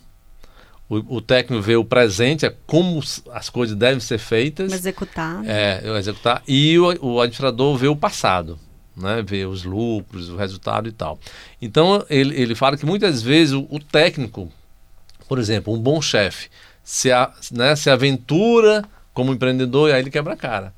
o, 0.88 1.16
o, 1.16 1.20
técnico 1.20 1.62
vê 1.62 1.76
o 1.76 1.84
presente, 1.84 2.46
é 2.46 2.54
como 2.66 3.02
as 3.32 3.48
coisas 3.48 3.76
devem 3.76 4.00
ser 4.00 4.18
feitas. 4.18 4.72
Executar. 4.72 5.42
É, 5.46 5.82
executar. 5.98 6.42
E 6.46 6.78
o, 6.78 7.14
o 7.14 7.20
administrador 7.20 7.76
vê 7.76 7.88
o 7.88 7.96
passado, 7.96 8.58
né? 8.96 9.22
vê 9.26 9.44
os 9.44 9.64
lucros, 9.64 10.28
o 10.28 10.36
resultado 10.36 10.88
e 10.88 10.92
tal. 10.92 11.18
Então, 11.60 12.04
ele, 12.08 12.40
ele 12.40 12.54
fala 12.54 12.76
que 12.76 12.86
muitas 12.86 13.22
vezes 13.22 13.54
o, 13.54 13.66
o 13.70 13.78
técnico, 13.78 14.50
por 15.28 15.38
exemplo, 15.38 15.72
um 15.72 15.78
bom 15.78 16.00
chefe, 16.00 16.48
se, 16.82 17.10
a, 17.10 17.32
né, 17.50 17.74
se 17.76 17.88
aventura 17.88 18.84
como 19.12 19.32
empreendedor 19.32 19.88
e 19.88 19.92
aí 19.92 20.02
ele 20.02 20.10
quebra 20.10 20.34
a 20.34 20.36
cara. 20.36 20.74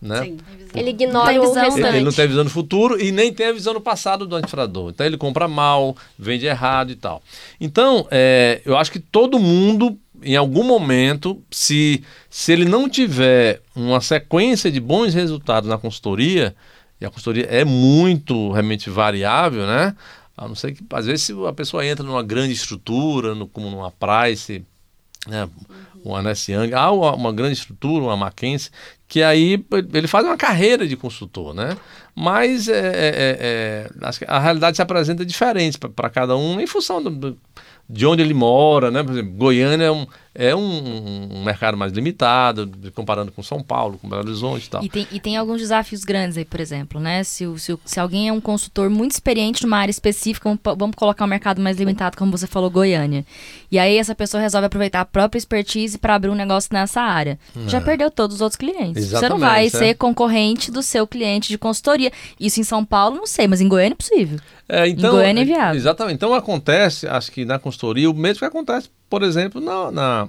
Né? 0.00 0.22
Sim. 0.22 0.38
Ele 0.74 0.90
ignora 0.90 1.40
o 1.40 1.52
restante. 1.52 1.96
Ele 1.96 2.04
não 2.04 2.12
tem 2.12 2.24
a 2.24 2.28
visão 2.28 2.44
do 2.44 2.50
futuro 2.50 3.00
e 3.00 3.10
nem 3.10 3.32
tem 3.32 3.46
a 3.46 3.52
visão 3.52 3.74
do 3.74 3.80
passado 3.80 4.26
do 4.26 4.36
administrador. 4.36 4.90
Então 4.90 5.04
ele 5.04 5.16
compra 5.16 5.48
mal, 5.48 5.96
vende 6.16 6.46
errado 6.46 6.90
e 6.90 6.96
tal. 6.96 7.22
Então, 7.60 8.06
é, 8.10 8.62
eu 8.64 8.76
acho 8.76 8.92
que 8.92 9.00
todo 9.00 9.38
mundo, 9.38 9.98
em 10.22 10.36
algum 10.36 10.62
momento, 10.62 11.42
se, 11.50 12.04
se 12.30 12.52
ele 12.52 12.64
não 12.64 12.88
tiver 12.88 13.60
uma 13.74 14.00
sequência 14.00 14.70
de 14.70 14.78
bons 14.78 15.14
resultados 15.14 15.68
na 15.68 15.78
consultoria, 15.78 16.54
e 17.00 17.06
a 17.06 17.10
consultoria 17.10 17.46
é 17.46 17.64
muito 17.64 18.52
realmente 18.52 18.90
variável, 18.90 19.66
né? 19.66 19.94
A 20.36 20.46
não 20.46 20.54
ser 20.54 20.72
que, 20.72 20.84
às 20.92 21.06
vezes, 21.06 21.22
se 21.22 21.34
a 21.46 21.52
pessoa 21.52 21.84
entra 21.84 22.04
numa 22.04 22.22
grande 22.22 22.52
estrutura, 22.52 23.34
no, 23.34 23.48
como 23.48 23.68
numa 23.68 23.90
Price, 23.90 24.64
né? 25.26 25.48
uma 26.04 26.22
Ness 26.22 26.48
Young, 26.48 26.72
há 26.72 26.90
uma 26.90 27.32
grande 27.32 27.54
estrutura, 27.54 28.04
uma 28.04 28.16
Mackenzie, 28.16 28.70
que 29.06 29.22
aí 29.22 29.64
ele 29.92 30.06
faz 30.06 30.24
uma 30.24 30.36
carreira 30.36 30.86
de 30.86 30.96
consultor, 30.96 31.54
né? 31.54 31.76
Mas 32.14 32.68
é, 32.68 32.78
é, 32.78 32.88
é, 32.88 33.90
é 34.00 34.24
a 34.26 34.38
realidade 34.38 34.76
se 34.76 34.82
apresenta 34.82 35.24
diferente 35.24 35.78
para 35.78 36.10
cada 36.10 36.36
um 36.36 36.60
em 36.60 36.66
função 36.66 37.02
do, 37.02 37.36
de 37.88 38.06
onde 38.06 38.22
ele 38.22 38.34
mora, 38.34 38.90
né? 38.90 39.02
Por 39.02 39.12
exemplo, 39.12 39.32
Goiânia 39.32 39.86
é 39.86 39.90
um, 39.90 40.06
é 40.40 40.54
um, 40.54 41.40
um, 41.40 41.42
mercado 41.42 41.76
mais 41.76 41.92
limitado, 41.92 42.70
comparando 42.94 43.32
com 43.32 43.42
São 43.42 43.60
Paulo, 43.60 43.98
com 43.98 44.08
Belo 44.08 44.22
Horizonte 44.22 44.66
e 44.66 44.70
tal. 44.70 44.84
E 44.84 44.88
tem, 44.88 45.06
e 45.10 45.18
tem 45.18 45.36
alguns 45.36 45.60
desafios 45.60 46.04
grandes 46.04 46.38
aí, 46.38 46.44
por 46.44 46.60
exemplo, 46.60 47.00
né? 47.00 47.24
Se, 47.24 47.44
se, 47.58 47.76
se 47.84 47.98
alguém 47.98 48.28
é 48.28 48.32
um 48.32 48.40
consultor 48.40 48.88
muito 48.88 49.10
experiente 49.10 49.64
numa 49.64 49.78
área 49.78 49.90
específica, 49.90 50.56
vamos 50.76 50.94
colocar 50.94 51.24
um 51.24 51.28
mercado 51.28 51.60
mais 51.60 51.76
limitado, 51.76 52.16
como 52.16 52.30
você 52.30 52.46
falou, 52.46 52.70
Goiânia. 52.70 53.26
E 53.68 53.80
aí 53.80 53.96
essa 53.96 54.14
pessoa 54.14 54.40
resolve 54.40 54.66
aproveitar 54.66 55.00
a 55.00 55.04
própria 55.04 55.38
expertise 55.38 55.98
para 55.98 56.14
abrir 56.14 56.30
um 56.30 56.36
negócio 56.36 56.70
nessa 56.72 57.00
área. 57.00 57.36
É. 57.56 57.68
Já 57.68 57.80
perdeu 57.80 58.08
todos 58.08 58.36
os 58.36 58.40
outros 58.40 58.56
clientes. 58.56 59.02
Exatamente, 59.02 59.20
você 59.20 59.28
não 59.28 59.40
vai 59.40 59.66
é. 59.66 59.70
ser 59.70 59.94
concorrente 59.94 60.70
do 60.70 60.84
seu 60.84 61.04
cliente 61.04 61.48
de 61.48 61.58
consultoria. 61.58 62.12
Isso 62.38 62.60
em 62.60 62.64
São 62.64 62.84
Paulo, 62.84 63.16
não 63.16 63.26
sei, 63.26 63.48
mas 63.48 63.60
em 63.60 63.66
Goiânia 63.66 63.94
é 63.94 63.96
possível. 63.96 64.38
É, 64.68 64.86
então, 64.86 65.14
em 65.14 65.16
Goiânia 65.16 65.42
é 65.42 65.44
viável. 65.44 65.76
Exatamente. 65.76 66.16
Então 66.16 66.34
acontece, 66.34 67.06
acho 67.06 67.32
que 67.32 67.44
na 67.44 67.58
consultoria, 67.58 68.10
o 68.10 68.14
mesmo 68.14 68.40
que 68.40 68.44
acontece 68.44 68.90
por 69.08 69.22
exemplo, 69.22 69.60
na, 69.60 69.90
na 69.90 70.28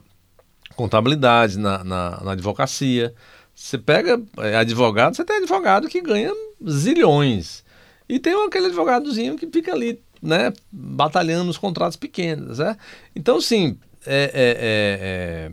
contabilidade, 0.76 1.58
na, 1.60 1.84
na, 1.84 2.22
na, 2.24 2.32
advocacia. 2.32 3.14
Você 3.54 3.78
pega 3.78 4.22
é, 4.38 4.56
advogado, 4.56 5.16
você 5.16 5.26
tem 5.26 5.38
advogado 5.38 5.88
que 5.88 6.02
ganha 6.02 6.32
zilhões. 6.68 7.64
E 8.08 8.20
tem 8.20 8.34
aquele 8.46 8.68
advogadozinho 8.68 9.36
que 9.36 9.48
fica 9.48 9.74
ali, 9.74 10.02
né, 10.22 10.54
batalhando 10.72 11.44
nos 11.46 11.58
contratos 11.58 11.98
pequenos, 11.98 12.60
né? 12.60 12.78
Então, 13.16 13.42
sim, 13.42 13.78
é, 14.06 14.24
é, 14.24 14.32
é, 14.34 15.00
é 15.02 15.52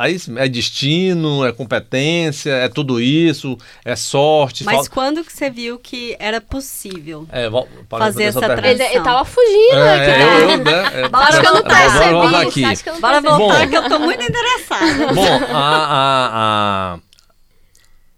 Aí 0.00 0.16
é 0.36 0.48
destino, 0.48 1.44
é 1.44 1.52
competência, 1.52 2.52
é 2.52 2.70
tudo 2.70 2.98
isso, 2.98 3.58
é 3.84 3.94
sorte. 3.94 4.64
Mas 4.64 4.88
quando 4.88 5.22
que 5.22 5.30
você 5.30 5.50
viu 5.50 5.78
que 5.78 6.16
era 6.18 6.40
possível 6.40 7.28
é, 7.30 7.50
fazer 7.86 8.22
essa, 8.22 8.38
essa 8.38 8.56
transição? 8.56 8.86
Ele, 8.86 8.94
ele 8.96 9.04
tava 9.04 9.26
fugindo 9.26 9.76
é, 9.76 9.94
aqui, 9.94 10.22
eu, 10.22 10.50
eu, 10.50 10.64
né? 10.64 10.80
É, 10.90 11.08
Acho 11.12 11.40
que 11.42 11.46
eu 11.46 11.54
não 11.54 11.62
percebi. 11.62 12.12
Bora 12.12 12.40
aqui. 12.40 12.62
Eu 12.62 12.92
não 12.94 13.00
Bora 13.02 13.20
voltar, 13.20 13.68
que 13.68 13.76
eu 13.76 13.88
tô 13.90 13.98
muito 13.98 14.22
interessada. 14.22 15.12
Bom, 15.12 15.54
a, 15.54 16.98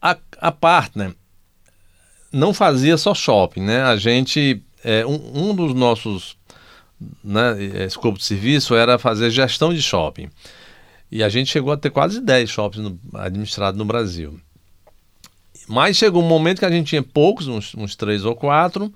a, 0.01 0.11
a, 0.13 0.19
a 0.41 0.53
partner 0.53 1.13
não 2.33 2.55
fazia 2.55 2.97
só 2.97 3.13
shopping, 3.13 3.63
né? 3.63 3.83
A 3.83 3.97
gente, 3.97 4.63
é, 4.85 5.05
um, 5.05 5.51
um 5.51 5.53
dos 5.53 5.75
nossos 5.75 6.37
né, 7.25 7.61
escopo 7.87 8.19
de 8.19 8.25
serviço 8.25 8.77
era 8.77 9.01
fazer 9.01 9.31
gestão 9.31 9.75
de 9.75 9.83
shopping. 9.83 10.31
E 11.13 11.23
a 11.23 11.29
gente 11.29 11.51
chegou 11.51 11.71
a 11.71 11.77
ter 11.77 11.91
quase 11.91 12.23
10 12.23 12.49
shoppings 12.49 12.83
no, 12.83 12.99
administrados 13.19 13.77
no 13.77 13.85
Brasil. 13.85 14.41
Mas 15.69 15.99
chegou 15.99 16.23
um 16.23 16.27
momento 16.27 16.61
que 16.61 16.65
a 16.65 16.71
gente 16.71 16.89
tinha 16.89 17.03
poucos, 17.03 17.47
uns, 17.47 17.75
uns 17.75 17.95
três 17.95 18.25
ou 18.25 18.35
quatro, 18.35 18.91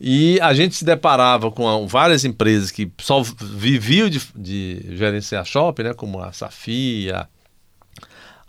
e 0.00 0.40
a 0.40 0.54
gente 0.54 0.74
se 0.74 0.86
deparava 0.86 1.50
com 1.50 1.86
várias 1.86 2.24
empresas 2.24 2.70
que 2.70 2.90
só 2.98 3.22
viviam 3.22 4.08
de, 4.08 4.20
de 4.34 4.96
gerenciar 4.96 5.44
shopping, 5.44 5.82
né, 5.82 5.92
como 5.92 6.22
a 6.22 6.32
Safia, 6.32 7.28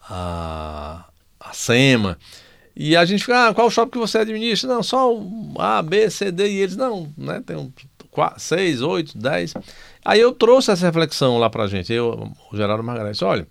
a, 0.09 1.03
a 1.37 1.53
SEMA. 1.53 2.17
E 2.73 2.95
a 2.95 3.03
gente 3.03 3.25
fica, 3.25 3.49
ah, 3.49 3.53
qual 3.53 3.69
shopping 3.69 3.91
que 3.91 3.97
você 3.97 4.19
administra? 4.19 4.73
Não, 4.73 4.81
só 4.81 5.13
o 5.13 5.53
A, 5.59 5.81
B, 5.81 6.09
C, 6.09 6.31
D. 6.31 6.49
E 6.49 6.61
eles, 6.61 6.77
não, 6.77 7.13
né, 7.17 7.43
tem 7.45 7.57
um, 7.57 7.69
quatro, 8.09 8.39
seis, 8.39 8.81
oito, 8.81 9.17
dez. 9.17 9.53
Aí 10.03 10.19
eu 10.19 10.31
trouxe 10.31 10.71
essa 10.71 10.85
reflexão 10.85 11.37
lá 11.37 11.49
para 11.49 11.63
a 11.63 11.67
gente, 11.67 11.93
eu, 11.93 12.31
o 12.51 12.57
Geraldo 12.57 12.83
Margarete, 12.83 13.23
olha, 13.23 13.47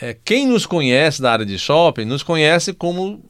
é, 0.00 0.16
quem 0.24 0.46
nos 0.46 0.66
conhece 0.66 1.20
da 1.20 1.32
área 1.32 1.46
de 1.46 1.58
shopping, 1.58 2.04
nos 2.04 2.22
conhece 2.22 2.72
como 2.72 3.22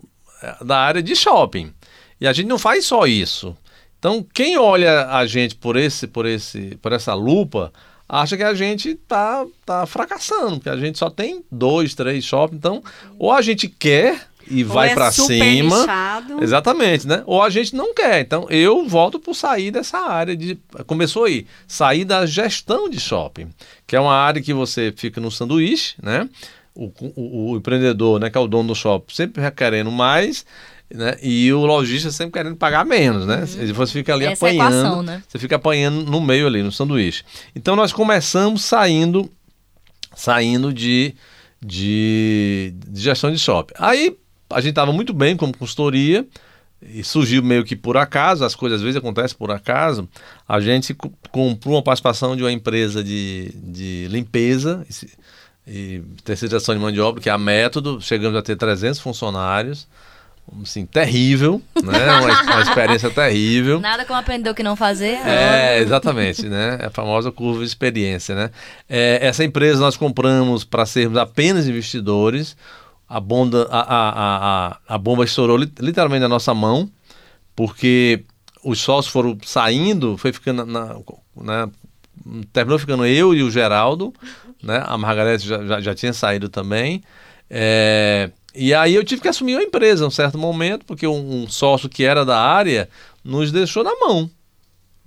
é, 0.42 0.64
da 0.64 0.78
área 0.78 1.02
de 1.02 1.14
shopping. 1.16 1.72
E 2.20 2.26
a 2.26 2.32
gente 2.32 2.46
não 2.46 2.58
faz 2.58 2.86
só 2.86 3.06
isso. 3.06 3.56
Então, 3.98 4.24
quem 4.34 4.56
olha 4.56 5.08
a 5.08 5.26
gente 5.26 5.56
por 5.56 5.76
esse, 5.76 6.06
por 6.06 6.26
esse, 6.26 6.76
por 6.80 6.92
essa 6.92 7.14
lupa, 7.14 7.72
acha 8.08 8.36
que 8.36 8.42
a 8.42 8.54
gente 8.54 8.90
está 8.90 9.44
tá 9.64 9.86
fracassando, 9.86 10.56
porque 10.56 10.68
a 10.68 10.76
gente 10.76 10.98
só 10.98 11.10
tem 11.10 11.44
dois, 11.50 11.94
três 11.94 12.24
shoppings. 12.24 12.58
Então, 12.58 12.82
ou 13.18 13.32
a 13.32 13.42
gente 13.42 13.68
quer 13.68 14.28
e 14.48 14.64
Ou 14.64 14.70
vai 14.70 14.90
é 14.90 14.94
para 14.94 15.10
cima. 15.12 15.80
Nichado. 15.80 16.42
Exatamente, 16.42 17.06
né? 17.06 17.22
Ou 17.26 17.42
a 17.42 17.50
gente 17.50 17.74
não 17.74 17.94
quer. 17.94 18.20
Então 18.20 18.46
eu 18.50 18.86
volto 18.86 19.18
por 19.18 19.34
sair 19.34 19.70
dessa 19.70 19.98
área 19.98 20.36
de 20.36 20.58
começou 20.86 21.24
aí, 21.24 21.46
sair 21.66 22.04
da 22.04 22.26
gestão 22.26 22.88
de 22.88 23.00
shopping, 23.00 23.48
que 23.86 23.96
é 23.96 24.00
uma 24.00 24.14
área 24.14 24.42
que 24.42 24.52
você 24.52 24.92
fica 24.96 25.20
no 25.20 25.30
sanduíche, 25.30 25.94
né? 26.02 26.28
O, 26.74 26.92
o, 27.14 27.52
o 27.52 27.56
empreendedor, 27.56 28.18
né, 28.18 28.28
que 28.28 28.36
é 28.36 28.40
o 28.40 28.48
dono 28.48 28.68
do 28.68 28.74
shopping, 28.74 29.14
sempre 29.14 29.50
querendo 29.52 29.92
mais, 29.92 30.44
né? 30.92 31.16
E 31.22 31.52
o 31.52 31.64
lojista 31.64 32.10
sempre 32.10 32.32
querendo 32.32 32.56
pagar 32.56 32.84
menos, 32.84 33.26
né? 33.26 33.40
Uhum. 33.40 33.74
Você 33.74 33.92
fica 33.92 34.12
ali 34.12 34.26
Essa 34.26 34.46
apanhando, 34.46 34.74
é 34.74 34.78
equação, 34.78 35.02
né? 35.02 35.22
você 35.28 35.38
fica 35.38 35.56
apanhando 35.56 36.04
no 36.04 36.20
meio 36.20 36.46
ali, 36.46 36.62
no 36.62 36.72
sanduíche. 36.72 37.24
Então 37.54 37.76
nós 37.76 37.92
começamos 37.92 38.64
saindo, 38.64 39.30
saindo 40.14 40.72
de, 40.72 41.14
de, 41.64 42.74
de 42.88 43.00
gestão 43.00 43.30
de 43.32 43.38
shopping. 43.38 43.74
Aí 43.78 44.16
a 44.50 44.60
gente 44.60 44.70
estava 44.70 44.92
muito 44.92 45.12
bem 45.12 45.36
como 45.36 45.56
consultoria 45.56 46.26
e 46.82 47.02
surgiu 47.02 47.42
meio 47.42 47.64
que 47.64 47.74
por 47.74 47.96
acaso, 47.96 48.44
as 48.44 48.54
coisas 48.54 48.78
às 48.78 48.82
vezes 48.82 48.96
acontecem 48.96 49.36
por 49.36 49.50
acaso. 49.50 50.08
A 50.46 50.60
gente 50.60 50.94
comprou 51.30 51.76
uma 51.76 51.82
participação 51.82 52.36
de 52.36 52.42
uma 52.42 52.52
empresa 52.52 53.02
de, 53.02 53.52
de 53.54 54.06
limpeza 54.10 54.86
e 55.66 56.02
terceirização 56.22 56.74
de 56.74 56.80
mão 56.80 56.92
de 56.92 57.00
obra, 57.00 57.22
que 57.22 57.28
é 57.28 57.32
a 57.32 57.38
Método. 57.38 58.00
Chegamos 58.00 58.38
a 58.38 58.42
ter 58.42 58.56
300 58.56 59.00
funcionários. 59.00 59.88
Assim, 60.62 60.84
terrível, 60.84 61.62
né? 61.82 62.20
Uma, 62.20 62.42
uma 62.42 62.60
experiência 62.60 63.08
terrível. 63.08 63.80
Nada 63.80 64.04
como 64.04 64.18
aprender 64.18 64.50
o 64.50 64.54
que 64.54 64.62
não 64.62 64.76
fazer. 64.76 65.16
É, 65.26 65.78
exatamente, 65.78 66.46
né? 66.50 66.76
É 66.82 66.86
a 66.86 66.90
famosa 66.90 67.32
curva 67.32 67.60
de 67.60 67.66
experiência, 67.66 68.34
né? 68.34 68.50
É, 68.86 69.26
essa 69.26 69.42
empresa 69.42 69.80
nós 69.80 69.96
compramos 69.96 70.62
para 70.62 70.84
sermos 70.84 71.16
apenas 71.16 71.66
investidores 71.66 72.54
a, 73.14 73.20
bomba, 73.20 73.68
a, 73.70 73.80
a, 73.80 74.08
a, 74.66 74.78
a 74.88 74.98
bomba 74.98 75.24
estourou 75.24 75.56
literalmente 75.56 76.22
na 76.22 76.28
nossa 76.28 76.52
mão, 76.52 76.90
porque 77.54 78.24
os 78.64 78.80
sócios 78.80 79.12
foram 79.12 79.38
saindo, 79.44 80.18
foi 80.18 80.32
ficando 80.32 80.66
na, 80.66 80.96
na, 81.36 81.70
terminou 82.52 82.76
ficando 82.76 83.06
eu 83.06 83.32
e 83.32 83.40
o 83.44 83.52
Geraldo, 83.52 84.12
né? 84.60 84.82
A 84.84 84.98
Margarete 84.98 85.46
já, 85.46 85.64
já, 85.64 85.80
já 85.80 85.94
tinha 85.94 86.12
saído 86.12 86.48
também. 86.48 87.04
É, 87.48 88.32
e 88.52 88.74
aí 88.74 88.96
eu 88.96 89.04
tive 89.04 89.22
que 89.22 89.28
assumir 89.28 89.58
a 89.58 89.62
empresa 89.62 90.02
em 90.02 90.08
um 90.08 90.10
certo 90.10 90.36
momento, 90.36 90.84
porque 90.84 91.06
um, 91.06 91.44
um, 91.44 91.48
sócio 91.48 91.88
que 91.88 92.02
era 92.02 92.24
da 92.24 92.40
área 92.40 92.88
nos 93.22 93.52
deixou 93.52 93.84
na 93.84 93.94
mão. 93.94 94.28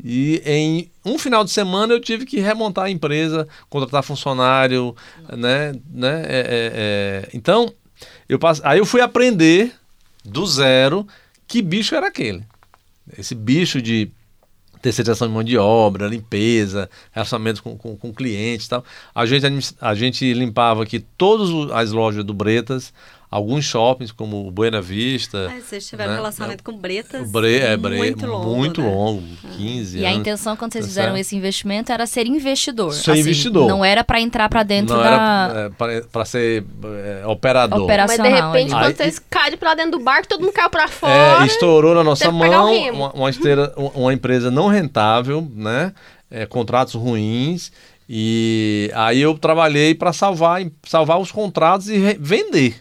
E 0.01 0.41
em 0.45 0.89
um 1.03 1.19
final 1.19 1.43
de 1.43 1.51
semana 1.51 1.93
eu 1.93 1.99
tive 1.99 2.25
que 2.25 2.39
remontar 2.39 2.85
a 2.85 2.89
empresa, 2.89 3.49
contratar 3.69 4.01
funcionário, 4.01 4.95
né? 5.35 5.73
né 5.89 6.21
é, 6.21 6.39
é, 6.39 6.71
é. 6.73 7.29
Então, 7.33 7.73
eu 8.27 8.37
passo, 8.37 8.61
aí 8.63 8.79
eu 8.79 8.85
fui 8.85 9.01
aprender 9.01 9.73
do 10.23 10.45
zero 10.45 11.07
que 11.47 11.61
bicho 11.61 11.95
era 11.95 12.07
aquele. 12.07 12.43
Esse 13.17 13.33
bicho 13.33 13.81
de 13.81 14.11
terceirização 14.81 15.27
de 15.27 15.33
mão 15.33 15.43
de 15.43 15.57
obra, 15.57 16.07
limpeza, 16.07 16.89
relacionamento 17.11 17.63
com, 17.63 17.77
com, 17.77 17.95
com 17.95 18.13
clientes 18.13 18.67
e 18.67 18.69
tal. 18.69 18.85
A 19.13 19.25
gente, 19.25 19.75
a 19.81 19.95
gente 19.95 20.33
limpava 20.33 20.83
aqui 20.83 20.99
todas 21.17 21.71
as 21.71 21.91
lojas 21.91 22.23
do 22.23 22.33
Bretas, 22.33 22.93
alguns 23.29 23.65
shoppings, 23.65 24.11
como 24.11 24.47
o 24.47 24.51
Buena 24.51 24.81
Vista. 24.81 25.51
Ah, 25.51 25.59
vocês 25.61 25.85
tiveram 25.87 26.11
né? 26.11 26.17
relacionamento 26.17 26.63
com 26.63 26.77
Bretas 26.77 27.29
Bre 27.29 27.57
é, 27.59 27.75
Bre 27.75 27.97
muito 27.97 28.25
longo, 28.25 28.55
muito 28.55 28.81
né? 28.81 28.87
longo 28.89 29.23
15 29.57 29.97
E 29.97 30.05
anos. 30.05 30.15
a 30.17 30.19
intenção 30.21 30.55
quando 30.55 30.71
vocês 30.73 30.85
Tá 30.85 30.89
fizeram 30.89 31.09
certo? 31.13 31.21
esse 31.21 31.35
investimento 31.35 31.91
era 31.91 32.05
ser 32.07 32.25
investidor. 32.25 32.93
Ser 32.93 33.11
Assim, 33.11 33.19
investidor. 33.21 33.67
Não 33.67 33.83
era 33.83 34.03
para 34.03 34.21
entrar 34.21 34.47
para 34.47 34.63
dentro 34.63 34.95
Não 34.95 35.03
da 35.03 35.09
era 35.79 36.01
para 36.11 36.25
ser 36.25 36.63
é, 37.21 37.25
operador. 37.27 37.81
Opera- 37.83 38.03
Mas 38.07 38.15
de 38.15 38.21
Operacional 38.21 38.51
repente, 38.53 38.73
ali. 38.73 38.81
quando 38.83 38.85
Aí- 38.87 38.95
vocês 38.95 39.19
caem 39.29 39.57
pra 39.57 39.75
dentro 39.75 39.91
do 39.91 39.99
barco, 39.99 40.27
todo 40.27 40.41
mundo 40.41 40.53
caiu 40.53 40.69
pra 40.69 40.85
É, 40.85 40.87
fora. 40.87 41.45
estourou 41.45 41.93
na 41.95 42.03
nossa 42.03 42.31
mão 42.31 42.73
uma, 42.93 43.11
uma 43.11 43.29
esteira- 43.29 43.73
uma 43.93 44.13
empresa 44.13 44.49
não 44.49 44.67
rentável, 44.67 45.45
né? 45.53 45.91
É, 46.31 46.45
contratos 46.45 46.93
ruins. 46.93 47.71
E 48.09 48.89
aí 48.95 49.21
eu 49.21 49.37
trabalhei 49.37 49.93
para 49.93 50.13
salvar, 50.13 50.61
salvar 50.85 51.19
os 51.19 51.29
contratos 51.31 51.89
e 51.89 51.97
vender. 52.19 52.75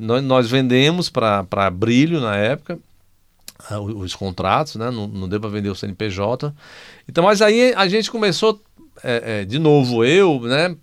Nós, 0.00 0.22
nós 0.22 0.50
vendemos 0.50 1.08
para 1.08 1.70
Brilho 1.70 2.20
na 2.20 2.36
época 2.36 2.78
ah, 3.70 3.80
os, 3.80 3.94
os 3.94 4.14
contratos, 4.14 4.76
né? 4.76 4.90
Não, 4.90 5.06
não 5.06 5.28
deu 5.28 5.40
para 5.40 5.50
vender 5.50 5.70
o 5.70 5.74
CNPJ. 5.74 6.54
Então, 7.08 7.24
mas 7.24 7.40
aí 7.42 7.72
a 7.74 7.88
gente 7.88 8.10
começou, 8.10 8.62
é, 9.02 9.40
é, 9.40 9.44
de 9.44 9.58
novo 9.58 10.04
eu, 10.04 10.40
né? 10.42 10.76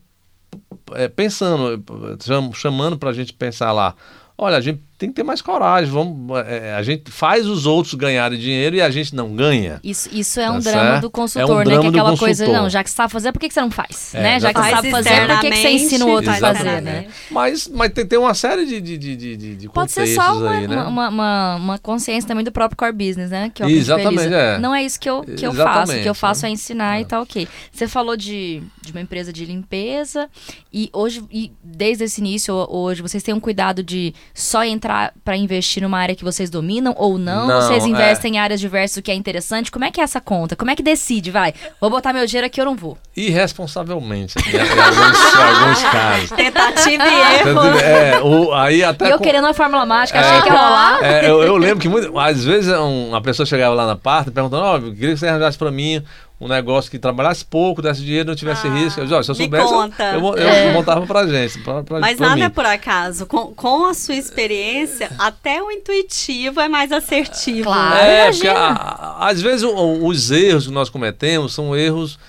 é, 0.94 1.08
pensando, 1.08 1.84
cham- 2.22 2.54
chamando 2.54 2.98
para 2.98 3.10
a 3.10 3.14
gente 3.14 3.34
pensar 3.34 3.72
lá. 3.72 3.96
Olha, 4.38 4.58
a 4.58 4.62
gente 4.62 4.82
tem 5.04 5.10
que 5.10 5.16
ter 5.16 5.24
mais 5.24 5.42
coragem. 5.42 5.92
Vamos, 5.92 6.38
é, 6.48 6.74
a 6.74 6.82
gente 6.82 7.12
faz 7.12 7.46
os 7.46 7.66
outros 7.66 7.94
ganharem 7.94 8.40
dinheiro 8.40 8.78
e 8.78 8.82
a 8.82 8.90
gente 8.90 9.14
não 9.14 9.36
ganha. 9.36 9.82
Isso, 9.84 10.08
isso 10.14 10.40
é 10.40 10.46
Tá 10.46 10.52
um 10.54 10.60
drama 10.60 10.80
certo? 10.80 11.02
do 11.02 11.06
É 11.06 11.08
um 11.08 11.12
consultor, 11.12 11.66
né? 11.66 11.80
Que 11.80 11.86
é 11.86 11.90
aquela 11.90 12.18
coisa, 12.18 12.48
não, 12.48 12.70
já 12.70 12.82
que 12.82 12.90
você 12.90 12.96
sabe 12.96 13.12
fazer, 13.12 13.32
por 13.34 13.40
que 13.40 13.52
você 13.52 13.60
não 13.60 13.70
faz? 13.70 14.16
É, 14.16 14.22
né? 14.22 14.40
Já 14.40 14.54
que 14.54 14.62
você 14.62 14.70
sabe 14.70 14.92
fazer, 14.92 15.28
por 15.28 15.40
que, 15.42 15.56
você 15.56 15.70
ensina 15.72 16.06
o 16.06 16.10
outro 16.10 16.32
a 16.32 16.36
fazer, 16.36 16.82
né? 16.82 17.08
Mas, 17.30 17.68
mas 17.68 17.92
tem, 17.92 18.06
tem 18.06 18.18
uma 18.18 18.34
série 18.34 18.66
de, 18.66 18.80
de, 18.80 18.98
de, 18.98 19.16
de, 19.16 19.56
de 19.56 19.70
Pode 19.70 19.92
ser 19.92 20.08
só 20.08 20.38
uma, 20.38 20.52
aí, 20.52 20.68
né? 20.68 20.84
uma, 20.84 21.10
uma, 21.10 21.56
uma 21.56 21.78
consciência 21.80 22.28
também 22.28 22.46
do 22.46 22.52
próprio 22.52 22.78
core 22.78 22.94
business, 22.94 23.30
né? 23.30 23.52
Que 23.54 23.62
é 23.62 23.70
Exatamente, 23.70 24.34
é. 24.34 24.58
Não 24.58 24.74
é 24.74 24.84
isso 24.84 24.98
que 24.98 25.10
eu, 25.10 25.24
que 25.24 25.46
eu 25.46 25.54
faço. 25.54 25.92
O 25.92 26.02
que 26.02 26.10
eu 26.10 26.16
faço 26.16 26.46
é, 26.46 26.50
né? 26.50 26.54
ensinar 26.54 27.02
e 27.02 27.06
tá 27.06 27.22
ok. 27.22 27.46
Você 27.72 27.90
falou 27.90 28.16
de, 28.16 28.64
de 28.82 28.92
uma 28.92 29.02
empresa 29.02 29.34
de 29.34 29.44
limpeza 29.44 30.30
e 30.72 30.90
hoje, 30.94 31.24
e 31.30 31.52
desde 31.62 32.06
esse 32.06 32.22
início, 32.22 32.54
hoje, 32.70 33.02
vocês 33.02 33.22
têm 33.22 33.34
um 33.34 33.40
cuidado 33.40 33.84
de 33.84 34.14
só 34.34 34.64
entrar 34.64 34.93
para 35.24 35.36
investir 35.38 35.82
numa 35.84 35.98
área 36.00 36.16
que 36.16 36.24
vocês 36.24 36.50
dominam 36.50 36.94
ou 36.98 37.18
não? 37.18 37.48
Não, 37.48 37.62
vocês 37.62 37.84
é. 37.84 37.88
investem 37.88 38.36
em 38.36 38.40
áreas 38.40 38.60
diversas, 38.60 38.98
o 38.98 39.02
que 39.02 39.12
é 39.12 39.16
interessante? 39.16 39.72
Como 39.72 39.86
é 39.86 39.92
que 39.92 40.00
é 40.00 40.04
essa 40.04 40.20
conta? 40.22 40.56
Como 40.56 40.70
é 40.72 40.76
que 40.76 40.84
decide? 40.84 41.32
Vai, 41.32 41.54
vou 41.80 41.90
botar 41.90 42.14
meu 42.14 42.26
dinheiro 42.26 42.48
aqui 42.48 42.60
ou 42.60 42.66
não 42.66 42.76
vou? 42.76 42.98
Irresponsavelmente, 43.16 44.36
em, 44.40 44.56
em 44.56 44.60
alguns, 44.60 45.36
alguns 45.36 45.84
casos. 45.84 46.30
Tentativa 46.32 47.04
e 47.08 47.48
erro. 47.48 47.60
É, 47.80 48.22
o, 48.22 48.54
aí 48.54 48.84
até 48.84 49.08
E 49.08 49.12
eu 49.12 49.18
com- 49.18 49.24
querendo 49.24 49.44
uma 49.46 49.54
fórmula 49.54 49.86
mágica, 49.86 50.20
achei 50.20 50.42
que 50.42 50.48
ia 50.50 50.54
rolar. 50.54 51.04
É, 51.04 51.30
eu, 51.30 51.44
eu 51.44 51.58
lembro 51.58 51.80
que 51.80 51.88
muito, 51.90 52.18
às 52.20 52.44
vezes 52.44 52.72
um- 52.74 53.10
uma 53.10 53.22
pessoa 53.22 53.46
chegava 53.46 53.76
lá 53.76 53.86
na 53.86 53.96
parte 53.96 54.32
perguntando: 54.32 54.64
Ó, 54.64 54.78
eu 54.78 54.94
queria 54.94 55.14
que 55.14 55.18
você 55.18 55.28
arranjasse 55.28 55.58
para 55.58 55.72
mim 55.72 56.04
um 56.44 56.48
negócio 56.48 56.92
que 56.92 57.00
trabalhasse 57.00 57.46
pouco, 57.46 57.82
desse 57.82 58.02
dinheiro, 58.02 58.28
não 58.30 58.36
tivesse 58.36 58.68
Ah, 58.68 58.74
risco. 58.74 59.00
Eu 59.00 59.06
disse, 59.06 59.16
"Ó, 59.16 59.24
se 59.24 59.32
eu 59.32 59.36
me 59.36 59.42
soubesse, 59.44 59.64
eu, 59.66 59.70
conta. 59.70 60.04
eu, 60.14 60.20
eu 60.36 60.48
É. 60.48 60.74
montava 60.74 61.06
pra 61.08 61.26
gente. 61.26 61.60
Pra, 61.60 61.84
pra, 61.84 62.00
Mas 62.00 62.18
pra 62.18 62.28
nada 62.28 62.36
mim. 62.40 62.42
é 62.44 62.50
por 62.50 62.66
acaso. 62.66 63.26
Com, 63.26 63.54
com 63.54 63.86
a 63.86 63.94
sua 63.94 64.16
experiência, 64.16 65.10
até 65.18 65.62
o 65.64 65.72
intuitivo 65.72 66.60
é 66.60 66.68
mais 66.68 66.92
assertivo. 66.92 67.64
Claro. 67.64 67.96
né? 67.96 68.04
É, 68.10 68.24
imagina. 68.26 68.34
porque 68.34 68.48
a- 68.50 68.74
a- 68.74 69.30
às 69.30 69.42
vezes 69.42 69.64
o- 69.64 69.74
o- 69.74 70.08
os 70.08 70.32
erros 70.32 70.68
que 70.68 70.72
nós 70.74 70.90
cometemos 70.90 71.54
são 71.54 71.76
erros 71.76 72.20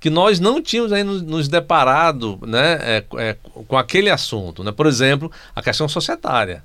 que 0.00 0.10
nós 0.10 0.38
não 0.38 0.62
tínhamos 0.62 0.92
aí 0.92 1.02
nos, 1.02 1.22
nos 1.22 1.48
deparado 1.48 2.38
né, 2.46 2.78
é, 2.80 3.04
é, 3.16 3.36
com 3.66 3.76
aquele 3.76 4.08
assunto. 4.08 4.62
Né? 4.62 4.70
Por 4.72 4.86
exemplo, 4.86 5.30
a 5.54 5.60
questão 5.60 5.88
societária. 5.88 6.62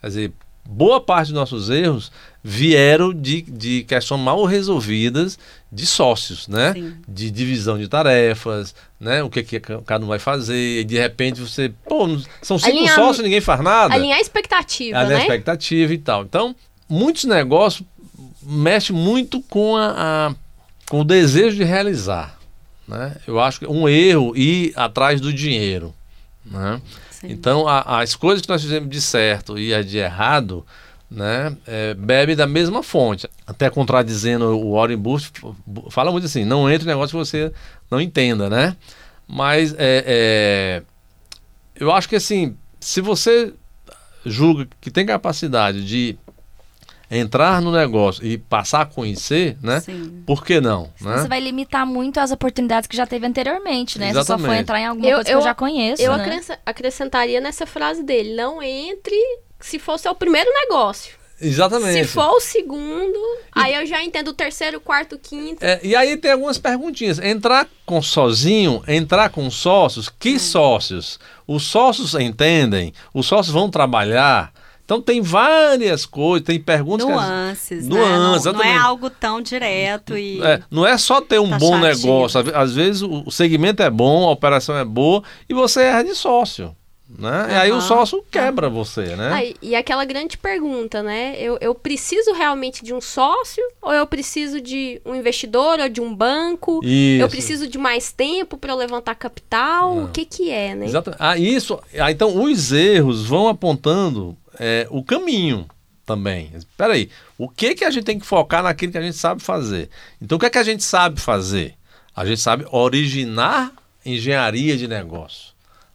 Quer 0.00 0.06
dizer, 0.06 0.32
boa 0.68 1.00
parte 1.00 1.28
dos 1.28 1.34
nossos 1.34 1.70
erros 1.70 2.10
vieram 2.42 3.12
de, 3.12 3.42
de 3.42 3.82
questões 3.84 4.20
mal 4.20 4.44
resolvidas 4.44 5.38
de 5.72 5.84
sócios, 5.86 6.46
né? 6.48 6.72
Sim. 6.74 6.94
De 7.08 7.30
divisão 7.30 7.76
de 7.78 7.88
tarefas, 7.88 8.74
né? 9.00 9.22
O 9.22 9.28
que, 9.30 9.42
que 9.42 9.58
cada 9.60 10.04
um 10.04 10.08
vai 10.08 10.18
fazer, 10.18 10.80
e 10.80 10.84
de 10.84 10.96
repente 10.96 11.40
você, 11.40 11.72
pô, 11.88 12.06
são 12.42 12.58
cinco 12.58 12.76
Alinhar- 12.76 12.94
sócios 12.94 13.18
e 13.18 13.22
ninguém 13.22 13.40
faz 13.40 13.60
nada 13.60 13.94
Alinhar 13.94 14.18
a 14.18 14.20
expectativa, 14.20 14.98
a 14.98 15.04
né? 15.04 15.18
expectativa 15.18 15.92
e 15.92 15.98
tal. 15.98 16.22
Então, 16.22 16.54
muitos 16.88 17.24
negócios 17.24 17.86
mexem 18.42 18.94
muito 18.94 19.40
com, 19.42 19.76
a, 19.76 20.28
a- 20.30 20.34
com 20.88 21.00
o 21.00 21.04
desejo 21.04 21.56
de 21.56 21.64
realizar. 21.64 22.38
Né? 22.86 23.16
Eu 23.26 23.40
acho 23.40 23.58
que 23.58 23.66
um 23.66 23.88
erro 23.88 24.36
ir 24.36 24.72
atrás 24.76 25.20
do 25.20 25.32
dinheiro. 25.32 25.92
Né? 26.44 26.80
Então, 27.28 27.66
a- 27.68 28.00
as 28.00 28.14
coisas 28.14 28.42
que 28.42 28.48
nós 28.48 28.62
fizemos 28.62 28.88
de 28.88 29.00
certo 29.00 29.58
e 29.58 29.74
a 29.74 29.82
de 29.82 29.98
errado 29.98 30.64
né, 31.10 31.56
é, 31.66 31.94
bebe 31.94 32.34
da 32.34 32.46
mesma 32.46 32.82
fonte. 32.82 33.28
Até 33.46 33.70
contradizendo 33.70 34.58
o 34.58 34.72
Warren 34.74 34.96
Buffett, 34.96 35.40
fala 35.90 36.10
muito 36.10 36.26
assim, 36.26 36.44
não 36.44 36.68
entre 36.70 36.84
em 36.84 36.88
negócio 36.88 37.16
que 37.16 37.24
você 37.24 37.52
não 37.90 38.00
entenda, 38.00 38.50
né? 38.50 38.76
Mas 39.28 39.72
é, 39.78 40.04
é, 40.06 40.82
eu 41.78 41.92
acho 41.92 42.08
que 42.08 42.16
assim, 42.16 42.56
se 42.80 43.00
você 43.00 43.52
julga 44.24 44.66
que 44.80 44.90
tem 44.90 45.06
capacidade 45.06 45.86
de 45.86 46.18
entrar 47.10 47.60
no 47.62 47.70
negócio 47.70 48.24
e 48.26 48.36
passar 48.36 48.80
a 48.82 48.86
conhecer, 48.86 49.56
né? 49.62 49.80
Sim. 49.80 50.22
Por 50.26 50.44
que 50.44 50.60
não? 50.60 50.90
Né? 51.00 51.18
Você 51.18 51.28
vai 51.28 51.40
limitar 51.40 51.86
muito 51.86 52.18
as 52.18 52.30
oportunidades 52.32 52.86
que 52.88 52.96
já 52.96 53.06
teve 53.06 53.26
anteriormente, 53.26 53.98
né? 53.98 54.08
Você 54.08 54.14
só 54.14 54.20
Exatamente. 54.20 54.46
foi 54.48 54.56
entrar 54.58 54.80
em 54.80 54.86
alguma 54.86 55.06
Eu- 55.08 55.14
coisa 55.16 55.24
que 55.28 55.34
eu- 55.34 55.38
eu 55.38 55.44
já 55.44 55.54
conheço, 55.54 56.02
Eu 56.02 56.16
né? 56.16 56.22
acresce- 56.24 56.58
acrescentaria 56.66 57.40
nessa 57.40 57.66
frase 57.66 58.02
dele: 58.02 58.34
não 58.34 58.62
entre 58.62 59.14
se 59.60 59.78
for 59.78 59.98
seu 59.98 60.14
primeiro 60.14 60.50
negócio. 60.52 61.14
Exatamente. 61.38 61.92
Se 62.08 62.14
for 62.14 62.30
o 62.30 62.40
segundo, 62.40 63.18
aí 63.52 63.74
eu 63.74 63.84
já 63.84 64.02
entendo 64.02 64.28
o 64.28 64.32
terceiro, 64.32 64.80
quarto, 64.80 65.18
quinto. 65.18 65.62
É, 65.62 65.78
e 65.82 65.94
aí 65.94 66.16
tem 66.16 66.32
algumas 66.32 66.56
perguntinhas. 66.56 67.18
Entrar 67.18 67.68
com 67.84 68.00
sozinho, 68.00 68.82
entrar 68.88 69.28
com 69.28 69.50
sócios, 69.50 70.08
que 70.08 70.38
sócios? 70.38 71.20
Os 71.46 71.62
sócios 71.64 72.14
entendem? 72.14 72.94
Os 73.12 73.26
sócios 73.26 73.52
vão 73.52 73.68
trabalhar? 73.70 74.50
Então 74.86 75.02
tem 75.02 75.20
várias 75.20 76.06
coisas, 76.06 76.46
tem 76.46 76.60
perguntas 76.60 77.04
que 77.04 77.12
as- 77.12 77.18
Nuances, 77.18 77.88
Nuances, 77.88 78.06
né? 78.06 78.10
Não, 78.18 78.18
não 78.28 78.32
é 78.34 78.36
exatamente. 78.36 78.78
algo 78.78 79.10
tão 79.10 79.42
direto 79.42 80.16
e... 80.16 80.40
É, 80.40 80.62
não 80.70 80.86
é 80.86 80.96
só 80.96 81.20
ter 81.20 81.40
um 81.40 81.58
bom 81.58 81.72
taxativo. 81.80 82.06
negócio. 82.06 82.38
Às 82.40 82.46
ve- 82.46 82.54
Às 82.54 82.72
vezes 82.74 83.02
o 83.02 83.28
segmento 83.30 83.82
é 83.82 83.90
bom, 83.90 84.28
a 84.28 84.30
operação 84.30 84.76
é 84.78 84.84
boa 84.84 85.24
e 85.48 85.52
você 85.54 85.82
erra 85.82 86.04
de 86.04 86.14
sócio. 86.14 86.74
Né? 87.08 87.46
E 87.50 87.54
aí 87.54 87.70
o 87.72 87.80
sócio 87.80 88.22
quebra 88.28 88.68
você, 88.68 89.14
né? 89.14 89.30
Ah, 89.32 89.54
e- 89.62 89.76
aquela 89.76 90.04
grande 90.04 90.36
pergunta, 90.36 91.04
né? 91.04 91.36
Eu, 91.38 91.56
eu 91.60 91.72
preciso 91.72 92.32
realmente 92.32 92.84
de 92.84 92.92
um 92.92 93.00
sócio? 93.00 93.62
Ou 93.80 93.92
eu 93.94 94.04
preciso 94.08 94.60
de 94.60 95.00
um 95.04 95.14
investidor 95.14 95.78
ou 95.78 95.88
de 95.88 96.00
um 96.00 96.12
banco? 96.12 96.80
Isso. 96.82 97.22
Eu 97.22 97.28
preciso 97.28 97.68
de 97.68 97.78
mais 97.78 98.10
tempo 98.10 98.56
para 98.58 98.72
eu 98.72 98.76
levantar 98.76 99.14
capital? 99.14 99.94
Não. 99.94 100.04
O 100.06 100.08
que 100.08 100.24
que 100.24 100.50
é, 100.50 100.74
né? 100.74 100.86
Exato. 100.86 101.14
Ah, 101.16 101.38
isso. 101.38 101.78
Ah, 101.96 102.10
então, 102.10 102.42
os 102.42 102.72
erros 102.72 103.24
vão 103.24 103.46
apontando 103.48 104.36
é, 104.58 104.86
o 104.90 105.02
caminho 105.02 105.66
também. 106.04 106.50
Espera 106.54 106.94
aí. 106.94 107.10
O 107.36 107.48
que 107.48 107.74
que 107.74 107.84
a 107.84 107.90
gente 107.90 108.04
tem 108.04 108.18
que 108.18 108.26
focar 108.26 108.62
naquilo 108.62 108.92
que 108.92 108.98
a 108.98 109.02
gente 109.02 109.16
sabe 109.16 109.42
fazer? 109.42 109.90
Então, 110.20 110.36
o 110.36 110.38
que 110.38 110.46
é 110.46 110.50
que 110.50 110.58
a 110.58 110.64
gente 110.64 110.84
sabe 110.84 111.20
fazer? 111.20 111.74
A 112.14 112.24
gente 112.24 112.40
sabe 112.40 112.64
originar 112.70 113.72
engenharia 114.04 114.76
de 114.76 114.86
negócio. 114.88 115.52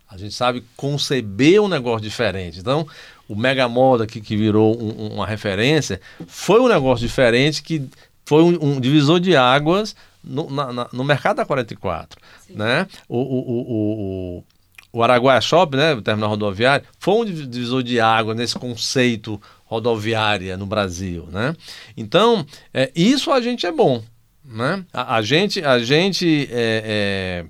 A 0.10 0.18
gente 0.18 0.34
sabe 0.36 0.64
conceber 0.76 1.62
um 1.62 1.68
negócio 1.70 2.02
diferente. 2.02 2.60
Então, 2.60 2.86
o 3.28 3.36
Mega 3.36 3.68
Moda 3.70 4.04
aqui, 4.04 4.20
que 4.20 4.36
virou 4.36 4.78
um- 4.78 5.06
um- 5.06 5.14
uma 5.16 5.26
referência, 5.26 6.02
foi 6.28 6.60
um 6.60 6.68
negócio 6.68 7.08
diferente 7.08 7.64
que 7.64 7.82
foi 8.26 8.44
um, 8.44 8.58
um 8.76 8.80
divisor 8.80 9.20
de 9.22 9.36
águas 9.36 9.96
no, 10.22 10.50
na- 10.50 10.74
na- 10.74 10.90
no 10.92 11.04
mercado 11.06 11.38
da 11.38 11.46
44. 11.46 12.20
Né? 12.50 12.86
O, 13.08 13.18
o, 13.18 13.40
o, 13.40 14.38
o, 14.40 14.44
o- 14.92 15.04
Araguaia 15.04 15.42
Shopping, 15.42 15.78
né, 15.78 15.94
o 15.94 16.02
terminal 16.02 16.30
rodoviário, 16.30 16.86
foi 17.00 17.14
um 17.16 17.26
div- 17.26 17.48
divisor 17.48 17.84
de 17.84 18.00
água 18.00 18.34
nesse 18.34 18.56
conceito 18.58 19.42
rodoviária 19.66 20.58
no 20.58 20.66
Brasil. 20.66 21.28
Né? 21.32 21.56
Então, 21.96 22.46
é, 22.74 22.92
isso 22.96 23.32
a 23.32 23.40
gente 23.42 23.66
é 23.66 23.72
bom. 23.72 24.04
Né? 24.44 24.84
A, 24.92 25.16
a 25.18 25.22
gente, 25.22 25.64
a 25.64 25.80
gente 25.80 26.50
é, 26.52 27.46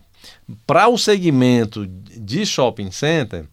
para 0.67 0.87
o 0.87 0.97
segmento 0.97 1.87
de 1.87 2.45
shopping 2.45 2.91
center, 2.91 3.45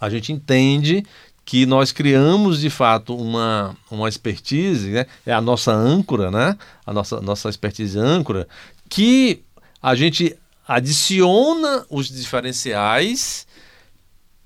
a 0.00 0.10
gente 0.10 0.32
entende 0.32 1.04
que 1.44 1.66
nós 1.66 1.92
criamos 1.92 2.60
de 2.60 2.70
fato 2.70 3.16
uma, 3.16 3.76
uma 3.90 4.08
expertise, 4.08 4.90
né? 4.90 5.06
é 5.26 5.32
a 5.32 5.40
nossa 5.40 5.72
âncora, 5.72 6.30
né? 6.30 6.56
a 6.86 6.92
nossa, 6.92 7.20
nossa 7.20 7.48
expertise 7.48 7.98
âncora, 7.98 8.46
que 8.88 9.42
a 9.82 9.94
gente 9.94 10.36
adiciona 10.66 11.84
os 11.90 12.08
diferenciais 12.08 13.46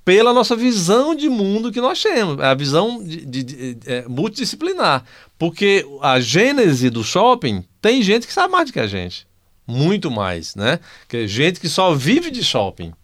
pela 0.04 0.32
nossa 0.32 0.56
visão 0.56 1.14
de 1.14 1.28
mundo 1.28 1.70
que 1.70 1.82
nós 1.82 2.02
temos, 2.02 2.40
a 2.40 2.54
visão 2.54 3.04
de, 3.04 3.26
de, 3.26 3.42
de, 3.42 3.78
é, 3.84 4.08
multidisciplinar. 4.08 5.04
Porque 5.38 5.86
a 6.00 6.18
gênese 6.18 6.88
do 6.88 7.04
shopping 7.04 7.62
tem 7.80 8.02
gente 8.02 8.26
que 8.26 8.32
sabe 8.32 8.50
mais 8.50 8.70
do 8.70 8.72
que 8.72 8.80
a 8.80 8.86
gente. 8.86 9.26
Muito 9.66 10.10
mais, 10.10 10.54
né? 10.54 10.80
Que 11.06 11.18
é 11.18 11.26
gente 11.26 11.60
que 11.60 11.68
só 11.68 11.94
vive 11.94 12.30
de 12.30 12.42
shopping 12.42 12.94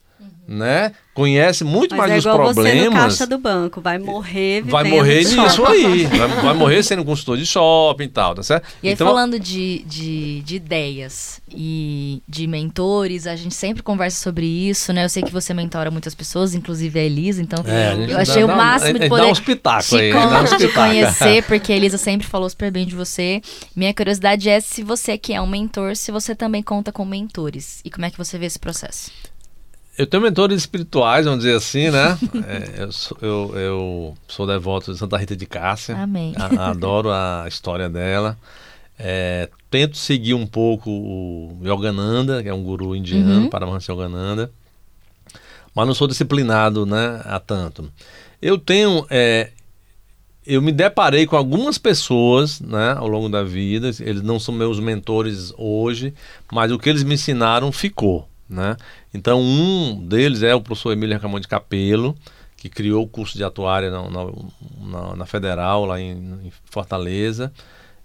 né? 0.47 0.93
Conhece 1.15 1.63
muito 1.63 1.93
Mas 1.97 1.99
mais 2.11 2.13
é 2.13 2.19
igual 2.19 2.37
problemas. 2.37 2.75
Você 2.83 2.85
no 2.87 2.91
caixa 2.93 3.27
do 3.27 3.39
banco, 3.39 3.81
vai 3.81 3.99
morrer 3.99 4.57
vivendo 4.63 4.73
vai 4.73 4.83
morrer 4.85 5.25
de 5.25 5.37
nisso 5.39 5.65
aí. 5.65 6.07
Vai, 6.11 6.29
vai 6.29 6.55
morrer 6.55 6.83
sendo 6.83 7.05
consultor 7.05 7.37
de 7.39 7.47
shopping 7.47 8.05
e 8.05 8.09
tal, 8.09 8.35
tá 8.35 8.43
certo? 8.43 8.67
E 8.83 8.89
aí, 8.89 8.95
então, 8.95 9.07
falando 9.07 9.39
de, 9.39 9.85
de, 9.87 10.41
de 10.43 10.57
ideias 10.57 11.41
e 11.51 12.21
de 12.29 12.49
mentores, 12.49 13.29
a 13.29 13.37
gente 13.37 13.55
sempre 13.55 13.81
conversa 13.83 14.21
sobre 14.23 14.45
isso, 14.45 14.93
né? 14.93 15.05
Eu 15.05 15.09
sei 15.09 15.23
que 15.23 15.31
você 15.31 15.55
mentora 15.55 15.89
muitas 15.89 16.17
pessoas, 16.17 16.53
inclusive 16.53 16.99
a 16.99 17.03
Elisa, 17.05 17.41
então 17.41 17.63
É, 17.65 17.95
eu 18.13 18.19
achei 18.19 18.43
dá- 18.43 18.45
o 18.45 18.49
dá- 18.49 18.57
máximo 18.57 18.97
a 18.97 19.01
de 19.01 19.09
poder 19.09 19.23
dá 19.23 19.29
uns 19.29 19.41
pitacos 19.41 19.89
te, 19.89 19.97
aí, 19.97 20.13
con- 20.13 20.29
dá 20.29 20.43
uns 20.43 20.51
te 20.51 20.57
pitacos. 20.57 20.75
conhecer, 20.75 21.43
porque 21.45 21.73
a 21.73 21.77
Elisa 21.77 21.97
sempre 21.97 22.27
falou 22.27 22.51
super 22.51 22.73
bem 22.73 22.85
de 22.85 22.97
você. 22.97 23.41
Minha 23.77 23.95
curiosidade 23.95 24.49
é 24.51 24.59
se 24.61 24.83
você 24.83 25.17
que 25.17 25.33
é 25.33 25.41
um 25.41 25.47
mentor, 25.47 25.95
se 25.95 26.11
você 26.11 26.35
também 26.35 26.61
conta 26.63 26.91
com 26.91 27.05
mentores. 27.05 27.81
E 27.85 27.91
como 27.91 28.05
é 28.05 28.11
que 28.11 28.19
você 28.19 28.37
vê 28.37 28.47
esse 28.47 28.59
processo? 28.59 29.13
Eu 29.97 30.07
tenho 30.07 30.23
mentores 30.23 30.59
espirituais, 30.59 31.25
vamos 31.25 31.45
dizer 31.45 31.57
assim, 31.57 31.91
né? 31.91 32.19
É, 32.47 32.83
eu, 32.83 32.93
sou, 32.93 33.17
eu, 33.23 33.53
eu 33.55 34.15
sou 34.27 34.47
devoto 34.47 34.93
de 34.93 34.99
Santa 34.99 35.17
Rita 35.17 35.37
de 35.37 35.47
Cássia. 35.47 35.97
Amém. 35.97 36.35
A- 36.37 36.71
adoro 36.71 37.11
a 37.11 37.45
história 37.47 37.89
dela. 37.89 38.37
É, 38.99 39.49
tento 39.71 39.97
seguir 39.97 40.35
um 40.35 40.47
pouco 40.47 40.91
o 40.91 41.59
Yogananda, 41.65 42.43
que 42.43 42.49
é 42.49 42.55
um 42.55 42.63
guru 42.63 42.95
indiano, 42.97 43.43
Uhum. 43.43 43.51
Paramahansa 43.51 43.93
Yogananda. 43.93 44.51
Mas 45.75 45.87
não 45.87 45.95
sou 45.95 46.07
disciplinado 46.09 46.85
né, 46.87 47.21
a 47.25 47.39
tanto. 47.41 47.91
Eu 48.41 48.59
tenho... 48.59 49.05
é, 49.11 49.51
eu 50.47 50.61
me 50.61 50.71
deparei 50.73 51.27
com 51.27 51.37
algumas 51.37 51.79
pessoas 51.79 52.61
né, 52.61 52.95
ao 52.99 53.09
longo 53.09 53.29
da 53.31 53.43
vida, 53.43 53.91
eles 54.01 54.23
não 54.23 54.39
são 54.39 54.55
meus 54.55 54.79
mentores 54.79 55.53
hoje, 55.57 56.13
mas 56.53 56.71
o 56.71 56.79
que 56.79 56.89
eles 56.89 57.03
me 57.03 57.15
ensinaram 57.15 57.73
ficou. 57.73 58.29
Né? 58.49 58.77
Então, 59.13 59.41
um 59.41 60.07
deles 60.07 60.43
é 60.43 60.55
o 60.55 60.61
professor 60.61 60.93
Emílio 60.93 61.19
Camão 61.19 61.41
de 61.41 61.49
Capelo, 61.49 62.15
que 62.57 62.69
criou 62.69 63.03
o 63.05 63.09
curso 63.09 63.37
de 63.37 63.45
atuária 63.45 63.91
na, 63.91 64.03
na, 64.11 65.17
na- 65.17 65.27
Federal, 65.27 65.85
lá 65.87 66.01
em, 66.01 66.13
em 66.45 66.53
Fortaleza. 66.67 67.53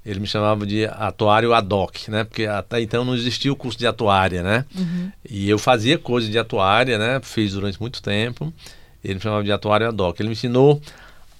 Ele 0.06 0.20
me 0.22 0.28
chamava 0.28 0.66
de 0.66 0.86
atuário 0.86 1.54
ad 1.54 1.74
hoc, 1.74 2.08
né? 2.08 2.24
Porque 2.24 2.46
até 2.46 2.82
então 2.82 3.04
não 3.04 3.14
existia 3.16 3.52
o 3.52 3.56
curso 3.56 3.78
de 3.78 3.86
atuária, 3.86 4.42
né? 4.42 4.66
E 5.30 5.50
eu 5.50 5.60
fazia 5.60 5.98
coisa 6.00 6.30
de 6.30 6.40
atuária, 6.40 6.98
né? 6.98 7.20
Fiz 7.22 7.54
durante 7.54 7.80
muito 7.80 8.02
tempo. 8.02 8.52
Ele 9.04 9.16
me 9.16 9.20
chamava 9.20 9.44
de 9.44 9.52
atuário 9.52 9.88
ad 9.90 10.02
hoc. 10.02 10.20
Ele 10.20 10.30
me 10.30 10.34
ensinou 10.34 10.82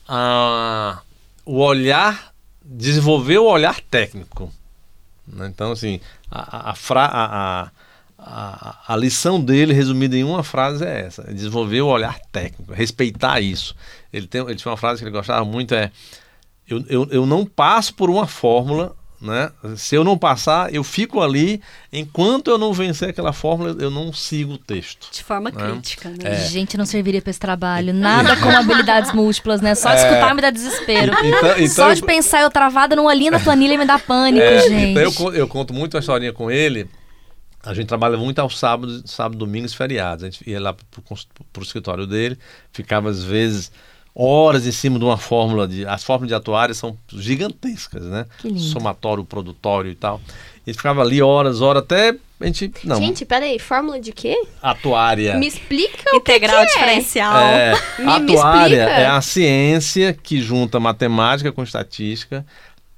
a, 0.08 1.00
o 1.46 1.60
olhar, 1.60 2.34
desenvolver 2.64 3.38
o 3.40 3.46
olhar 3.46 3.80
técnico. 3.82 4.52
né? 5.28 5.48
Então, 5.48 5.72
assim, 5.72 6.00
a, 6.30 6.70
a, 6.72 6.74
a, 6.74 7.62
a, 7.64 7.72
a, 8.22 8.78
a 8.88 8.96
lição 8.96 9.40
dele, 9.40 9.74
resumida 9.74 10.16
em 10.16 10.24
uma 10.24 10.44
frase, 10.44 10.84
é 10.86 11.02
essa: 11.08 11.26
é 11.28 11.34
desenvolver 11.34 11.82
o 11.82 11.88
olhar 11.88 12.20
técnico, 12.32 12.74
respeitar 12.74 13.40
isso. 13.42 13.76
Ele, 14.12 14.28
tem, 14.28 14.42
ele 14.42 14.56
tinha 14.56 14.72
uma 14.72 14.78
frase 14.78 15.00
que 15.00 15.06
ele 15.06 15.12
gostava 15.16 15.44
muito: 15.46 15.74
é 15.74 15.92
eu, 16.68 16.84
eu, 16.88 17.08
eu 17.12 17.26
não 17.26 17.46
passo 17.46 17.94
por 17.94 18.10
uma 18.10 18.28
fórmula. 18.28 18.96
Né? 19.22 19.52
Se 19.76 19.96
eu 19.96 20.04
não 20.06 20.18
passar, 20.18 20.74
eu 20.74 20.82
fico 20.82 21.20
ali. 21.22 21.62
Enquanto 21.92 22.50
eu 22.50 22.58
não 22.58 22.72
vencer 22.72 23.10
aquela 23.10 23.34
fórmula, 23.34 23.76
eu 23.78 23.92
não 23.92 24.14
sigo 24.14 24.54
o 24.54 24.58
texto. 24.58 25.10
De 25.12 25.22
forma 25.22 25.52
Né? 25.52 25.58
crítica, 25.72 26.08
né? 26.08 26.16
É. 26.22 26.36
Gente, 26.48 26.78
não 26.78 26.86
serviria 26.86 27.22
pra 27.22 27.30
esse 27.30 27.40
trabalho. 27.40 27.94
Nada 27.94 28.38
com 28.38 28.48
habilidades 28.50 29.12
múltiplas, 29.12 29.60
né? 29.60 29.76
Só 29.76 29.90
de 29.94 29.98
escutar 30.00 30.34
me 30.34 30.42
dá 30.42 30.50
desespero. 30.52 31.12
Então- 31.22 31.52
então 31.58 31.68
Só 31.68 31.94
de 31.94 32.02
pensar 32.02 32.44
eu 32.44 32.50
travada 32.50 32.96
numa 32.96 33.14
linha 33.14 33.32
da 33.32 33.42
planilha 33.42 33.78
me 33.78 33.84
dá 33.84 34.00
pânico, 34.00 34.42
É, 34.42 34.62
gente. 34.62 34.92
Então 34.98 35.28
eu, 35.28 35.34
eu 35.34 35.48
conto 35.50 35.74
muito 35.74 35.98
a 35.98 36.00
historinha 36.00 36.32
com 36.32 36.50
ele. 36.50 36.88
A 37.64 37.74
gente 37.74 37.88
trabalha 37.88 38.18
muito 38.18 38.40
aos 38.40 38.58
sábados, 38.58 39.04
sábado, 39.06 39.38
domingos 39.38 39.74
e 39.74 39.76
feriados. 39.78 40.24
A 40.24 40.30
gente 40.30 40.50
ia 40.50 40.60
lá 40.62 40.74
pro, 40.74 41.02
cons- 41.02 41.28
pro 41.52 41.62
escritório 41.64 42.08
dele, 42.08 42.38
ficava 42.72 43.10
às 43.10 43.24
vezes 43.24 43.72
horas 44.16 44.66
em 44.66 44.72
cima 44.72 44.98
de 44.98 45.06
uma 45.06 45.18
fórmula 45.18 45.68
de. 45.68 45.86
As 45.86 46.04
fórmulas 46.04 46.30
de 46.30 46.36
atuária 46.36 46.74
são 46.74 46.98
gigantescas, 47.10 48.04
né? 48.06 48.26
Que 48.40 48.48
lindo. 48.48 48.60
Somatório, 48.60 49.24
produtório 49.26 49.92
e 49.92 49.96
tal. 49.96 50.22
E 50.66 50.74
ficava 50.74 51.02
ali 51.02 51.22
horas, 51.22 51.62
horas, 51.62 51.84
até 51.84 52.16
a 52.40 52.46
gente. 52.46 52.72
Não, 52.86 52.96
Gente, 52.98 53.26
peraí, 53.26 53.58
fórmula 53.60 54.00
de 54.00 54.12
quê? 54.12 54.36
atuária. 54.62 55.36
Me 55.38 55.48
explica 55.48 56.14
o 56.14 56.18
Integral 56.18 56.66
que, 56.66 56.72
que 56.74 56.78
é. 56.78 56.82
diferencial. 56.82 57.38
É, 57.38 57.74
Me- 58.00 58.06
me 58.06 58.12
atuária 58.38 58.76
explica. 58.84 59.02
é 59.02 59.06
a 59.08 59.22
ciência 59.22 60.14
que 60.14 60.42
junta 60.42 60.80
matemática 60.80 61.52
com 61.52 61.64
estatística 61.64 62.46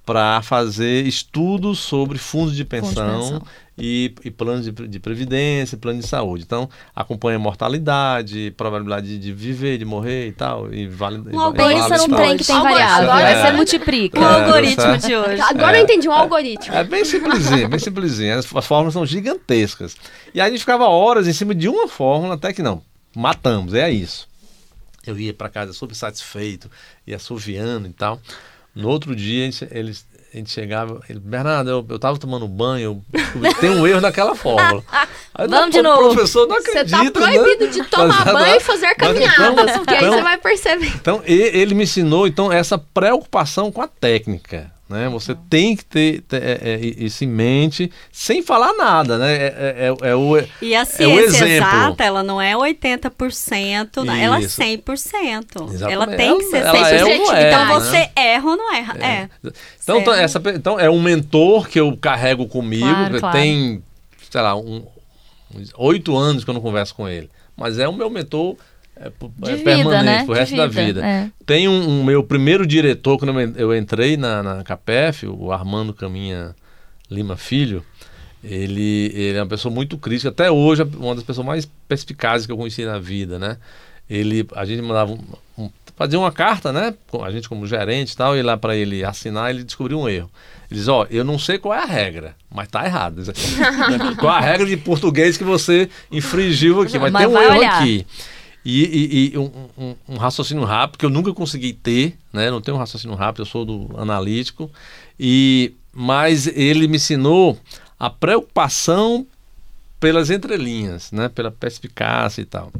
para 0.06 0.42
fazer 0.42 1.06
estudos 1.06 1.80
sobre 1.80 2.18
fundos 2.18 2.56
de 2.56 2.64
Fundos 2.64 2.90
de 2.90 2.96
pensão, 2.96 3.20
pensão. 3.32 3.44
E, 3.84 4.14
e 4.24 4.30
planos 4.30 4.64
de, 4.66 4.72
de 4.88 5.00
previdência, 5.00 5.76
plano 5.76 6.00
de 6.00 6.08
saúde. 6.08 6.44
Então, 6.46 6.70
acompanha 6.96 7.40
mortalidade, 7.40 8.54
probabilidade 8.56 9.08
de, 9.08 9.18
de 9.18 9.34
viver, 9.34 9.80
de 9.80 9.86
morrer 9.86 10.28
e 10.28 10.32
tal. 10.32 10.72
E 10.72 10.86
vale, 10.88 11.18
num 11.18 11.30
e 11.30 11.32
tal. 11.34 12.16
trem 12.16 12.38
que 12.38 12.46
tem 12.46 12.56
Agora- 12.56 12.74
variável. 12.74 13.12
agora- 13.12 13.28
Aí 13.28 13.42
você 13.42 13.52
multiplica. 13.54 14.20
O 14.20 14.24
É, 14.24 14.46
algoritmo 14.46 14.82
certo. 14.84 15.08
de 15.08 15.16
hoje. 15.16 15.42
Agora 15.42 15.78
eu 15.80 15.84
entendi 15.84 16.08
um 16.08 16.12
algoritmo. 16.12 16.76
É 16.76 16.84
bem 16.84 17.04
simplesinho, 17.04 17.68
bem 17.68 17.80
simplesinho. 17.80 18.38
As, 18.38 18.56
as 18.56 18.66
fórmulas 18.68 18.94
são 18.94 19.04
gigantescas. 19.06 19.96
E 20.34 20.40
aí 20.40 20.48
a 20.48 20.52
gente 20.52 20.60
ficava 20.60 20.86
horas 20.88 21.28
em 21.28 21.34
cima 21.34 21.56
de 21.56 21.68
uma 21.68 21.88
fórmula, 21.88 22.36
até 22.36 22.54
que 22.54 22.62
não. 22.62 22.84
Matamos, 23.16 23.74
é 23.74 23.90
isso. 23.90 24.28
Eu 25.06 25.18
ia 25.20 25.34
para 25.34 25.50
casa 25.50 25.74
super 25.74 25.96
satisfeito, 25.96 26.70
ia 27.08 27.16
assoviando 27.16 27.88
e 27.88 27.94
tal. 27.94 28.22
No 28.76 28.88
outro 28.88 29.16
dia, 29.16 29.50
eles, 29.72 30.06
a 30.34 30.38
gente 30.38 30.50
chegava, 30.52 31.02
ele, 31.10 31.20
Bernardo, 31.20 31.70
eu, 31.70 31.86
eu 31.90 32.00
tava 32.00 32.18
tomando 32.18 32.48
banho, 32.48 33.04
eu 33.42 33.54
tem 33.60 33.70
um 33.70 33.86
erro 33.86 34.00
naquela 34.00 34.34
fórmula. 34.36 34.84
Aí, 35.36 35.48
Vamos 35.48 35.52
não, 35.66 35.70
de 35.70 35.82
novo. 35.82 36.14
Professor, 36.14 36.48
não 36.48 36.56
Você 36.62 36.72
acredita, 36.72 37.12
tá 37.12 37.20
proibido 37.32 37.66
né? 37.66 37.72
de 37.72 37.84
tomar 37.86 38.26
Mas- 38.26 38.34
banho 38.34 38.56
e 38.56 38.60
fazer 38.60 38.96
caminhadas, 38.96 39.64
então- 39.64 39.78
porque 39.78 39.94
aí 39.94 39.98
então- 40.04 40.14
você 40.14 40.22
vai 40.22 40.38
perceber. 40.38 40.88
então, 40.96 41.22
ele 41.26 41.74
me 41.74 41.84
ensinou 41.84 42.28
então 42.28 42.52
essa 42.52 42.78
preocupação 42.78 43.72
com 43.72 43.82
a 43.82 43.88
técnica. 43.88 44.72
Né? 44.92 45.08
Você 45.10 45.34
tem 45.50 45.76
que 45.76 45.86
ter, 45.86 46.22
ter 46.24 46.44
é, 46.44 46.60
é, 46.74 46.80
isso 46.82 47.24
em 47.24 47.28
mente 47.28 47.90
sem 48.12 48.44
falar 48.44 48.74
nada. 48.74 49.18
Né? 49.18 49.34
É, 49.34 49.46
é- 49.46 49.88
é- 50.04 50.10
é 50.10 50.16
o, 50.16 50.38
E 50.62 50.76
a 50.76 50.82
É 50.82 50.86
ciência 50.86 51.46
exata, 51.48 52.04
ela 52.04 52.22
não 52.22 52.42
é 52.42 52.56
80%, 52.58 54.04
né? 54.04 54.22
ela 54.24 54.38
é 54.38 54.42
Isso. 54.42 54.62
100%. 54.62 55.70
Exatamente. 55.74 55.94
Ela 55.94 56.08
tem 56.08 56.38
que 56.38 56.44
ser 56.46 56.58
Ela- 56.58 56.78
ela 56.78 56.90
é 56.90 57.04
ou 57.04 57.10
100%. 57.10 57.18
não 57.26 57.34
é, 57.36 57.48
então 57.48 57.66
né? 57.66 57.74
você 57.74 58.10
erra 58.16 58.50
ou 58.50 58.58
não 58.58 58.74
erra. 58.74 58.98
É. 59.00 59.30
Então, 59.44 60.00
então, 60.02 60.14
Certo. 60.14 60.14
essa, 60.14 60.42
então, 60.56 60.80
é 60.80 60.90
um 60.90 61.02
mentor 61.02 61.68
que 61.70 61.80
eu 61.80 61.96
carrego 61.98 62.46
comigo. 62.48 62.86
Claro, 62.86 63.14
que 63.14 63.20
claro. 63.22 63.38
Tem, 63.38 63.84
sei 64.30 64.42
lá, 64.42 64.56
um- 64.56 64.86
oito 65.78 66.16
anos 66.18 66.44
que 66.44 66.50
eu 66.50 66.54
não 66.54 66.62
converso 66.62 66.94
com 66.96 67.08
ele. 67.08 67.30
Mas 67.56 67.78
é 67.80 67.88
o 67.88 67.94
meu 67.94 68.10
mentor 68.10 68.56
é, 69.02 69.08
é 69.08 69.56
vida, 69.56 69.64
permanente 69.64 70.06
né? 70.06 70.26
pro 70.26 70.34
resto 70.34 70.56
da 70.56 70.68
vida, 70.68 70.86
vida. 70.86 71.06
é. 71.06 71.30
Tem 71.46 71.68
um, 71.68 71.90
um 72.00 72.04
meu 72.04 72.24
primeiro 72.24 72.66
diretor, 72.66 73.18
quando 73.18 73.40
eu 73.40 73.48
en- 73.48 73.54
eu 73.58 73.76
entrei 73.76 74.16
na, 74.18 74.42
na 74.44 74.64
CAPEF, 74.64 75.26
o 75.28 75.52
Armando 75.52 75.94
Caminha 75.94 76.56
Lima 77.10 77.36
Filho, 77.36 77.84
ele, 78.44 79.12
ele 79.14 79.38
é 79.38 79.42
uma 79.42 79.48
pessoa 79.50 79.74
muito 79.74 79.98
crítica, 79.98 80.30
até 80.30 80.50
hoje 80.50 80.82
é 80.82 80.86
uma 80.98 81.16
das 81.16 81.24
pessoas 81.24 81.46
mais 81.46 81.70
perspicazes 81.88 82.46
que 82.46 82.52
eu 82.52 82.58
conheci 82.58 82.84
na 82.86 82.98
vida, 83.00 83.38
né? 83.38 83.58
Ele, 84.10 84.46
a 84.56 84.66
gente 84.66 84.82
mandava 84.82 85.12
um, 85.14 85.20
um, 85.58 85.70
fazia 85.96 86.20
uma 86.20 86.32
carta, 86.32 86.74
né? 86.74 86.94
A 87.24 87.32
gente 87.32 87.48
como 87.48 87.66
gerente 87.68 88.12
e 88.12 88.18
tal, 88.18 88.36
e 88.36 88.42
lá 88.42 88.58
para 88.58 88.76
ele 88.76 89.04
assinar, 89.04 89.52
ele 89.52 89.64
descobriu 89.64 90.00
um 90.00 90.10
erro. 90.10 90.30
Ele 90.70 90.80
diz, 90.80 90.88
ó, 90.88 91.06
eu 91.10 91.24
não 91.24 91.38
sei 91.38 91.58
qual 91.58 91.74
é 91.74 91.84
a 91.84 91.86
regra, 91.86 92.36
mas 92.50 92.68
tá 92.68 92.86
errado. 92.86 93.22
Qual 94.20 94.34
é 94.34 94.38
a 94.38 94.42
regra 94.42 94.66
de 94.66 94.78
português 94.78 95.38
que 95.38 95.44
você 95.44 95.90
infringiu 96.12 96.82
aqui? 96.82 96.98
Mas, 96.98 97.12
Mas 97.12 97.26
tem 97.26 97.36
um 97.36 97.42
erro 97.42 97.58
olhar. 97.58 97.82
aqui. 97.82 98.06
E, 98.64 98.84
e- 98.84 99.32
e 99.34 99.38
um, 99.38 99.52
um- 99.78 99.96
um 100.10 100.18
raciocínio 100.18 100.64
rápido 100.64 101.00
que 101.00 101.06
eu 101.06 101.10
nunca 101.10 101.34
consegui 101.34 101.74
ter, 101.74 102.16
né? 102.32 102.52
Não 102.52 102.62
tenho 102.62 102.78
um 102.78 102.80
raciocínio 102.80 103.16
rápido, 103.16 103.42
eu 103.42 103.46
sou 103.46 103.66
do 103.66 103.90
analítico. 103.98 104.70
E 105.20 105.74
mas 105.94 106.48
ele 106.48 106.88
me 106.88 106.96
ensinou 106.98 107.58
a 108.00 108.10
preocupação 108.10 109.26
pelas 110.00 110.30
entrelinhas, 110.30 111.12
né? 111.12 111.28
Pela 111.30 111.52
perspicácia 111.52 112.42
e 112.42 112.46
tal. 112.46 112.72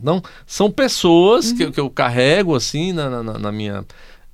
Então, 0.00 0.22
são 0.46 0.70
pessoas 0.70 1.52
que, 1.52 1.64
eu- 1.64 1.72
que 1.72 1.80
eu 1.80 1.90
carrego 1.90 2.54
assim 2.54 2.92
na, 2.92 3.22
na- 3.22 3.38
na 3.38 3.52
minha 3.52 3.84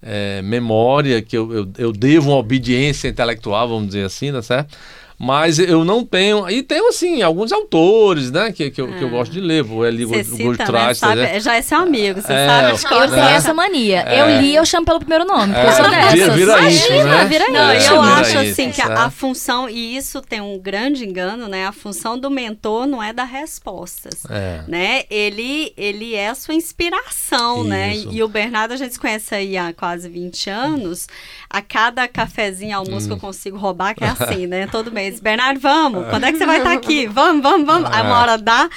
eh, 0.07 0.43
memória, 0.43 1.22
que 1.22 1.35
eu, 1.37 1.51
eu, 1.53 1.68
eu 1.78 1.93
devo 1.93 2.30
uma 2.30 2.37
obediência 2.37 3.09
intelectual, 3.09 3.66
vamos 3.68 3.87
dizer 3.87 4.05
assim, 4.05 4.30
tá 4.30 4.43
certo? 4.43 4.76
Mas 5.19 5.59
eu 5.59 5.85
não 5.85 6.05
tenho. 6.05 6.49
E 6.51 6.62
tenho, 6.62 6.89
assim, 6.89 7.23
alguns 7.23 7.53
autores, 7.53 8.31
né? 8.33 8.51
Que, 8.53 8.71
que, 8.71 8.81
eu, 8.81 8.89
que 8.89 9.03
eu 9.03 9.09
gosto 9.11 9.31
de 9.33 9.41
ler. 9.41 9.65
O 9.65 9.85
Eli 9.87 10.05
Você 10.05 10.43
Gold 10.43 10.59
cita, 10.59 10.73
né? 10.73 10.95
Sabe- 10.95 11.41
Já 11.41 11.55
é 11.55 11.62
seu 11.62 11.79
amigo, 11.79 12.21
você 12.21 12.33
É, 12.33 12.47
sabe 12.47 12.71
eu 12.73 13.11
tenho 13.11 13.25
É. 13.25 13.33
essa 13.35 13.55
mania. 13.55 14.01
É. 14.07 14.21
Eu 14.21 14.41
li, 14.41 14.55
eu 14.55 14.67
chamo 14.67 14.85
pelo 14.85 14.99
primeiro 14.99 15.25
nome. 15.25 15.55
porque 15.55 15.67
eu 15.69 15.73
sou 15.73 15.87
É, 15.87 15.91
dessas. 15.91 16.12
vira- 16.15 16.35
vira 16.35 16.69
isso, 16.69 16.87
Imagina, 16.89 17.17
né? 17.19 17.25
vira 17.27 17.49
Não, 17.49 17.75
isso. 17.75 17.93
eu 17.93 18.03
Vira 18.03 18.15
acho 18.17 18.31
isso, 18.31 18.39
assim 18.61 18.71
que 18.73 18.83
a, 18.83 18.89
né? 18.89 18.95
a 18.99 19.11
função, 19.11 19.69
e 19.71 19.97
isso 19.97 20.21
tem 20.21 20.41
um 20.41 20.59
grande 20.59 21.05
engano, 21.05 21.47
né? 21.49 21.67
A 21.67 21.73
função 21.73 22.19
do 22.19 22.29
mentor 22.31 22.87
não 22.87 23.03
é 23.03 23.12
dar 23.12 23.25
respostas. 23.25 24.25
É. 24.29 24.62
Né? 24.67 25.05
Ele, 25.09 25.73
ele 25.77 26.15
é 26.15 26.29
a 26.31 26.35
sua 26.35 26.55
inspiração, 26.55 27.62
né? 27.65 27.95
Isso. 27.95 28.09
E 28.12 28.23
o 28.23 28.29
Bernardo, 28.29 28.73
a 28.73 28.77
gente 28.77 28.95
se 28.95 29.01
conhece 29.01 29.35
aí 29.35 29.57
há 29.57 29.73
quase 29.73 30.09
20 30.09 30.51
anos. 30.51 31.07
A 31.49 31.62
cada 31.62 32.09
cafezinho, 32.09 32.77
almoço 32.77 33.07
que 33.07 33.12
Hum. 33.12 33.17
eu 33.17 33.21
consigo 33.21 33.57
roubar, 33.57 33.95
que 33.95 34.03
é 34.03 34.09
assim, 34.09 34.47
né? 34.47 34.67
Todo 34.67 34.91
mês. 34.91 35.03
Bernardo, 35.22 35.61
vamos! 35.61 36.09
Quando 36.09 36.24
é 36.24 36.32
que 36.32 36.38
você 36.38 36.46
vai 36.46 36.59
estar 36.59 36.72
aqui? 36.72 37.07
Vamos, 37.12 37.42
vamos, 37.42 37.66
vamos! 37.66 37.90
Aí 37.92 38.02
uma 38.02 38.11
É. 38.18 38.20
hora 38.20 38.38
dá. 38.38 38.68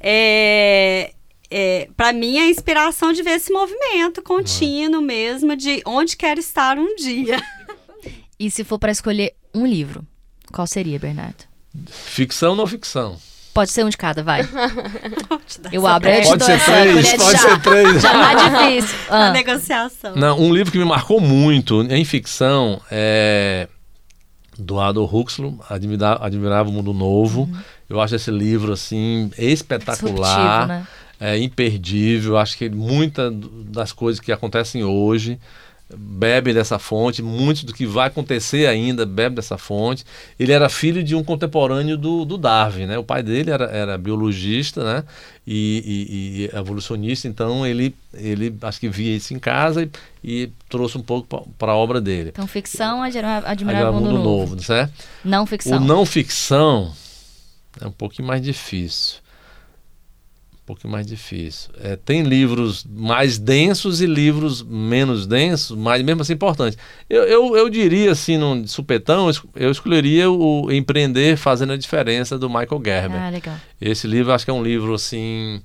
É, 0.00 1.12
é, 1.50 1.88
para 1.96 2.12
mim, 2.12 2.38
é 2.38 2.42
a 2.42 2.48
inspiração 2.48 3.12
de 3.12 3.22
ver 3.22 3.32
esse 3.32 3.52
movimento 3.52 4.20
contínuo 4.22 5.00
mesmo, 5.00 5.54
de 5.56 5.82
onde 5.86 6.16
quero 6.16 6.40
estar 6.40 6.78
um 6.78 6.94
dia. 6.96 7.40
E 8.38 8.50
se 8.50 8.64
for 8.64 8.78
pra 8.78 8.90
escolher 8.90 9.32
um 9.54 9.64
livro, 9.66 10.04
qual 10.52 10.66
seria, 10.66 10.98
Bernardo? 10.98 11.44
Ficção 11.88 12.50
ou 12.50 12.56
não 12.56 12.66
ficção? 12.66 13.16
Pode 13.54 13.70
ser 13.70 13.84
um 13.84 13.88
de 13.90 13.96
cada, 13.98 14.22
vai. 14.22 14.40
Eu 15.70 15.86
abro, 15.86 16.10
te 16.10 16.26
Pode 16.26 16.44
ser 16.44 16.58
três, 16.64 17.14
pode 17.14 17.38
ser 17.38 17.60
três. 17.60 18.02
Já 18.02 18.10
tá 18.10 18.34
difícil. 18.34 18.98
A 19.10 19.26
Ah, 19.26 19.30
negociação. 19.32 20.16
Não, 20.16 20.40
um 20.40 20.52
livro 20.54 20.72
que 20.72 20.78
me 20.78 20.84
marcou 20.86 21.20
muito 21.20 21.82
em 21.82 22.02
ficção 22.04 22.80
é 22.90 23.68
do 24.62 24.80
Adolf 24.80 25.12
Huxley, 25.12 25.54
Admira- 25.68 26.18
Admirável 26.20 26.72
Mundo 26.72 26.92
Novo. 26.92 27.48
Eu 27.88 28.00
acho 28.00 28.14
esse 28.16 28.30
livro 28.30 28.72
assim 28.72 29.30
espetacular, 29.36 30.66
né? 30.68 30.86
é 31.20 31.38
imperdível. 31.38 32.38
Acho 32.38 32.56
que 32.56 32.68
muitas 32.70 33.32
das 33.66 33.92
coisas 33.92 34.18
que 34.20 34.32
acontecem 34.32 34.82
hoje 34.84 35.38
bebem 35.94 36.54
dessa 36.54 36.78
fonte, 36.78 37.20
muito 37.22 37.66
do 37.66 37.72
que 37.74 37.84
vai 37.84 38.06
acontecer 38.08 38.66
ainda 38.66 39.04
bebe 39.04 39.36
dessa 39.36 39.58
fonte. 39.58 40.04
Ele 40.40 40.50
era 40.52 40.68
filho 40.70 41.02
de 41.04 41.14
um 41.14 41.22
contemporâneo 41.22 41.98
do, 41.98 42.24
do 42.24 42.38
Darwin, 42.38 42.86
né? 42.86 42.96
O 42.98 43.04
pai 43.04 43.22
dele 43.22 43.50
era, 43.50 43.64
era 43.66 43.98
biologista, 43.98 44.82
né? 44.82 45.04
E, 45.46 46.48
e- 46.48 46.54
e 46.54 46.56
evolucionista, 46.58 47.28
então 47.28 47.66
ele, 47.66 47.94
ele 48.14 48.56
acho 48.62 48.80
que 48.80 48.88
via 48.88 49.14
isso 49.16 49.34
em 49.34 49.38
casa 49.38 49.82
e, 49.82 49.90
e 50.24 50.50
trouxe 50.68 50.96
um 50.96 51.02
pouco 51.02 51.46
para 51.58 51.72
a 51.72 51.76
obra 51.76 52.00
dele. 52.00 52.30
Então, 52.30 52.46
ficção, 52.46 53.02
admira- 53.02 53.38
Admirável 53.44 53.88
admirável 53.88 53.92
mundo, 54.00 54.22
novo. 54.22 54.62
certo? 54.62 54.92
Não 55.24 55.42
O 55.42 55.46
ficção. 55.46 55.80
não 55.80 56.06
ficção 56.06 56.92
é 57.80 57.86
um 57.86 57.90
pouquinho 57.92 58.28
mais 58.28 58.40
difícil. 58.40 59.16
Um 60.72 60.74
pouquinho 60.74 60.92
mais 60.92 61.06
difícil. 61.06 61.70
É, 61.82 61.96
tem 61.96 62.22
livros 62.22 62.86
mais 62.90 63.36
densos 63.38 64.00
e 64.00 64.06
livros 64.06 64.62
menos 64.62 65.26
densos, 65.26 65.76
mas 65.76 66.02
mesmo 66.02 66.22
assim 66.22 66.32
importantes. 66.32 66.78
Eu, 67.10 67.24
eu, 67.24 67.56
eu 67.56 67.68
diria 67.68 68.10
assim, 68.12 68.38
num 68.38 68.66
supetão, 68.66 69.24
eu 69.26 69.30
es- 69.30 69.42
eu 69.54 69.70
escolheria 69.70 70.30
o 70.30 70.72
Empreender 70.72 71.36
Fazendo 71.36 71.74
a 71.74 71.76
Diferença 71.76 72.38
do 72.38 72.48
Michael 72.48 72.80
Gerber. 72.84 73.20
Ah, 73.20 73.28
legal. 73.28 73.56
Esse 73.80 74.06
livro 74.06 74.32
acho 74.32 74.44
que 74.46 74.50
é 74.50 74.54
um 74.54 74.62
livro 74.62 74.94
assim 74.94 75.60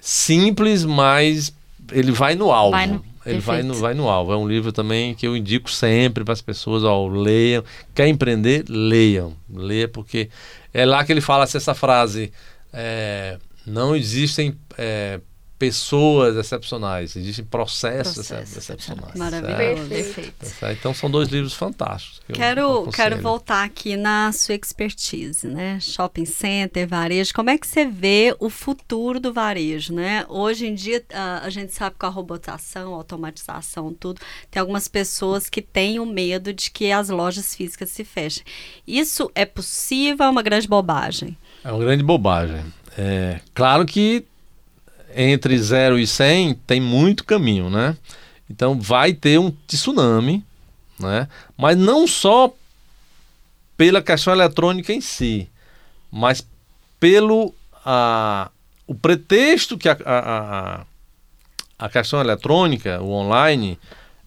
simples, 0.00 0.84
mas 0.84 1.52
ele 1.92 2.12
vai 2.12 2.34
no 2.34 2.50
alvo. 2.50 2.72
Vai 2.72 2.86
no- 2.86 3.04
Ele 3.26 3.38
vai 3.38 3.62
no, 3.62 3.74
vai 3.74 3.94
no 3.94 4.08
alvo. 4.08 4.32
É 4.32 4.36
um 4.36 4.48
livro 4.48 4.72
também 4.72 5.14
que 5.14 5.26
eu 5.26 5.36
indico 5.36 5.70
sempre 5.70 6.24
para 6.24 6.32
as 6.32 6.40
pessoas, 6.40 6.82
ó, 6.84 7.06
leiam. 7.06 7.62
Quer 7.94 8.08
empreender? 8.08 8.64
Leiam. 8.68 9.34
Leia 9.52 9.86
porque 9.86 10.30
é 10.72 10.84
lá 10.86 11.04
que 11.04 11.12
ele 11.12 11.20
fala 11.20 11.44
assim, 11.44 11.58
essa 11.58 11.74
frase, 11.74 12.32
é, 12.72 13.36
não 13.66 13.94
existem 13.94 14.58
é, 14.76 15.20
pessoas 15.60 16.38
excepcionais, 16.38 17.14
existem 17.14 17.44
processos, 17.44 18.14
Processos 18.14 18.56
excepcionais. 18.56 19.14
Maravilhoso. 19.14 19.90
Perfeito. 19.90 20.56
Então 20.72 20.94
são 20.94 21.10
dois 21.10 21.28
livros 21.28 21.52
fantásticos. 21.52 22.22
que 22.26 22.32
Quero, 22.32 22.90
quero 22.90 23.20
voltar 23.20 23.62
aqui 23.64 23.94
na 23.94 24.32
sua 24.32 24.54
expertise, 24.54 25.46
né? 25.46 25.78
Shopping 25.78 26.24
center, 26.24 26.88
varejo. 26.88 27.34
Como 27.34 27.50
é 27.50 27.58
que 27.58 27.66
você 27.66 27.84
vê 27.84 28.34
o 28.40 28.48
futuro 28.48 29.20
do 29.20 29.34
varejo, 29.34 29.92
né? 29.92 30.24
Hoje 30.30 30.66
em 30.66 30.74
dia, 30.74 31.04
a, 31.12 31.44
a 31.44 31.50
gente 31.50 31.74
sabe 31.74 31.94
com 31.98 32.06
a 32.06 32.08
robotização, 32.08 32.94
automatização, 32.94 33.92
tudo, 33.92 34.18
tem 34.50 34.60
algumas 34.60 34.88
pessoas 34.88 35.50
que 35.50 35.60
têm 35.60 36.00
o 36.00 36.06
medo 36.06 36.54
de 36.54 36.70
que 36.70 36.90
as 36.90 37.10
lojas 37.10 37.54
físicas 37.54 37.90
se 37.90 38.02
fechem. 38.02 38.42
Isso 38.86 39.30
é 39.34 39.44
possível 39.44 40.24
ou 40.24 40.28
é 40.28 40.30
uma 40.30 40.42
grande 40.42 40.66
bobagem? 40.66 41.36
É 41.62 41.70
uma 41.70 41.80
grande 41.80 42.02
bobagem. 42.02 42.64
É, 42.96 43.40
claro 43.54 43.84
que 43.86 44.24
entre 45.14 45.58
0 45.58 45.98
e 45.98 46.06
100 46.06 46.54
tem 46.66 46.80
muito 46.80 47.24
caminho, 47.24 47.70
né? 47.70 47.96
Então 48.48 48.78
vai 48.78 49.12
ter 49.12 49.38
um 49.38 49.50
tsunami, 49.66 50.44
né? 50.98 51.28
Mas 51.56 51.76
não 51.76 52.06
só 52.06 52.52
pela 53.76 54.02
questão 54.02 54.32
eletrônica 54.32 54.92
em 54.92 55.00
si, 55.00 55.48
mas 56.10 56.46
pelo 56.98 57.54
a, 57.84 58.50
o 58.86 58.94
pretexto 58.94 59.78
que 59.78 59.88
a, 59.88 59.96
a, 60.04 60.84
a, 61.78 61.88
questão 61.88 62.20
eletrônica, 62.20 63.00
o 63.00 63.10
online, 63.12 63.78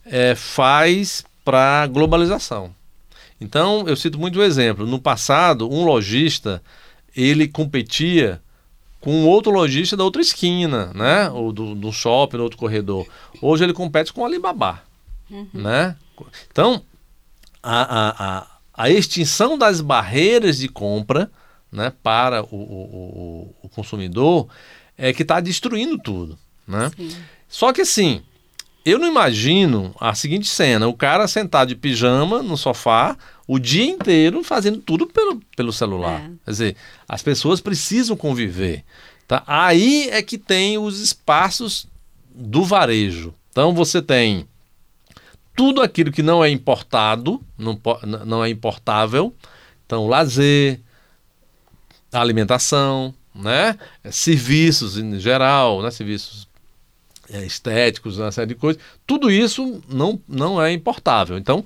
é, 0.05 0.35
faz 0.35 1.23
para 1.45 1.83
a 1.83 1.87
globalização. 1.87 2.73
Então, 3.39 3.85
eu 3.87 3.95
cito 3.95 4.17
muito 4.17 4.39
o 4.39 4.43
exemplo. 4.43 4.87
No 4.87 4.99
passado, 4.99 5.69
um 5.69 5.83
lojista, 5.83 6.63
ele 7.15 7.47
competia 7.47 8.41
com 9.03 9.25
outro 9.25 9.51
lojista 9.51 9.97
da 9.97 10.03
outra 10.03 10.21
esquina, 10.21 10.91
né? 10.93 11.29
Ou 11.29 11.51
do, 11.51 11.75
do 11.75 11.91
shopping, 11.91 12.37
do 12.37 12.43
outro 12.43 12.57
corredor. 12.57 13.05
Hoje 13.41 13.63
ele 13.63 13.73
compete 13.73 14.13
com 14.13 14.21
o 14.21 14.25
Alibaba, 14.25 14.81
né? 15.53 15.95
Então, 16.51 16.81
a, 17.61 17.81
a, 17.81 18.37
a, 18.39 18.47
a 18.85 18.89
extinção 18.89 19.57
das 19.57 19.81
barreiras 19.81 20.57
de 20.57 20.67
compra 20.69 21.29
né, 21.71 21.91
para 22.01 22.43
o, 22.43 22.55
o, 22.55 22.55
o- 22.55 23.55
o 23.63 23.69
consumidor 23.69 24.47
é 24.97 25.11
que 25.11 25.23
está 25.23 25.39
destruindo 25.39 25.97
tudo, 25.97 26.37
né? 26.67 26.89
Só 27.49 27.73
que 27.73 27.81
assim, 27.81 28.21
eu 28.85 28.99
não 28.99 29.07
imagino 29.07 29.95
a 29.99 30.13
seguinte 30.13 30.47
cena: 30.47 30.87
o 30.87 30.93
cara 30.93 31.27
sentado 31.27 31.69
de 31.69 31.75
pijama 31.75 32.43
no 32.43 32.57
sofá 32.57 33.17
o 33.47 33.59
dia 33.59 33.85
inteiro 33.85 34.43
fazendo 34.43 34.79
tudo 34.79 35.07
pelo, 35.07 35.41
pelo 35.55 35.73
celular. 35.73 36.21
É. 36.21 36.31
Quer 36.45 36.51
dizer, 36.51 36.75
as 37.07 37.21
pessoas 37.21 37.59
precisam 37.61 38.15
conviver. 38.15 38.83
Tá? 39.27 39.43
Aí 39.45 40.09
é 40.09 40.21
que 40.21 40.37
tem 40.37 40.77
os 40.77 40.99
espaços 40.99 41.87
do 42.33 42.63
varejo. 42.63 43.33
Então 43.51 43.73
você 43.73 44.01
tem 44.01 44.47
tudo 45.55 45.81
aquilo 45.81 46.11
que 46.11 46.23
não 46.23 46.43
é 46.43 46.49
importado, 46.49 47.41
não, 47.57 47.79
não 48.25 48.43
é 48.43 48.49
importável. 48.49 49.33
Então, 49.85 50.07
lazer, 50.07 50.79
alimentação, 52.11 53.13
né? 53.35 53.77
Eh, 54.03 54.11
serviços 54.11 54.97
em 54.97 55.19
geral, 55.19 55.81
né? 55.81 55.91
serviços 55.91 56.47
estéticos, 57.29 58.17
uma 58.17 58.31
série 58.31 58.47
de 58.47 58.55
coisas. 58.55 58.81
Tudo 59.07 59.31
isso 59.31 59.81
não, 59.89 60.19
não 60.27 60.61
é 60.61 60.71
importável. 60.71 61.37
Então, 61.37 61.63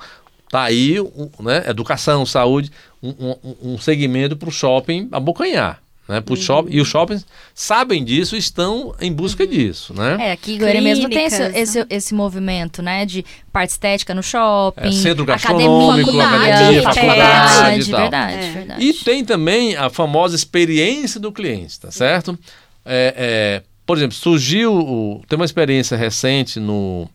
tá 0.50 0.64
aí 0.64 0.96
né? 1.40 1.64
educação, 1.68 2.26
saúde, 2.26 2.72
um, 3.02 3.10
um- 3.44 3.56
um 3.74 3.78
segmento 3.78 4.36
para 4.38 4.50
o 4.50 4.52
shopping 4.52 5.08
abocanhar. 5.12 5.82
Né? 6.08 6.22
Pro 6.22 6.38
shopping, 6.38 6.70
e 6.74 6.80
os 6.80 6.88
shoppings 6.88 7.26
sabem 7.54 8.02
disso 8.02 8.38
e 8.38 8.40
estão 8.40 8.96
em 9.02 9.12
busca 9.12 9.46
disso. 9.46 9.94
Né? 9.94 10.16
É, 10.30 10.32
aqui 10.32 10.54
em 10.54 10.58
Goiânia 10.58 10.82
mesmo 10.82 11.10
tem 11.10 11.26
esse, 11.26 11.36
Clínicas, 11.38 11.62
esse, 11.76 11.86
esse 11.90 12.14
movimento, 12.14 12.82
né? 12.82 13.06
De 13.06 13.26
parte 13.52 13.72
estética 13.72 14.16
no 14.16 14.24
shopping, 14.24 14.88
É, 14.88 14.92
centro 14.94 15.24
academia, 15.24 15.68
gastronômico, 15.68 16.18
academia, 16.22 16.82
faculdade 16.84 17.20
faculdade, 17.20 17.82
e 17.82 17.92
tal. 17.92 18.00
verdade, 18.00 18.34
É. 18.38 18.52
verdade. 18.52 18.86
E 18.86 18.94
tem 18.94 19.26
também 19.26 19.76
a 19.76 19.90
famosa 19.90 20.34
experiência 20.34 21.20
do 21.20 21.30
cliente, 21.30 21.78
tá 21.78 21.92
certo? 21.92 22.40
É, 22.86 23.14
é, 23.18 23.64
por 23.88 23.98
exemplo, 23.98 24.16
surgiu. 24.16 25.24
tem 25.28 25.38
uma 25.38 25.46
experiência 25.46 25.98
recente 25.98 26.60
no, 26.60 27.10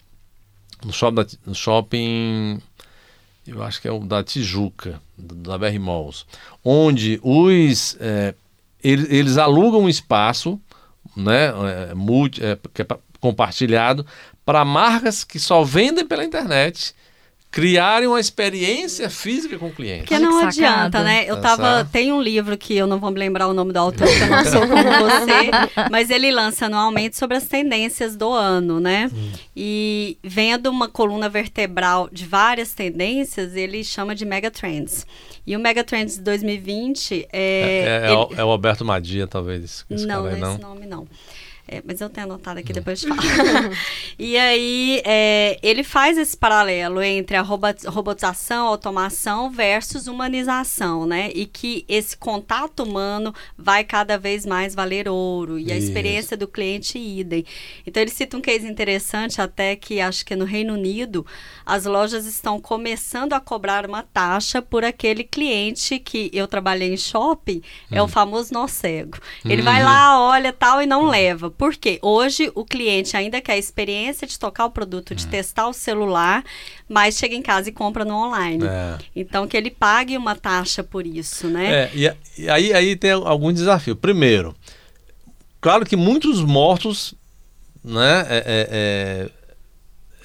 no, 0.84 0.92
shopping, 0.92 1.14
da- 1.14 1.26
no 1.46 1.54
shopping. 1.54 2.60
Eu 3.46 3.62
acho 3.62 3.80
que 3.80 3.86
é 3.88 3.92
o 3.92 4.00
da 4.00 4.24
Tijuca, 4.24 5.00
da 5.16 5.58
BR 5.58 5.78
Malls, 5.78 6.24
onde 6.64 7.20
os. 7.22 7.96
é, 8.00 8.34
eles, 8.82 9.06
eles 9.10 9.38
alugam 9.38 9.82
um 9.82 9.88
espaço 9.88 10.60
né, 11.16 11.52
é, 11.90 11.94
multi, 11.94 12.42
é, 12.44 12.58
é 12.74 12.84
pa- 12.84 12.98
compartilhado 13.20 14.04
para 14.44 14.64
marcas 14.64 15.22
que 15.22 15.38
só 15.38 15.62
vendem 15.62 16.04
pela 16.06 16.24
internet 16.24 16.94
criarem 17.52 18.08
uma 18.08 18.18
experiência 18.18 19.08
física 19.10 19.58
com 19.58 19.66
o 19.66 19.72
cliente. 19.72 20.00
Porque 20.00 20.18
não 20.18 20.40
que 20.40 20.46
adianta, 20.46 21.02
né? 21.04 21.24
Eu 21.28 21.36
Tá 21.40 21.56
tava. 21.56 21.84
Tem 21.84 22.10
um 22.12 22.20
livro 22.20 22.56
que 22.56 22.74
eu 22.74 22.86
não 22.86 22.98
vou 22.98 23.10
me 23.10 23.18
lembrar 23.18 23.46
o 23.46 23.52
nome 23.52 23.72
do 23.72 23.76
autor, 23.78 24.08
porque 24.08 24.22
eu 24.24 24.28
não 24.28 24.44
sou 24.44 24.60
como 24.62 24.82
você, 25.10 25.88
mas 25.90 26.08
ele 26.10 26.32
lança 26.32 26.66
anualmente 26.66 27.16
sobre 27.16 27.36
as 27.36 27.44
tendências 27.46 28.16
do 28.16 28.32
ano, 28.32 28.80
né? 28.80 29.10
E 29.54 30.16
vendo 30.24 30.68
uma 30.70 30.88
coluna 30.88 31.28
vertebral 31.28 32.08
de 32.10 32.24
várias 32.24 32.72
tendências, 32.72 33.54
ele 33.54 33.84
chama 33.84 34.14
de 34.14 34.24
Megatrends. 34.24 35.06
E 35.46 35.54
o 35.54 35.60
Megatrends 35.60 36.16
2020 36.18 37.26
é. 37.32 37.42
É, 37.42 38.06
é, 38.06 38.06
ele- 38.06 38.14
o- 38.16 38.30
é 38.38 38.44
o 38.44 38.48
Alberto 38.50 38.84
Madia, 38.84 39.26
talvez. 39.26 39.84
Esse 39.90 40.06
não, 40.06 40.22
cara 40.24 40.34
aí, 40.36 40.40
não 40.40 40.46
é 40.46 40.50
não. 40.50 40.52
esse 40.54 40.62
nome 40.62 40.86
não. 40.86 41.06
É, 41.72 41.82
mas 41.86 42.02
eu 42.02 42.10
tenho 42.10 42.26
anotado 42.26 42.60
aqui, 42.60 42.70
depois 42.70 43.02
eu 43.02 43.16
te 43.16 43.26
falo. 43.28 43.70
e 44.18 44.36
aí, 44.36 45.00
é, 45.06 45.58
ele 45.62 45.82
faz 45.82 46.18
esse 46.18 46.36
paralelo 46.36 47.00
entre 47.00 47.34
a 47.34 47.40
robo- 47.40 47.66
robotização, 47.86 48.66
automação 48.66 49.50
versus 49.50 50.06
humanização, 50.06 51.06
né? 51.06 51.30
E 51.34 51.46
que 51.46 51.86
esse 51.88 52.14
contato 52.14 52.82
humano 52.82 53.34
vai 53.56 53.84
cada 53.84 54.18
vez 54.18 54.44
mais 54.44 54.74
valer 54.74 55.08
ouro. 55.08 55.58
E 55.58 55.72
a 55.72 55.76
Isso. 55.76 55.86
experiência 55.86 56.36
do 56.36 56.46
cliente 56.46 56.98
idem. 56.98 57.46
Então, 57.86 58.02
ele 58.02 58.10
cita 58.10 58.36
um 58.36 58.40
case 58.42 58.66
interessante 58.68 59.40
até 59.40 59.74
que 59.74 59.98
acho 59.98 60.26
que 60.26 60.36
no 60.36 60.44
Reino 60.44 60.74
Unido, 60.74 61.24
as 61.64 61.86
lojas 61.86 62.26
estão 62.26 62.60
começando 62.60 63.32
a 63.32 63.40
cobrar 63.40 63.86
uma 63.86 64.02
taxa 64.02 64.60
por 64.60 64.84
aquele 64.84 65.24
cliente 65.24 65.98
que 65.98 66.30
eu 66.34 66.46
trabalhei 66.46 66.92
em 66.92 66.96
shopping, 66.98 67.62
é 67.90 68.02
o 68.02 68.08
famoso 68.08 68.52
nó 68.52 68.66
cego. 68.66 69.16
Ele 69.42 69.62
vai 69.62 69.82
lá, 69.82 70.20
olha 70.20 70.52
tal 70.52 70.82
e 70.82 70.86
não 70.86 71.06
leva. 71.06 71.50
Por 71.62 71.76
quê? 71.76 72.00
Hoje 72.02 72.50
o 72.56 72.64
cliente 72.64 73.16
ainda 73.16 73.40
quer 73.40 73.52
a 73.52 73.56
experiência 73.56 74.26
de 74.26 74.36
tocar 74.36 74.64
o 74.64 74.70
produto, 74.72 75.14
de 75.14 75.28
testar 75.28 75.68
o 75.68 75.72
celular, 75.72 76.42
mas 76.88 77.16
chega 77.16 77.36
em 77.36 77.40
casa 77.40 77.68
e 77.68 77.72
compra 77.72 78.04
no 78.04 78.16
online. 78.16 78.64
É. 78.66 78.98
Então 79.14 79.46
que 79.46 79.56
ele 79.56 79.70
pague 79.70 80.16
uma 80.16 80.34
taxa 80.34 80.82
por 80.82 81.06
isso, 81.06 81.46
né? 81.46 81.72
É, 81.72 81.90
e, 81.94 82.42
e 82.42 82.50
aí, 82.50 82.72
aí 82.72 82.96
tem 82.96 83.12
algum 83.12 83.52
desafio. 83.52 83.94
Primeiro, 83.94 84.56
claro 85.60 85.86
que 85.86 85.94
muitos 85.94 86.40
mortos 86.40 87.14
né, 87.84 88.26
é- 88.28 88.44
é- 88.44 88.68
é, 88.72 89.30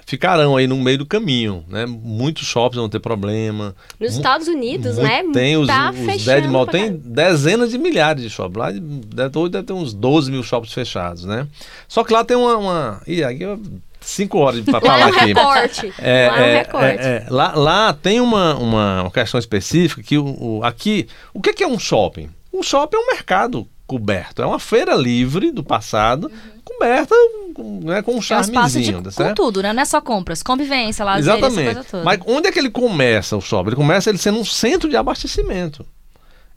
ficarão 0.08 0.56
aí 0.56 0.66
no 0.66 0.78
meio 0.78 0.98
do 1.00 1.06
caminho. 1.06 1.64
Né? 1.68 1.86
Muitos 1.86 2.48
shoppings 2.48 2.80
vão 2.80 2.90
ter 2.90 3.00
problema. 3.00 3.76
Nos 4.00 4.14
Mu- 4.14 4.18
Estados 4.18 4.48
Unidos, 4.48 4.96
Muito- 4.98 5.08
né? 5.08 5.24
Tem 5.34 5.58
os, 5.58 5.68
tá 5.68 5.92
os 5.92 6.24
dead 6.26 6.46
mall, 6.46 6.66
tem 6.66 6.86
caramba. 6.86 7.02
dezenas 7.06 7.70
de 7.72 7.78
milhares 7.78 8.24
de 8.24 8.30
shoppings. 8.30 8.58
Lá 8.58 8.72
deve, 8.72 9.38
hoje 9.38 9.52
deve 9.52 9.68
ter 9.68 9.74
uns 9.74 9.94
12 9.94 10.32
mil 10.32 10.42
shoppings 10.42 10.74
fechados, 10.74 11.26
né? 11.26 11.46
Só 11.88 12.04
que 12.04 12.14
lá 12.14 12.24
tem 12.24 12.38
uma. 12.38 12.58
uma... 12.58 13.02
Ih, 13.06 13.24
aqui 13.24 13.44
eu- 13.44 13.62
cinco 14.00 14.38
horas 14.38 14.62
para 14.62 14.80
falar 14.80 15.00
é 15.02 15.06
um 15.06 15.10
aqui. 15.10 15.26
recorte. 15.26 15.94
É, 16.00 16.28
Lá 16.30 16.38
é 16.38 16.42
um 16.42 16.46
é, 16.46 16.58
recorte. 16.60 17.00
é, 17.04 17.08
é. 17.08 17.26
Lá, 17.30 17.54
lá 17.56 17.94
tem 17.94 18.22
uma, 18.22 18.56
uma, 18.56 19.02
uma 19.02 19.12
questão 19.12 19.38
específica 19.38 20.02
que 20.02 20.18
o, 20.18 20.26
o- 20.60 20.64
aqui. 20.64 21.06
O 21.34 21.42
que, 21.42 21.52
que 21.52 21.64
é 21.66 21.68
um 21.68 21.78
shopping? 21.78 22.30
Um 22.54 22.64
shopping 22.64 22.96
é 22.96 23.00
um 23.00 23.08
mercado 23.08 23.68
coberto. 23.86 24.42
É 24.42 24.46
uma 24.46 24.60
feira 24.60 24.96
livre 24.96 25.52
do 25.52 25.64
passado, 25.64 26.32
coberta 26.68 27.16
com, 27.54 27.80
né, 27.84 28.02
com 28.02 28.14
um 28.14 28.18
É 28.18 28.20
de 28.20 28.26
charmezinho, 28.26 29.04
tá 29.04 29.30
com 29.30 29.34
tudo, 29.34 29.62
né? 29.62 29.74
Não 29.74 29.82
é 29.82 29.86
só 29.86 30.02
compras, 30.02 30.44
convivência, 30.44 31.04
essa 31.04 31.20
Exatamente. 31.20 31.80
Mas 32.04 32.20
onde 32.26 32.48
é 32.48 32.52
que 32.52 32.60
ele 32.60 32.70
começa 32.70 33.36
o 33.36 33.42
shopping? 33.42 33.70
Ele 33.70 33.76
começa 33.76 34.10
ele 34.10 34.18
sendo 34.18 34.40
um 34.40 34.46
centro 34.46 34.90
de 34.90 34.96
abastecimento. 34.96 35.86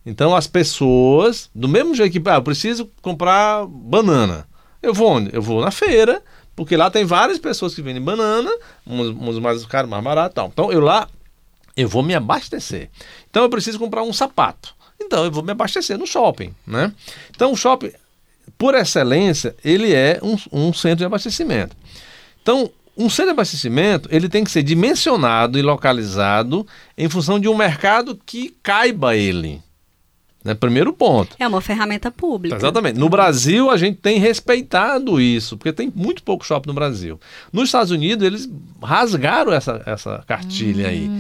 Então 0.05 0.35
as 0.35 0.47
pessoas, 0.47 1.51
do 1.55 1.69
mesmo 1.69 1.95
jeito 1.95 2.13
que 2.21 2.29
ah, 2.29 2.37
eu 2.37 2.43
preciso 2.43 2.91
comprar 3.03 3.67
banana, 3.67 4.47
eu 4.83 4.95
vou 4.95 5.09
onde? 5.09 5.31
Eu 5.35 5.43
vou 5.43 5.61
na 5.61 5.71
feira, 5.71 6.23
porque 6.57 6.77
lá 6.77 6.91
tem 6.91 7.05
várias 7.05 7.39
pessoas 7.39 7.75
que 7.75 7.83
vendem 7.83 8.03
banana, 8.03 8.51
uns, 8.87 9.09
uns 9.09 9.39
mais 9.39 9.65
caros, 9.67 9.91
mais 9.91 10.03
barato, 10.03 10.33
e 10.33 10.35
tal. 10.35 10.49
Então 10.49 10.73
eu 10.73 10.81
lá 10.81 11.09
eu 11.77 11.89
vou 11.89 12.03
me 12.03 12.15
abastecer. 12.15 12.91
Então 13.31 13.43
eu 13.43 13.51
preciso 13.51 13.79
comprar 13.79 14.03
um 14.03 14.13
sapato. 14.13 14.75
Então 15.01 15.25
eu 15.25 15.31
vou 15.31 15.43
me 15.43 15.53
abastecer 15.53 15.99
no 15.99 16.07
shopping, 16.07 16.55
né? 16.67 16.93
Então 17.31 17.53
o 17.53 17.57
shopping, 17.57 17.93
por 18.61 18.75
excelência, 18.75 19.57
ele 19.65 19.95
é 19.95 20.21
um, 20.23 20.37
um 20.53 20.71
centro 20.71 20.99
de 20.99 21.05
abastecimento. 21.07 21.75
Então, 22.43 22.71
um 22.95 23.09
centro 23.09 23.29
de 23.29 23.31
abastecimento, 23.31 24.07
ele 24.13 24.29
tem 24.29 24.45
que 24.45 24.51
ser 24.51 24.63
dimensionado 24.63 25.59
e 25.59 25.63
localizado 25.63 26.67
em 26.99 27.09
função 27.09 27.41
de 27.41 27.49
um 27.49 27.57
mercado 27.57 28.21
que 28.27 28.55
caiba 28.63 29.17
ele. 29.17 29.63
Né? 30.43 30.55
Primeiro 30.55 30.93
ponto. 30.93 31.37
É 31.39 31.47
uma 31.47 31.61
ferramenta 31.61 32.11
pública. 32.11 32.57
Exatamente. 32.57 32.99
No 32.99 33.11
Brasil, 33.11 33.71
a 33.71 33.77
gente 33.77 33.99
tem 33.99 34.19
respeitado 34.19 35.21
isso, 35.21 35.57
porque 35.57 35.73
tem 35.73 35.93
muito 35.95 36.23
pouco 36.23 36.47
shopping 36.47 36.69
no 36.69 36.75
Brasil. 36.75 37.21
Nos 37.53 37.69
Estados 37.69 37.91
Unidos, 37.91 38.27
eles 38.27 38.51
rasgaram 38.83 39.53
essa, 39.53 39.83
essa 39.85 40.25
cartilha 40.27 40.89
aí. 40.89 41.11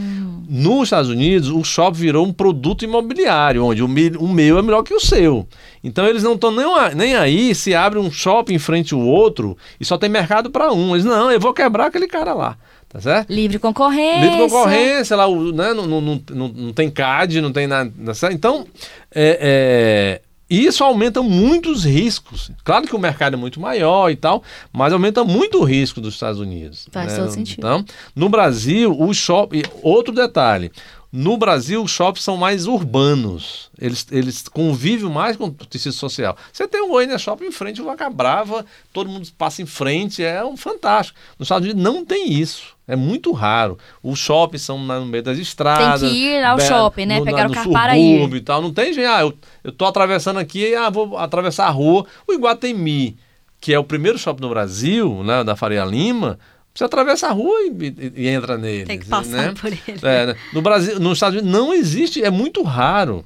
Nos 0.48 0.84
Estados 0.84 1.10
Unidos, 1.10 1.50
o 1.50 1.62
shopping 1.62 1.98
virou 1.98 2.26
um 2.26 2.32
produto 2.32 2.82
imobiliário, 2.82 3.64
onde 3.64 3.82
o, 3.82 3.86
o 3.86 4.28
meu 4.28 4.58
é 4.58 4.62
melhor 4.62 4.82
que 4.82 4.94
o 4.94 5.00
seu. 5.00 5.46
Então, 5.84 6.06
eles 6.06 6.22
não 6.22 6.34
estão 6.34 6.50
nem, 6.50 6.66
nem 6.96 7.14
aí 7.14 7.54
se 7.54 7.74
abre 7.74 7.98
um 7.98 8.10
shopping 8.10 8.54
em 8.54 8.58
frente 8.58 8.94
ao 8.94 9.00
outro 9.00 9.56
e 9.78 9.84
só 9.84 9.98
tem 9.98 10.08
mercado 10.08 10.50
para 10.50 10.72
um. 10.72 10.94
Eles, 10.94 11.04
não, 11.04 11.30
eu 11.30 11.38
vou 11.38 11.52
quebrar 11.52 11.86
aquele 11.86 12.08
cara 12.08 12.32
lá. 12.32 12.56
Tá 12.90 13.00
certo? 13.00 13.32
Livre 13.32 13.56
concorrência. 13.60 14.20
Livre 14.20 14.38
concorrência, 14.38 15.16
lá, 15.16 15.28
né, 15.28 15.72
não, 15.72 15.86
não, 15.86 16.00
não, 16.00 16.48
não, 16.48 16.72
tem 16.72 16.90
CAD, 16.90 17.40
não 17.40 17.52
tem 17.52 17.68
nada. 17.68 18.14
certo? 18.14 18.34
Então, 18.34 18.66
é, 19.14 20.20
é, 20.20 20.22
isso 20.50 20.82
aumenta 20.82 21.22
muito 21.22 21.70
os 21.70 21.84
riscos. 21.84 22.50
Claro 22.64 22.88
que 22.88 22.96
o 22.96 22.98
mercado 22.98 23.34
é 23.34 23.36
muito 23.36 23.60
maior 23.60 24.10
e 24.10 24.16
tal, 24.16 24.42
mas 24.72 24.92
aumenta 24.92 25.22
muito 25.22 25.58
o 25.60 25.64
risco 25.64 26.00
dos 26.00 26.14
Estados 26.14 26.40
Unidos. 26.40 26.88
Faz 26.90 27.16
todo 27.16 27.30
sentido. 27.30 27.60
Então, 27.60 27.84
no 28.16 28.28
Brasil, 28.28 28.92
o 29.00 29.14
shopping. 29.14 29.62
Outro 29.82 30.12
detalhe. 30.12 30.72
No 31.12 31.36
Brasil, 31.36 31.82
os 31.82 31.90
shoppings 31.90 32.24
são 32.24 32.36
mais 32.36 32.66
urbanos. 32.66 33.68
Eles, 33.80 34.06
eles 34.10 34.48
convivem 34.48 35.10
mais 35.10 35.36
com 35.36 35.46
o 35.46 35.50
tecido 35.52 35.92
social. 35.92 36.36
Você 36.52 36.68
tem 36.68 36.82
o 36.82 36.88
Goiânia 36.88 37.18
Shopping 37.18 37.46
em 37.46 37.52
frente, 37.52 37.80
o 37.80 37.84
Vaca 37.84 38.08
Brava, 38.08 38.64
todo 38.92 39.10
mundo 39.10 39.28
passa 39.36 39.60
em 39.60 39.66
frente, 39.66 40.22
é 40.22 40.44
um 40.44 40.56
fantástico. 40.56 41.18
Nos 41.36 41.46
Estados 41.46 41.66
Unidos 41.66 41.82
não 41.82 42.04
tem 42.04 42.32
isso. 42.32 42.76
É 42.92 42.96
muito 42.96 43.32
raro. 43.32 43.78
Os 44.02 44.18
shoppings 44.18 44.62
são 44.62 44.78
no 44.78 45.06
meio 45.06 45.22
das 45.22 45.38
estradas. 45.38 46.00
Tem 46.02 46.10
que 46.10 46.16
ir 46.16 46.44
ao 46.44 46.56
be- 46.56 46.62
shopping, 46.64 47.06
né? 47.06 47.18
no- 47.18 47.24
Pegar 47.24 47.44
no 47.44 47.50
o 47.50 47.54
carro 47.54 47.72
para 47.72 47.96
ir. 47.96 48.34
E 48.34 48.40
tal. 48.40 48.60
Não 48.60 48.72
tem 48.72 48.92
gente, 48.92 49.06
ah, 49.06 49.20
eu, 49.22 49.32
eu 49.64 49.72
tô 49.72 49.84
atravessando 49.86 50.38
aqui, 50.38 50.74
ah, 50.74 50.90
vou 50.90 51.16
atravessar 51.18 51.66
a 51.66 51.70
rua. 51.70 52.04
O 52.26 52.32
Iguatemi, 52.32 53.16
que 53.60 53.72
é 53.72 53.78
o 53.78 53.84
primeiro 53.84 54.18
shopping 54.18 54.42
no 54.42 54.48
Brasil, 54.50 55.22
né, 55.24 55.44
da 55.44 55.54
Faria 55.56 55.84
Lima, 55.84 56.38
você 56.74 56.84
atravessa 56.84 57.28
a 57.28 57.32
rua 57.32 57.54
e, 57.62 57.86
e- 57.86 58.12
e 58.24 58.28
entra 58.28 58.56
nele. 58.56 58.86
Tem 58.86 58.98
que 58.98 59.06
passar 59.06 59.30
né? 59.48 59.54
por 59.60 59.66
ele. 59.68 59.82
É, 60.02 60.26
né? 60.26 60.36
No 60.52 60.62
Brasil, 60.62 60.98
nos 61.00 61.14
Estados 61.18 61.40
Unidos 61.40 61.58
não 61.60 61.74
existe, 61.74 62.22
é 62.24 62.30
muito 62.30 62.62
raro. 62.62 63.24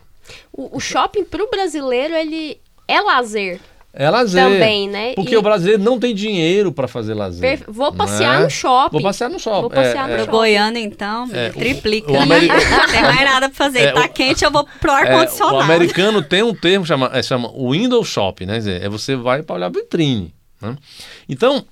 O, 0.53 0.77
o 0.79 0.81
shopping 0.81 1.25
pro 1.25 1.49
brasileiro, 1.51 2.15
ele 2.15 2.59
é 2.89 3.01
lazer 3.01 3.61
É 3.97 4.11
lazer. 4.11 4.43
também, 4.43 4.89
né? 4.89 5.13
Porque 5.15 5.35
E 5.35 5.37
o 5.37 5.43
brasileiro 5.43 5.83
não 5.83 6.01
tem 6.01 6.15
dinheiro 6.15 6.73
para 6.73 6.89
fazer 6.89 7.15
lazer. 7.15 7.59
per- 7.59 7.67
Vou 7.73 7.93
passear 7.93 8.39
né? 8.39 8.45
no 8.45 8.51
shopping. 8.51 8.93
Vou 8.93 9.03
passear 9.03 9.31
no 9.31 9.39
shopping. 9.39 9.61
Vou 9.61 9.71
passear 9.71 10.11
É, 10.11 10.17
no 10.17 10.23
é. 10.23 10.27
Goiânia, 10.27 10.81
então, 10.81 11.29
É, 11.33 11.51
o- 11.51 11.53
triplica. 11.53 12.11
o 12.11 12.21
ameri- 12.21 12.49
Não 12.49 12.89
tem 12.91 13.03
mais 13.03 13.21
nada 13.25 13.49
pra 13.49 13.57
fazer. 13.57 13.79
É, 13.89 13.93
tá 13.93 14.05
o- 14.05 14.09
quente, 14.09 14.45
eu 14.45 14.51
vou 14.51 14.67
pro 14.81 14.91
É, 14.91 14.95
ar-condicionado. 14.95 15.57
o 15.57 15.61
americano 15.61 16.23
tem 16.23 16.43
um 16.43 16.55
termo 16.55 16.83
que 16.83 16.89
chama, 16.89 17.11
é, 17.13 17.23
chama 17.23 17.49
window 17.53 18.05
shopping, 18.05 18.47
né? 18.47 18.53
Quer 18.55 18.59
dizer, 18.59 18.83
é 18.83 18.89
você 18.89 19.15
vai 19.15 19.43
para 19.43 19.55
olhar 19.57 19.67
a 19.67 19.71
vitrine. 19.71 20.35
né? 20.61 20.77
Então, 21.29 21.65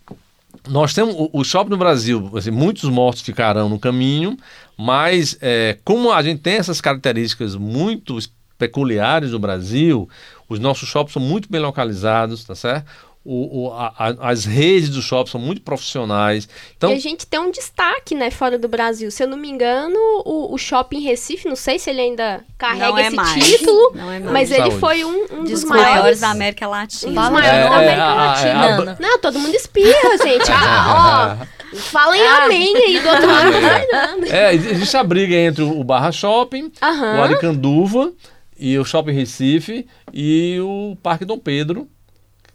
nós 0.69 0.93
temos 0.95 1.15
o, 1.17 1.31
o 1.33 1.43
shopping 1.43 1.71
no 1.71 1.77
Brasil, 1.77 2.31
assim, 2.37 2.51
muitos 2.51 2.85
mortos 2.89 3.23
ficarão 3.23 3.69
no 3.69 3.79
caminho, 3.79 4.37
mas 4.77 5.37
é, 5.41 5.77
como 5.85 6.13
a 6.13 6.23
gente 6.23 6.41
tem 6.41 6.55
essas 6.55 6.81
características 6.81 7.57
muito 7.57 8.17
es- 8.19 8.31
peculiares 8.67 9.31
do 9.33 9.39
Brasil, 9.41 10.09
os 10.49 10.61
nossos 10.61 10.89
shoppings 10.89 11.15
são 11.15 11.23
muito 11.23 11.49
bem 11.51 11.61
localizados, 11.61 12.45
tá 12.45 12.55
certo? 12.55 12.87
O, 13.25 13.67
o- 13.69 13.73
a- 13.73 13.93
a- 13.97 14.31
as 14.31 14.45
redes 14.45 14.89
dos 14.89 15.05
shoppings 15.05 15.31
são 15.31 15.41
muito 15.41 15.63
profissionais. 15.63 16.49
Então, 16.77 16.91
E 16.91 16.95
a 16.95 16.99
gente 16.99 17.25
tem 17.25 17.39
um 17.39 17.53
destaque, 17.53 18.17
né, 18.17 18.31
fora 18.33 18.59
do 18.59 18.67
Brasil. 18.69 19.11
Se 19.13 19.23
eu 19.23 19.29
não 19.29 19.37
me 19.37 19.49
engano, 19.49 19.97
o, 20.25 20.53
o 20.53 20.59
shopping 20.59 21.01
Recife, 21.01 21.49
não 21.49 21.55
sei 21.55 21.79
se 21.79 21.89
ele 21.91 22.01
ainda 22.01 22.41
carrega 22.59 22.89
Não 22.89 22.99
é 22.99 23.07
esse 23.07 23.17
mais. 23.17 23.33
título, 23.45 23.93
Não 23.95 24.11
é 24.11 24.19
mais. 24.19 24.33
mas 24.33 24.51
ele 24.51 24.63
Saúde. 24.63 24.79
foi 24.81 25.05
um, 25.05 25.25
um 25.35 25.41
dos 25.45 25.51
Dos 25.53 25.65
maiores. 25.65 25.91
maiores 25.95 26.21
da 26.21 26.31
América 26.31 26.67
Latina. 26.67 27.13
Um 27.13 27.15
dos 27.15 27.31
maiores 27.33 27.49
É, 27.49 27.69
da 27.69 27.75
é, 27.75 27.79
América 27.79 28.03
a- 28.05 28.11
a- 28.13 28.27
Latina. 28.27 28.97
Não, 29.01 29.19
todo 29.21 29.39
mundo 29.39 29.55
espirra, 29.55 30.17
gente. 30.21 30.51
Ah, 30.53 31.39
ó, 31.41 31.77
falem 31.77 32.21
Ah. 32.27 32.45
amém 32.47 32.77
aí 32.77 33.01
do 33.01 33.09
outro 33.09 33.27
lado 33.29 33.53
do 34.21 34.27
é, 34.33 34.53
existe 34.55 34.97
a 34.97 35.05
briga 35.05 35.37
entre 35.37 35.63
o 35.63 35.85
Barra 35.85 36.11
Shopping, 36.11 36.73
Aham. 36.83 37.19
o 37.19 37.23
Aricanduva 37.23 38.13
e 38.65 38.79
o 38.79 38.85
Shopping 38.85 39.13
Recife 39.13 39.87
e 40.13 40.57
o 40.61 40.97
Parque 41.03 41.25
Dom 41.25 41.37
Pedro, 41.39 41.89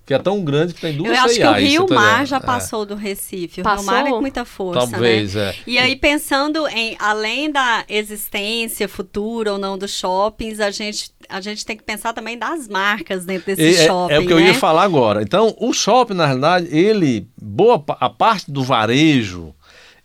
que 0.06 0.14
é 0.14 0.18
tão 0.20 0.42
grande 0.42 0.74
que 0.74 0.80
tem 0.80 0.96
duas 0.96 1.10
Eu 1.10 1.16
acho 1.16 1.36
que 1.36 1.42
o 1.42 1.54
CIAs, 1.54 1.64
Rio 1.64 1.86
tá 1.86 1.96
Mar 1.96 2.26
já 2.26 2.38
É. 2.38 2.40
passou 2.40 2.86
do 2.86 2.96
Recife. 2.96 3.60
O 3.60 3.64
Passou? 3.66 3.84
Rio 3.94 3.94
Mar 4.04 4.08
é 4.08 4.12
com 4.12 4.22
muita 4.22 4.46
força, 4.46 4.90
Talvez, 4.90 5.36
né? 5.36 5.50
é. 5.50 5.56
E 5.68 5.78
aí, 5.78 5.98
pensando 5.98 6.66
em, 6.70 6.96
além 6.98 7.52
da 7.52 7.84
existência 7.90 8.88
futura 8.88 9.52
ou 9.52 9.58
não 9.60 9.78
dos 9.78 9.92
shoppings, 9.92 10.62
a 10.62 10.72
gente, 10.72 11.12
a 11.28 11.42
gente 11.42 11.66
tem 11.66 11.76
que 11.76 11.84
pensar 11.84 12.14
também 12.14 12.38
das 12.38 12.70
marcas 12.70 13.26
dentro 13.26 13.52
E 13.52 13.56
desse 13.58 13.82
é, 13.82 13.86
shopping, 13.88 14.14
é 14.14 14.20
o 14.20 14.26
que 14.26 14.32
eu 14.32 14.38
né? 14.40 14.48
ia 14.48 14.54
falar 14.54 14.84
agora. 14.84 15.22
Então, 15.22 15.54
o 15.60 15.74
shopping, 15.74 16.14
na 16.14 16.26
realidade, 16.26 16.68
ele, 16.72 17.28
boa 17.42 17.84
a 18.00 18.10
parte 18.10 18.50
do 18.50 18.64
varejo, 18.64 19.54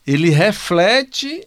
ele 0.05 0.31
reflete 0.31 1.47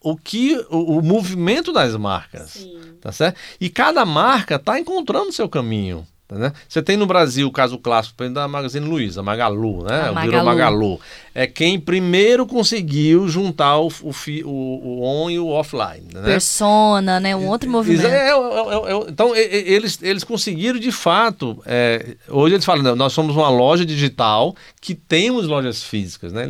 o 0.00 0.16
que 0.16 0.56
o, 0.70 0.98
o 0.98 1.02
movimento 1.02 1.72
das 1.72 1.94
marcas, 1.96 2.66
tá 3.00 3.12
certo? 3.12 3.38
E 3.60 3.68
cada 3.68 4.04
marca 4.04 4.56
está 4.56 4.78
encontrando 4.78 5.32
seu 5.32 5.48
caminho. 5.48 6.06
Tá, 6.30 6.36
Né? 6.38 6.52
Você 6.68 6.80
tem 6.82 6.96
no 6.96 7.06
Brasil 7.06 7.46
o 7.46 7.52
caso 7.52 7.76
clássico 7.78 8.22
exemplo, 8.22 8.36
da 8.36 8.46
Magazine 8.48 8.86
Luiza, 8.86 9.22
Magalu, 9.22 9.82
né? 9.84 10.00
A 10.14 10.20
Virou 10.22 10.44
Magalu. 10.44 10.44
Magalu. 10.44 11.00
É 11.34 11.46
quem 11.46 11.78
primeiro 11.78 12.46
conseguiu 12.46 13.28
juntar 13.28 13.78
o, 13.78 13.86
o, 14.02 14.10
o- 14.44 14.48
o 14.48 15.02
on 15.04 15.30
e 15.30 15.38
o 15.38 15.48
offline. 15.48 16.06
Né? 16.12 16.22
Persona, 16.24 17.20
né? 17.20 17.36
Um 17.36 17.46
outro 17.48 17.70
movimento. 17.70 18.00
Exa- 18.06 18.08
é, 18.14 18.28
é, 18.28 18.32
é, 18.32 18.92
é, 18.92 19.04
então, 19.08 19.34
eles, 19.36 19.98
eles 20.02 20.24
conseguiram 20.24 20.78
de 20.78 20.90
fato. 20.90 21.62
é, 21.66 22.16
hoje 22.28 22.54
eles 22.56 22.64
falam, 22.64 22.82
não, 22.82 22.96
nós 22.96 23.12
somos 23.12 23.36
uma 23.36 23.48
loja 23.48 23.84
digital 23.86 24.54
que 24.80 24.94
temos 24.94 25.46
lojas 25.46 25.82
físicas, 25.82 26.32
né? 26.32 26.44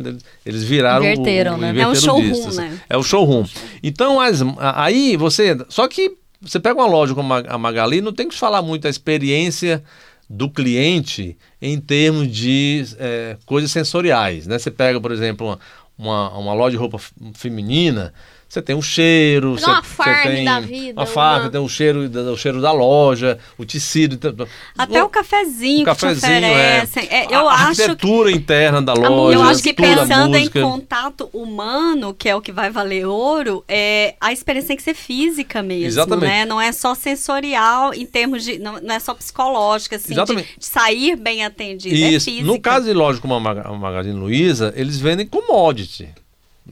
Eles, 0.45 0.63
viraram. 0.63 1.03
o- 1.05 1.07
Inverteram, 1.09 1.55
o, 1.55 1.57
né? 1.57 1.69
inverteram 1.69 1.89
É 1.89 1.91
um 1.91 1.95
showroom, 1.95 2.31
disso, 2.31 2.55
né? 2.55 2.79
É 2.89 2.97
o 2.97 3.03
showroom. 3.03 3.45
Então, 3.83 4.19
as, 4.19 4.41
aí 4.75 5.15
você. 5.17 5.57
Só 5.69 5.87
que 5.87 6.17
você 6.41 6.59
pega 6.59 6.79
uma 6.79 6.87
loja 6.87 7.13
como 7.13 7.33
a 7.33 7.57
Magali, 7.57 8.01
não 8.01 8.11
tem 8.11 8.27
que 8.27 8.35
falar 8.35 8.61
muito 8.61 8.87
a 8.87 8.89
experiência 8.89 9.83
do 10.29 10.49
cliente 10.49 11.37
em 11.61 11.79
termos 11.79 12.27
de 12.29 12.85
é, 12.97 13.37
coisas 13.45 13.69
sensoriais, 13.69 14.47
né? 14.47 14.57
Você 14.57 14.71
pega, 14.71 14.99
por 14.99 15.11
exemplo, 15.11 15.59
uma, 15.97 16.37
uma, 16.37 16.53
loja 16.53 16.71
de 16.71 16.77
roupa 16.77 16.97
feminina, 17.33 18.13
você 18.51 18.61
tem 18.61 18.75
um 18.75 18.81
cheiro, 18.81 19.57
você, 19.57 19.65
uma 19.65 19.81
Farm 19.81 20.23
tem 20.23 20.43
da 20.43 20.59
vida, 20.59 20.99
uma 20.99 21.05
farm, 21.05 21.43
uma- 21.43 21.49
tem 21.49 21.61
o 21.61 21.69
cheiro, 21.69 22.09
da- 22.09 22.33
o 22.33 22.37
cheiro 22.37 22.61
da 22.61 22.73
loja, 22.73 23.39
o 23.57 23.65
tecido, 23.65 24.15
então- 24.15 24.45
Até 24.77 25.01
o 25.01 25.07
cafezinho, 25.07 25.83
o 25.83 25.85
cafezinho, 25.85 26.15
que 26.15 26.19
te 26.19 26.25
oferecem. 26.27 27.07
É, 27.09 27.33
eu 27.33 27.47
a 27.47 27.53
acho 27.53 27.75
que 27.75 27.81
arquitetura 27.83 28.29
interna 28.29 28.81
da 28.81 28.93
loja, 28.93 29.37
eu 29.37 29.41
acho 29.43 29.63
que 29.63 29.73
pensando 29.73 30.35
em 30.35 30.49
contato 30.49 31.29
humano, 31.31 32.13
que 32.13 32.27
é 32.27 32.35
o 32.35 32.41
que 32.41 32.51
vai 32.51 32.69
valer 32.69 33.05
ouro, 33.07 33.63
é, 33.69 34.15
a 34.19 34.33
experiência 34.33 34.67
tem 34.67 34.75
que 34.77 34.83
ser 34.83 34.95
física 34.95 35.63
mesmo, 35.63 35.85
Exatamente. 35.85 36.29
né? 36.29 36.43
Não 36.45 36.59
é 36.59 36.73
só 36.73 36.93
sensorial 36.93 37.93
em 37.93 38.05
termos 38.05 38.43
de... 38.43 38.59
Não, 38.59 38.81
não 38.81 38.93
é 38.93 38.99
só 38.99 39.13
psicológica, 39.13 39.95
assim, 39.95 40.07
de, 40.09 40.13
Exatamente. 40.13 40.49
de 40.59 40.65
sair 40.65 41.15
bem 41.15 41.45
atendido, 41.45 41.95
é 41.95 42.09
Isso. 42.11 42.25
física. 42.25 42.45
No 42.45 42.59
caso 42.59 42.85
de 42.85 42.91
loja 42.93 43.21
como 43.21 43.33
a 43.33 43.39
Magazine 43.39 44.19
Luiza, 44.19 44.73
eles 44.75 44.99
vendem 44.99 45.25
commodity. 45.25 46.09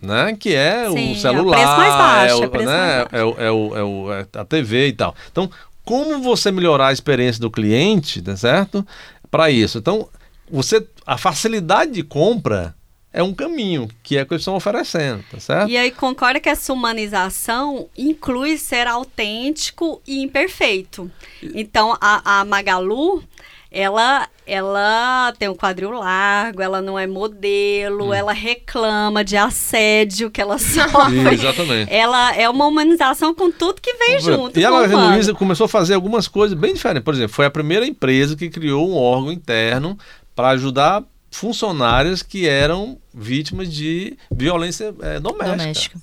Né? 0.01 0.35
Que 0.39 0.53
é 0.55 0.89
Sim, 0.89 1.07
é 1.07 1.09
o 1.09 1.11
o 1.11 1.15
celular, 1.15 1.57
preço 1.57 1.77
mais 1.77 1.93
baixo, 1.93 2.33
é, 2.33 2.35
o- 2.37 2.43
é 2.43 2.47
o 2.47 2.49
preço 2.49 2.65
né? 2.69 2.77
mais 2.77 2.97
baixo. 3.11 3.15
é 3.15 3.23
o- 3.23 3.35
é 3.39 3.51
o- 3.51 3.77
é 3.77 3.83
o- 3.83 4.13
é 4.13 4.25
a 4.39 4.45
TV 4.45 4.87
e 4.87 4.93
tal. 4.93 5.15
Então, 5.31 5.49
como 5.83 6.21
você 6.21 6.51
melhorar 6.51 6.87
a 6.87 6.93
experiência 6.93 7.41
do 7.41 7.49
cliente, 7.51 8.21
tá 8.21 8.35
certo? 8.37 8.85
Para 9.31 9.49
isso. 9.51 9.77
Então, 9.77 10.07
você 10.49 10.85
a 11.05 11.17
facilidade 11.17 11.91
de 11.91 12.03
compra 12.03 12.75
é 13.11 13.23
um 13.23 13.33
caminho 13.33 13.87
que 14.03 14.15
é 14.17 14.21
o 14.21 14.25
que 14.27 14.33
eles 14.35 14.41
estão 14.41 14.55
oferecendo, 14.55 15.23
tá 15.31 15.39
certo? 15.39 15.67
E 15.69 15.75
aí 15.75 15.89
concorda 15.89 16.39
que 16.39 16.47
essa 16.47 16.71
humanização 16.71 17.87
inclui 17.97 18.57
ser 18.57 18.85
autêntico 18.87 20.01
e 20.07 20.21
imperfeito. 20.21 21.09
Então 21.55 21.97
a, 21.99 22.41
a 22.41 22.45
Magalu, 22.45 23.23
ela, 23.71 24.27
ela 24.47 25.31
tem 25.37 25.47
um 25.47 25.55
quadril 25.55 25.91
largo, 25.91 26.61
ela 26.61 26.81
não 26.81 26.97
é 26.97 27.05
modelo, 27.05 28.07
Hum. 28.07 28.13
ela 28.13 28.33
reclama 28.33 29.23
de 29.23 29.37
assédio 29.37 30.31
que 30.31 30.41
ela 30.41 30.57
sofre. 30.57 31.33
Exatamente. 31.33 31.93
Ela 31.93 32.35
é 32.35 32.49
uma 32.49 32.65
humanização 32.65 33.33
com 33.33 33.51
tudo 33.51 33.79
que 33.81 33.93
vem 33.93 34.19
junto. 34.19 34.59
E 34.59 34.65
a 34.65 34.69
com 34.69 34.73
o 34.75 34.77
Magazine 34.77 34.99
humano. 34.99 35.13
Luiza 35.15 35.33
começou 35.33 35.65
a 35.65 35.69
fazer 35.69 35.93
algumas 35.93 36.27
coisas 36.27 36.57
bem 36.57 36.73
diferentes. 36.73 37.03
Por 37.03 37.13
exemplo, 37.13 37.33
foi 37.35 37.45
a 37.45 37.51
primeira 37.51 37.85
empresa 37.85 38.35
que 38.35 38.49
criou 38.49 38.89
um 38.89 38.95
órgão 38.95 39.31
interno 39.31 39.97
para 40.35 40.49
ajudar 40.49 41.03
funcionários 41.31 42.23
que 42.23 42.47
eram 42.47 42.97
vítimas 43.13 43.71
de 43.71 44.17
violência 44.31 44.93
eh, 45.01 45.19
doméstica. 45.19 45.57
Doméstica. 45.57 45.99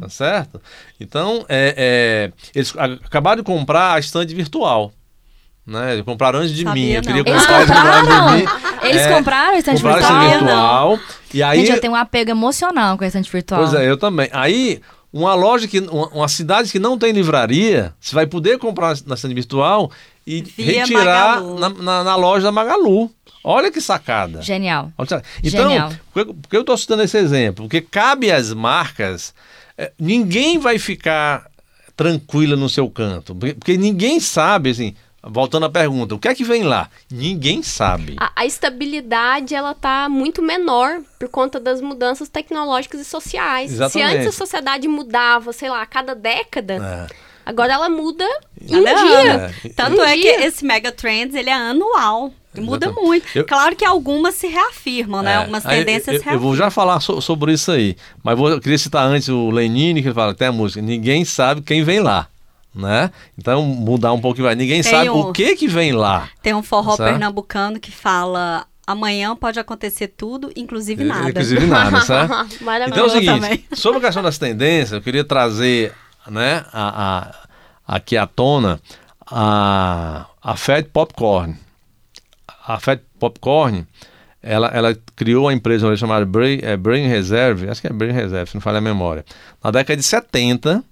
Tá 0.00 0.08
certo? 0.08 0.60
Então, 1.00 1.46
é, 1.48 1.74
é, 1.76 2.32
eles 2.54 2.74
acabaram 2.76 3.36
de 3.36 3.42
comprar 3.42 3.94
a 3.94 3.98
estande 3.98 4.34
virtual. 4.34 4.92
Né? 5.66 5.94
Eles 5.94 6.04
compraram 6.04 6.38
antes 6.38 6.52
de 6.54 6.62
Sabia, 6.62 6.82
mim. 6.82 6.90
Eu 6.92 7.02
queria 7.02 7.22
Eles 7.26 7.42
comprar 7.46 7.60
lugar 7.60 8.02
compraram? 8.02 8.36
de 8.36 8.42
mim. 8.44 8.48
Eles 8.82 9.02
É, 9.02 9.14
compraram 9.16 9.54
o 9.54 9.58
estante 9.58 9.82
Compraram 9.82 9.98
virtual? 10.00 10.26
esse 10.30 10.38
virtual. 10.38 10.98
E 11.34 11.42
aí, 11.42 11.58
Gente, 11.60 11.70
eu 11.72 11.80
tenho 11.80 11.92
um 11.92 11.96
apego 11.96 12.30
emocional 12.30 12.96
com 12.96 13.02
a 13.02 13.06
estante 13.08 13.30
virtual. 13.32 13.60
Pois 13.62 13.74
é, 13.74 13.90
eu 13.90 13.96
também. 13.96 14.28
Aí, 14.32 14.80
uma 15.12 15.34
loja 15.34 15.66
que. 15.66 15.80
Uma, 15.80 16.06
uma 16.08 16.28
cidade 16.28 16.70
que 16.70 16.78
não 16.78 16.96
tem 16.96 17.10
livraria, 17.12 17.92
você 18.00 18.14
vai 18.14 18.26
poder 18.26 18.58
comprar 18.58 18.96
na 19.06 19.14
estande 19.16 19.34
virtual 19.34 19.90
e 20.24 20.42
Via 20.42 20.82
retirar 20.84 21.40
na, 21.42 21.68
na- 21.68 22.04
na 22.04 22.16
loja 22.16 22.44
da 22.44 22.52
Magalu. 22.52 23.10
Olha 23.42 23.70
que 23.70 23.80
sacada. 23.80 24.42
Genial. 24.42 24.92
Então, 24.98 25.20
Genial. 25.42 25.90
por 26.12 26.24
que- 26.48 26.56
eu 26.56 26.60
estou 26.60 26.76
citando 26.76 27.02
esse 27.02 27.16
exemplo? 27.18 27.64
Porque 27.64 27.80
cabe 27.80 28.30
às 28.30 28.52
marcas. 28.52 29.34
eh, 29.78 29.92
ninguém 29.98 30.58
vai 30.58 30.78
ficar 30.78 31.46
tranquila 31.96 32.56
no 32.56 32.68
seu 32.68 32.88
canto. 32.90 33.34
Porque, 33.34 33.54
porque 33.54 33.76
ninguém 33.76 34.20
sabe, 34.20 34.70
assim. 34.70 34.94
Voltando 35.28 35.66
à 35.66 35.70
pergunta, 35.70 36.14
o 36.14 36.18
que 36.18 36.28
é 36.28 36.34
que 36.34 36.44
vem 36.44 36.62
lá? 36.62 36.88
Ninguém 37.10 37.62
sabe. 37.62 38.16
A, 38.18 38.30
a 38.36 38.46
estabilidade 38.46 39.54
ela 39.54 39.74
tá 39.74 40.08
muito 40.08 40.42
menor 40.42 41.00
por 41.18 41.28
conta 41.28 41.58
das 41.58 41.80
mudanças 41.80 42.28
tecnológicas 42.28 43.00
e 43.00 43.04
sociais. 43.04 43.72
Exatamente. 43.72 44.10
Se 44.10 44.16
antes 44.18 44.28
a 44.28 44.32
sociedade 44.32 44.86
mudava, 44.88 45.52
sei 45.52 45.68
lá, 45.70 45.82
a 45.82 45.86
cada 45.86 46.14
década, 46.14 47.08
É. 47.10 47.14
agora 47.44 47.72
ela 47.72 47.88
muda 47.88 48.24
em 48.60 48.76
um 48.76 48.84
dia. 48.84 49.52
É. 49.64 49.68
Tanto 49.70 50.00
Um 50.00 50.04
é 50.04 50.14
que 50.14 50.22
dia. 50.22 50.46
esse 50.46 50.64
Mega 50.64 50.92
Trends, 50.92 51.34
ele 51.34 51.50
é 51.50 51.54
anual. 51.54 52.32
Muda 52.56 52.86
Exatamente. 52.86 53.06
muito. 53.06 53.26
Eu- 53.34 53.44
Claro 53.44 53.76
que 53.76 53.84
algumas 53.84 54.34
se 54.34 54.46
reafirmam, 54.46 55.22
né? 55.22 55.32
É, 55.32 55.36
Algumas 55.36 55.66
aí 55.66 55.78
tendências 55.80 56.16
eu, 56.16 56.22
se 56.22 56.28
eu, 56.28 56.32
eu 56.34 56.38
vou 56.40 56.50
reafirmam. 56.52 56.56
já 56.56 56.70
falar 56.70 57.00
so- 57.00 57.20
sobre 57.20 57.52
isso 57.52 57.70
aí, 57.70 57.94
mas 58.24 58.38
vou, 58.38 58.48
eu 58.48 58.58
queria 58.60 58.78
citar 58.78 59.06
antes 59.06 59.28
o 59.28 59.50
Lenine, 59.50 60.00
que 60.00 60.08
ele 60.08 60.14
fala, 60.14 60.34
tem 60.34 60.48
a 60.48 60.52
música, 60.52 60.80
ninguém 60.80 61.22
sabe 61.24 61.60
quem 61.60 61.84
vem 61.84 62.00
lá, 62.00 62.28
né? 62.76 63.10
Então, 63.38 63.62
mudar 63.64 64.12
um 64.12 64.20
pouco, 64.20 64.42
vai. 64.42 64.54
ninguém 64.54 64.82
Tem 64.82 64.92
sabe 64.92 65.08
um- 65.10 65.18
o 65.18 65.32
que 65.32 65.56
que 65.56 65.66
vem 65.66 65.92
lá. 65.92 66.28
Tem 66.42 66.54
um 66.54 66.62
forró 66.62 66.94
Certo. 66.94 67.10
pernambucano 67.10 67.80
que 67.80 67.90
fala 67.90 68.66
amanhã 68.86 69.34
pode 69.34 69.58
acontecer 69.58 70.08
tudo, 70.08 70.52
inclusive 70.54 71.02
nada. 71.02 71.30
Inclusive 71.30 71.66
nada, 71.66 72.00
sabe? 72.02 72.32
Então 72.86 73.04
é 73.04 73.06
o 73.06 73.10
seguinte, 73.10 73.26
também. 73.40 73.64
sobre 73.74 73.98
a 73.98 74.02
questão 74.02 74.22
das 74.22 74.38
tendências, 74.38 74.92
eu 74.92 75.00
queria 75.02 75.24
trazer, 75.24 75.92
né, 76.30 76.64
a, 76.72 77.24
a- 77.88 77.96
aqui 77.96 78.16
à 78.16 78.26
tona 78.26 78.80
a, 79.28 80.26
a 80.42 80.56
Fed 80.56 80.88
Popcorn. 80.92 81.56
A 82.66 82.78
Fed 82.78 83.02
Popcorn, 83.18 83.86
ela, 84.42 84.68
ela 84.68 84.96
criou 85.16 85.46
uma 85.46 85.52
empresa 85.52 85.94
chamada 85.96 86.24
Brain, 86.24 86.60
é, 86.62 86.76
Brain 86.76 87.08
Reserve, 87.08 87.68
acho 87.68 87.80
que 87.80 87.86
é 87.88 87.92
Brain 87.92 88.12
Reserve, 88.12 88.50
se 88.50 88.54
não 88.56 88.60
falha 88.60 88.78
a 88.78 88.80
memória. 88.80 89.24
Na 89.62 89.70
década 89.70 89.96
de 89.96 90.02
70, 90.04 90.84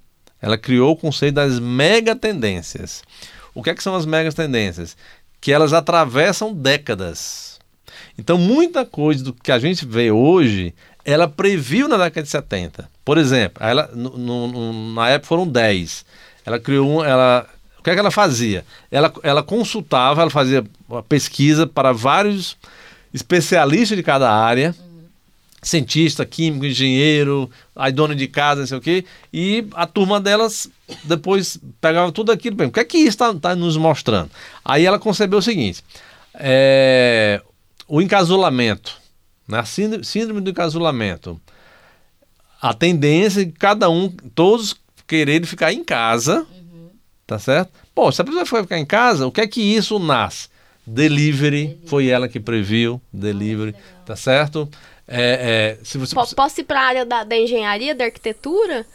ela 0.45 0.59
criou 0.59 0.93
o 0.93 0.97
conceito 0.97 1.37
das 1.37 1.59
mega 1.59 2.15
tendências. 2.15 3.03
O 3.55 3.63
que, 3.63 3.71
é 3.71 3.75
que 3.75 3.83
são 3.83 3.95
as 3.95 4.05
mega 4.05 4.31
tendências? 4.31 4.95
Que 5.41 5.51
elas 5.53 5.73
atravessam 5.73 6.53
décadas. 6.53 7.59
Então, 8.19 8.37
muita 8.37 8.85
coisa 8.85 9.25
do 9.25 9.33
que 9.33 9.51
a 9.51 9.59
gente 9.59 9.87
vê 9.87 10.11
hoje, 10.11 10.75
ela 11.03 11.27
previu 11.27 11.89
na 11.89 11.97
década 11.97 12.23
de 12.25 12.29
70. 12.29 12.91
Por 13.03 13.17
exemplo, 13.17 13.65
ela, 13.65 13.89
no- 13.95 14.19
no- 14.19 14.93
na 14.95 15.09
época 15.09 15.29
foram 15.29 15.49
10. 15.49 16.05
Ela 16.45 16.59
criou 16.61 16.89
um. 16.99 17.03
Ela, 17.03 17.47
o 17.79 17.83
que 17.83 17.89
é 17.89 17.95
que 17.95 18.01
ela 18.01 18.11
fazia? 18.11 18.67
Ela, 18.91 19.11
ela 19.23 19.43
consultava, 19.43 20.21
ela 20.21 20.31
fazia 20.31 20.63
uma 20.87 21.03
pesquisa 21.03 21.67
para 21.67 21.91
vários 21.93 22.55
especialistas 23.15 23.97
de 23.97 24.03
cada 24.03 24.31
área 24.31 24.75
cientista, 25.65 26.25
químico, 26.25 26.67
engenheiro, 26.67 27.51
aí 27.75 27.91
dona 27.91 28.15
de 28.15 28.29
casa, 28.29 28.61
não 28.61 28.67
sei 28.67 28.79
o 28.79 28.81
quê, 28.81 29.05
e 29.33 29.67
a 29.75 29.87
turma 29.87 30.21
delas 30.21 30.71
depois 31.03 31.59
pegava 31.81 32.13
tudo 32.13 32.31
aquilo, 32.31 32.57
bem, 32.57 32.69
o 32.69 32.71
que 32.73 32.81
é 32.81 32.85
que 32.85 32.99
isso 32.99 33.19
está 33.25 33.57
nos 33.57 33.77
mostrando? 33.77 34.31
Aí 34.65 34.85
ela 34.85 34.99
concebeu 34.99 35.39
o 35.39 35.43
seguinte, 35.43 35.83
é, 36.35 37.41
o 37.89 38.01
encasulamento, 38.01 38.97
né, 39.49 39.61
a 39.61 39.65
síndrome, 39.65 40.05
síndrome 40.05 40.41
do 40.41 40.51
encasulamento, 40.51 41.41
a 42.61 42.73
tendência 42.73 43.45
de 43.45 43.53
cada 43.53 43.89
um, 43.91 44.09
todos 44.35 44.77
quererem 45.07 45.47
ficar 45.47 45.73
em 45.73 45.85
casa, 45.85 46.47
tá 47.27 47.39
certo? 47.39 47.73
Pô, 47.95 48.11
se 48.11 48.21
a 48.21 48.25
pessoa 48.25 48.47
for 48.47 48.63
ficar 48.63 48.79
em 48.79 48.87
casa, 48.87 49.27
o 49.27 49.33
que 49.33 49.41
é 49.41 49.47
que 49.47 49.61
isso 49.61 49.99
nasce? 49.99 50.49
Delivery, 50.87 51.79
foi 51.87 52.09
ela 52.09 52.29
que 52.29 52.39
previu, 52.39 53.01
delivery, 53.11 53.75
tá 54.05 54.15
certo? 54.17 54.69
É, 55.07 55.77
é, 55.81 55.85
se 55.85 55.99
você, 55.99 56.15
Po- 56.15 56.35
Posso 56.35 56.61
ir 56.61 56.65
para 56.65 56.81
a 56.81 56.85
área 56.85 57.05
da, 57.05 57.25
da 57.25 57.37
engenharia, 57.37 57.95
da 57.95 58.05
arquitetura? 58.05 58.87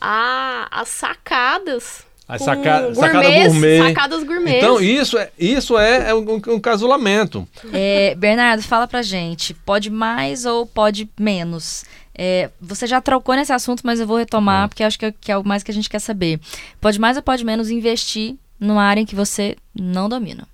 A, 0.00 0.68
as 0.70 0.88
sacadas. 0.88 2.04
A 2.28 2.38
com 2.38 2.44
saca- 2.44 2.94
sacada 2.94 3.22
gourmets, 3.22 3.46
gourmet. 3.52 3.78
Sacadas 3.88 4.24
gourmet. 4.24 4.56
Então, 4.58 4.80
isso 4.80 5.16
é, 5.16 5.30
isso 5.38 5.78
é, 5.78 6.10
é 6.10 6.14
um, 6.14 6.34
um 6.48 6.60
casulamento. 6.60 7.46
É, 7.72 8.14
Bernardo, 8.16 8.62
fala 8.62 8.86
pra 8.88 9.00
gente, 9.02 9.54
pode 9.54 9.90
mais 9.90 10.44
ou 10.44 10.66
pode 10.66 11.08
menos? 11.18 11.84
É, 12.18 12.50
você 12.60 12.86
já 12.86 13.00
trocou 13.00 13.34
nesse 13.36 13.52
assunto, 13.52 13.82
mas 13.84 14.00
eu 14.00 14.06
vou 14.06 14.16
retomar, 14.16 14.68
porque 14.68 14.82
acho 14.82 14.98
que 14.98 15.06
é, 15.06 15.12
que 15.20 15.30
é 15.30 15.36
o 15.36 15.44
mais 15.46 15.62
que 15.62 15.70
a 15.70 15.74
gente 15.74 15.88
quer 15.90 16.00
saber. 16.00 16.40
Pode 16.80 16.98
mais 16.98 17.16
ou 17.16 17.22
pode 17.22 17.44
menos 17.44 17.70
investir 17.70 18.34
numa 18.58 18.82
área 18.82 19.00
em 19.00 19.06
que 19.06 19.14
você 19.14 19.56
não 19.74 20.08
domina? 20.08 20.48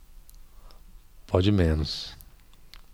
Pode 1.27 1.51
menos. 1.51 2.13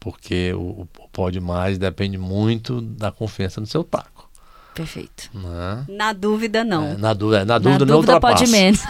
Porque 0.00 0.52
o, 0.54 0.82
o 0.82 0.88
pode 1.12 1.40
mais 1.40 1.76
depende 1.78 2.16
muito 2.18 2.80
da 2.80 3.10
confiança 3.10 3.60
no 3.60 3.66
seu 3.66 3.82
taco. 3.82 4.28
Perfeito. 4.74 5.28
Né? 5.34 5.84
Na 5.88 6.12
dúvida, 6.12 6.62
não. 6.62 6.90
É, 6.92 6.96
na 6.96 7.12
dúvida, 7.12 7.44
na 7.44 7.58
dúvida, 7.58 7.84
Na 7.84 7.90
não 7.92 7.96
dúvida 7.96 8.14
ultrapassa. 8.14 8.38
pode 8.38 8.50
menos. 8.52 8.80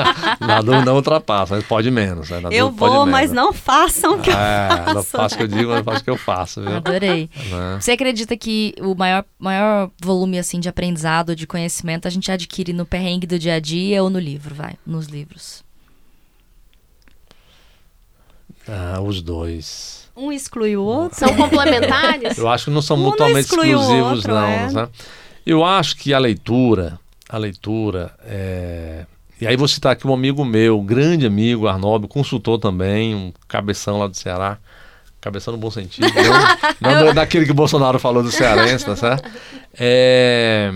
na 0.40 0.62
dúvida 0.62 0.84
não 0.86 0.94
ultrapassa, 0.96 1.56
mas 1.56 1.64
pode 1.66 1.90
menos. 1.90 2.30
né? 2.30 2.40
Eu 2.50 2.70
vou, 2.70 3.00
menos. 3.04 3.10
mas 3.10 3.30
não 3.30 3.52
façam 3.52 4.14
o 4.14 4.22
que 4.22 4.30
eu 4.30 4.34
É, 4.34 4.68
não 4.86 5.02
faço. 5.02 5.10
faço 5.10 5.34
o 5.34 5.36
que 5.38 5.44
eu 5.44 5.48
digo, 5.48 5.70
mas 5.70 5.84
faço 5.84 6.00
o 6.00 6.04
que 6.04 6.10
eu 6.10 6.16
faço, 6.16 6.62
viu? 6.62 6.76
Adorei. 6.76 7.28
Né? 7.50 7.78
Você 7.78 7.90
acredita 7.92 8.34
que 8.38 8.74
o 8.80 8.94
maior, 8.94 9.22
maior 9.38 9.90
volume 10.02 10.38
assim 10.38 10.58
de 10.58 10.68
aprendizado, 10.70 11.36
de 11.36 11.46
conhecimento, 11.46 12.08
a 12.08 12.10
gente 12.10 12.32
adquire 12.32 12.72
no 12.72 12.86
perrengue 12.86 13.26
do 13.26 13.38
dia 13.38 13.56
a 13.56 13.60
dia 13.60 14.02
ou 14.02 14.08
no 14.08 14.18
livro, 14.18 14.54
vai? 14.54 14.76
Nos 14.86 15.08
livros. 15.08 15.62
Ah, 18.66 18.98
os 19.02 19.20
dois. 19.20 20.03
Um 20.16 20.30
exclui 20.30 20.76
o 20.76 20.82
outro. 20.82 21.18
São 21.18 21.34
complementares? 21.36 22.38
Eu 22.38 22.48
acho 22.48 22.66
que 22.66 22.70
não 22.70 22.82
são 22.82 22.96
Um 22.96 23.00
não 23.00 23.10
mutuamente 23.10 23.46
exclui 23.46 23.74
o 23.74 23.80
exclusivos, 23.80 24.12
outro, 24.18 24.34
não. 24.34 24.46
é. 24.46 24.72
né? 24.72 24.88
Eu 25.44 25.64
acho 25.64 25.96
que 25.96 26.14
a 26.14 26.18
leitura, 26.18 26.98
a 27.28 27.36
leitura, 27.36 28.14
é... 28.24 29.04
e 29.40 29.46
aí 29.46 29.56
vou 29.56 29.68
citar 29.68 29.92
aqui 29.92 30.06
um 30.06 30.14
amigo 30.14 30.44
meu, 30.44 30.80
um 30.80 30.84
grande 30.84 31.26
amigo, 31.26 31.66
Arnaldo, 31.66 32.08
consultor 32.08 32.58
também, 32.58 33.14
um 33.14 33.32
cabeção 33.46 33.98
lá 33.98 34.06
do 34.06 34.16
Ceará. 34.16 34.58
Cabeção 35.20 35.52
no 35.52 35.58
bom 35.58 35.70
sentido, 35.70 36.06
não, 36.80 37.06
não 37.06 37.14
daquele 37.14 37.46
que 37.46 37.50
o 37.50 37.54
Bolsonaro 37.54 37.98
falou 37.98 38.22
do 38.22 38.30
cearense, 38.30 38.84
tá 38.84 38.94
certo? 38.94 39.30
É... 39.72 40.70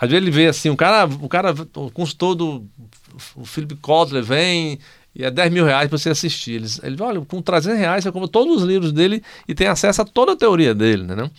Às 0.00 0.10
vezes 0.10 0.20
ele 0.20 0.32
vê 0.32 0.48
assim, 0.48 0.68
o 0.68 0.76
cara, 0.76 1.04
o 1.04 1.28
cara, 1.28 1.54
o 1.76 1.88
consultor 1.92 2.34
do 2.34 2.66
o 3.34 3.44
Philip 3.44 3.76
Kotler 3.76 4.22
vem 4.22 4.78
e 5.14 5.24
é 5.24 5.30
10 5.30 5.52
mil 5.52 5.64
reais 5.64 5.88
para 5.88 5.98
você 5.98 6.10
assistir. 6.10 6.52
Ele, 6.52 6.66
ele 6.82 7.02
olha, 7.02 7.20
com 7.22 7.42
300 7.42 7.78
reais 7.78 8.02
você 8.04 8.10
compra 8.12 8.28
todos 8.28 8.56
os 8.56 8.62
livros 8.62 8.92
dele 8.92 9.22
e 9.46 9.54
tem 9.54 9.66
acesso 9.66 10.02
a 10.02 10.04
toda 10.04 10.32
a 10.32 10.36
teoria 10.36 10.74
dele, 10.74 11.02
entendeu? 11.04 11.30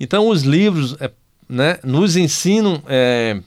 Então 0.00 0.28
os 0.28 0.42
livros 0.42 0.96
é, 1.00 1.10
né, 1.48 1.78
nos 1.84 2.16
ensinam 2.16 2.82
é, 2.86 3.38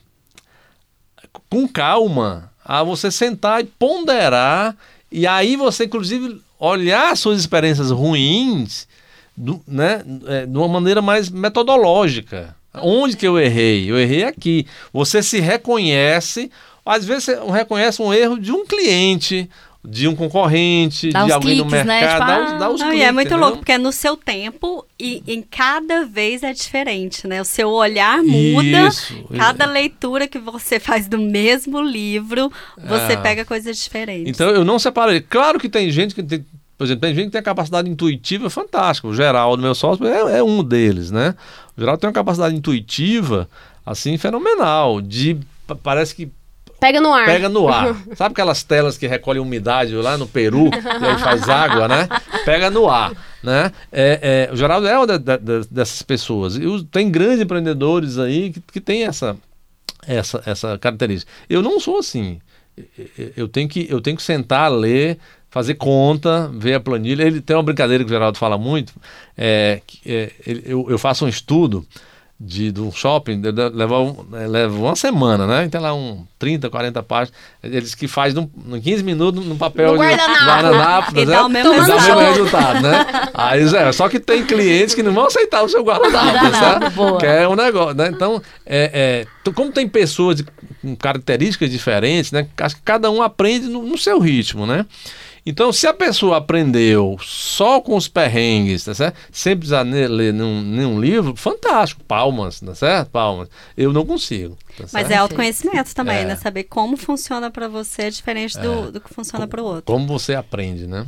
com 1.49 1.67
calma 1.67 2.51
a 2.63 2.83
você 2.83 3.09
sentar 3.11 3.61
e 3.61 3.65
ponderar 3.65 4.75
e 5.11 5.25
aí 5.27 5.55
você 5.55 5.85
inclusive 5.85 6.39
olhar 6.59 7.15
suas 7.17 7.39
experiências 7.39 7.89
ruins 7.91 8.87
do- 9.35 9.61
né, 9.67 10.03
é, 10.27 10.45
de 10.45 10.57
uma 10.57 10.67
maneira 10.67 11.01
mais 11.01 11.29
metodológica. 11.29 12.55
Onde 12.75 13.17
que 13.17 13.27
eu 13.27 13.37
errei? 13.39 13.89
Eu 13.91 13.99
errei 13.99 14.23
aqui. 14.23 14.65
Você 14.93 15.21
se 15.21 15.39
reconhece, 15.39 16.49
às 16.85 17.03
vezes 17.03 17.25
você 17.25 17.39
reconhece 17.51 18.01
um 18.01 18.13
erro 18.13 18.39
de 18.39 18.51
um 18.51 18.65
cliente, 18.65 19.49
de 19.83 20.07
um 20.07 20.15
concorrente, 20.15 21.09
Dá 21.09 21.25
de 21.25 21.31
alguém 21.31 21.57
no 21.57 21.65
cliques, 21.65 21.85
né? 21.85 21.99
mercado. 22.01 22.19
Tipo, 22.19 22.27
dá, 22.27 22.35
ah, 22.35 22.53
os- 22.53 22.59
dá 22.59 22.69
os 22.69 22.79
Não, 22.81 22.87
e 22.87 22.89
cliques, 22.91 23.07
é 23.07 23.11
muito 23.11 23.27
entendeu? 23.27 23.39
louco, 23.43 23.57
porque 23.57 23.71
é 23.71 23.77
no 23.79 23.91
seu 23.91 24.15
tempo 24.15 24.85
e 24.99 25.23
em 25.27 25.41
cada 25.41 26.05
vez 26.05 26.43
é 26.43 26.53
diferente, 26.53 27.27
né? 27.27 27.41
O 27.41 27.45
seu 27.45 27.69
olhar 27.69 28.21
muda. 28.21 28.87
Isso. 28.87 29.23
Cada 29.35 29.65
leitura 29.65 30.27
que 30.27 30.37
você 30.37 30.79
faz 30.79 31.07
do 31.07 31.17
mesmo 31.17 31.81
livro, 31.81 32.51
você 32.87 33.13
É. 33.13 33.17
pega 33.17 33.43
coisas 33.43 33.75
diferentes. 33.77 34.29
Então 34.31 34.49
eu 34.51 34.63
não 34.63 34.77
separei. 34.77 35.19
Claro 35.19 35.59
que 35.59 35.67
tem 35.67 35.89
gente 35.89 36.13
que 36.13 36.21
tem, 36.21 36.45
por 36.77 36.83
exemplo, 36.85 37.01
tem 37.01 37.15
gente 37.15 37.25
que 37.25 37.31
tem 37.31 37.39
a 37.39 37.43
capacidade 37.43 37.89
intuitiva 37.89 38.49
fantástica. 38.51 39.07
O 39.07 39.15
Geraldo, 39.15 39.63
meu 39.63 39.73
sócio, 39.73 40.05
é, 40.05 40.37
é 40.37 40.43
um 40.43 40.63
deles, 40.63 41.09
né? 41.09 41.33
O 41.75 41.79
Geraldo 41.81 41.99
tem 42.01 42.07
uma 42.07 42.13
capacidade 42.13 42.55
intuitiva, 42.55 43.49
assim, 43.83 44.15
fenomenal. 44.17 45.01
De 45.01 45.37
pa- 45.65 45.75
parece 45.75 46.13
que 46.13 46.29
Pega 46.81 46.99
no 46.99 47.13
ar. 47.13 47.25
pega 47.25 47.47
no 47.47 47.69
ar. 47.69 47.95
Sabe 48.17 48.33
aquelas 48.33 48.63
telas 48.63 48.97
que 48.97 49.05
recolhem 49.07 49.39
umidade 49.41 49.93
lá 49.93 50.17
no 50.17 50.27
Peru 50.27 50.67
e 50.67 51.05
aí 51.05 51.17
faz 51.19 51.47
água, 51.47 51.87
né? 51.87 52.09
Pega 52.43 52.69
no 52.71 52.89
ar, 52.89 53.13
né? 53.43 53.71
É, 53.91 54.47
é, 54.49 54.53
o 54.53 54.57
Geraldo 54.57 54.87
é 54.87 54.97
uma 54.97 55.05
da- 55.05 55.17
da- 55.17 55.37
da- 55.37 55.61
dessas 55.69 56.01
pessoas. 56.01 56.57
E 56.57 56.65
os- 56.65 56.83
tem 56.91 57.09
grandes 57.11 57.39
empreendedores 57.41 58.17
aí 58.17 58.49
que, 58.51 58.59
que 58.73 58.81
tem 58.81 59.03
essa, 59.05 59.37
essa, 60.07 60.41
essa 60.45 60.77
característica. 60.79 61.31
Eu 61.47 61.61
não 61.61 61.79
sou 61.79 61.99
assim. 61.99 62.39
Eu- 63.37 63.47
tenho 63.47 63.69
que, 63.69 63.85
eu 63.89 64.01
tenho 64.01 64.17
que 64.17 64.23
sentar, 64.23 64.71
ler, 64.71 65.19
fazer 65.51 65.75
conta, 65.75 66.49
ver 66.53 66.73
a 66.73 66.79
planilha. 66.79 67.23
Ele 67.23 67.41
tem 67.41 67.55
uma 67.55 67.61
brincadeira 67.61 68.03
que 68.03 68.09
o 68.09 68.13
Geraldo 68.13 68.37
fala 68.39 68.57
muito. 68.57 68.91
É, 69.37 69.81
é, 70.05 70.31
eu, 70.65 70.87
eu 70.89 70.97
faço 70.97 71.25
um 71.25 71.29
estudo 71.29 71.85
de, 72.43 72.71
de 72.71 72.81
um 72.81 72.91
shopping, 72.91 73.39
leva, 73.73 73.99
um- 73.99 74.25
é, 74.33 74.47
leva 74.47 74.75
uma 74.75 74.95
semana, 74.95 75.45
né? 75.45 75.69
Tem 75.69 75.79
lá 75.79 75.93
um 75.93 76.25
30, 76.39 76.71
40 76.71 77.03
páginas. 77.03 77.39
Eles 77.61 77.93
que 77.93 78.07
faz 78.07 78.33
num, 78.33 78.49
em 78.73 78.81
15 78.81 79.03
minutos 79.03 79.45
num 79.45 79.57
papel 79.57 79.91
No 79.95 79.99
de 79.99 80.03
guardanapo. 80.15 80.45
guardanapo, 80.45 81.19
E 81.19 81.25
tá 81.27 81.31
dá 81.31 81.45
o 81.45 81.49
mesmo 81.49 81.71
dá 81.71 81.79
o 81.79 82.01
mesmo 82.01 82.19
resultado. 82.19 82.81
né? 82.81 83.05
Aí, 83.33 83.63
Zé, 83.67 83.91
só 83.91 84.09
que 84.09 84.19
tem 84.19 84.43
clientes 84.43 84.95
que 84.95 85.03
não 85.03 85.13
vão 85.13 85.27
aceitar 85.27 85.61
o 85.61 85.69
seu 85.69 85.83
guardanapo, 85.83 86.39
Guardanapo. 86.49 87.17
Que 87.19 87.25
é 87.27 87.47
um 87.47 87.55
negócio, 87.55 87.93
né? 87.95 88.07
Então, 88.11 88.41
é, 88.65 88.91
é, 88.93 89.27
então, 89.41 89.53
como 89.53 89.71
tem 89.71 89.87
pessoas 89.87 90.37
de- 90.37 90.45
com 90.81 90.95
características 90.95 91.69
diferentes, 91.69 92.31
né? 92.31 92.47
Acho 92.57 92.75
que 92.75 92.81
cada 92.81 93.11
um 93.11 93.21
aprende 93.21 93.67
no, 93.67 93.83
no 93.83 93.97
seu 93.99 94.19
ritmo, 94.19 94.65
né? 94.65 94.83
Então, 95.43 95.73
se 95.73 95.87
a 95.87 95.93
pessoa 95.93 96.37
aprendeu 96.37 97.17
só 97.19 97.81
com 97.81 97.95
os 97.95 98.07
perrengues, 98.07 98.83
tá 98.85 98.93
certo? 98.93 99.17
Sem 99.31 99.57
precisar 99.57 99.83
ne- 99.83 100.07
ler 100.07 100.31
nenhum, 100.31 100.61
nenhum 100.61 101.01
livro, 101.01 101.35
fantástico, 101.35 102.03
palmas, 102.03 102.59
tá 102.59 102.75
certo? 102.75 103.09
Palmas. 103.09 103.49
Eu 103.75 103.91
não 103.91 104.05
consigo. 104.05 104.55
tá 104.77 104.83
Mas 104.83 104.91
certo? 104.91 105.11
é 105.11 105.15
autoconhecimento 105.15 105.95
também, 105.95 106.17
É. 106.19 106.25
né? 106.25 106.35
Saber 106.35 106.65
como 106.65 106.95
funciona 106.95 107.49
pra 107.49 107.67
você 107.67 108.03
é 108.03 108.09
diferente 108.11 108.55
do, 108.59 108.91
do 108.91 109.01
que 109.01 109.11
funciona 109.11 109.47
pro 109.47 109.63
outro. 109.63 109.83
Como 109.85 110.05
você 110.05 110.35
aprende, 110.35 110.85
né? 110.85 111.07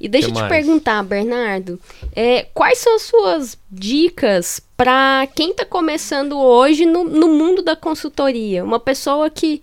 E 0.00 0.08
deixa 0.08 0.28
eu 0.28 0.32
te 0.32 0.40
mais? 0.40 0.48
perguntar, 0.50 1.02
Bernardo, 1.02 1.78
é, 2.16 2.46
quais 2.54 2.78
são 2.78 2.96
as 2.96 3.02
suas 3.02 3.58
dicas 3.70 4.60
para 4.76 5.26
quem 5.34 5.50
está 5.50 5.64
começando 5.66 6.38
hoje 6.38 6.86
no, 6.86 7.04
no 7.04 7.28
mundo 7.28 7.60
da 7.62 7.76
consultoria? 7.76 8.64
Uma 8.64 8.80
pessoa 8.80 9.28
que, 9.30 9.62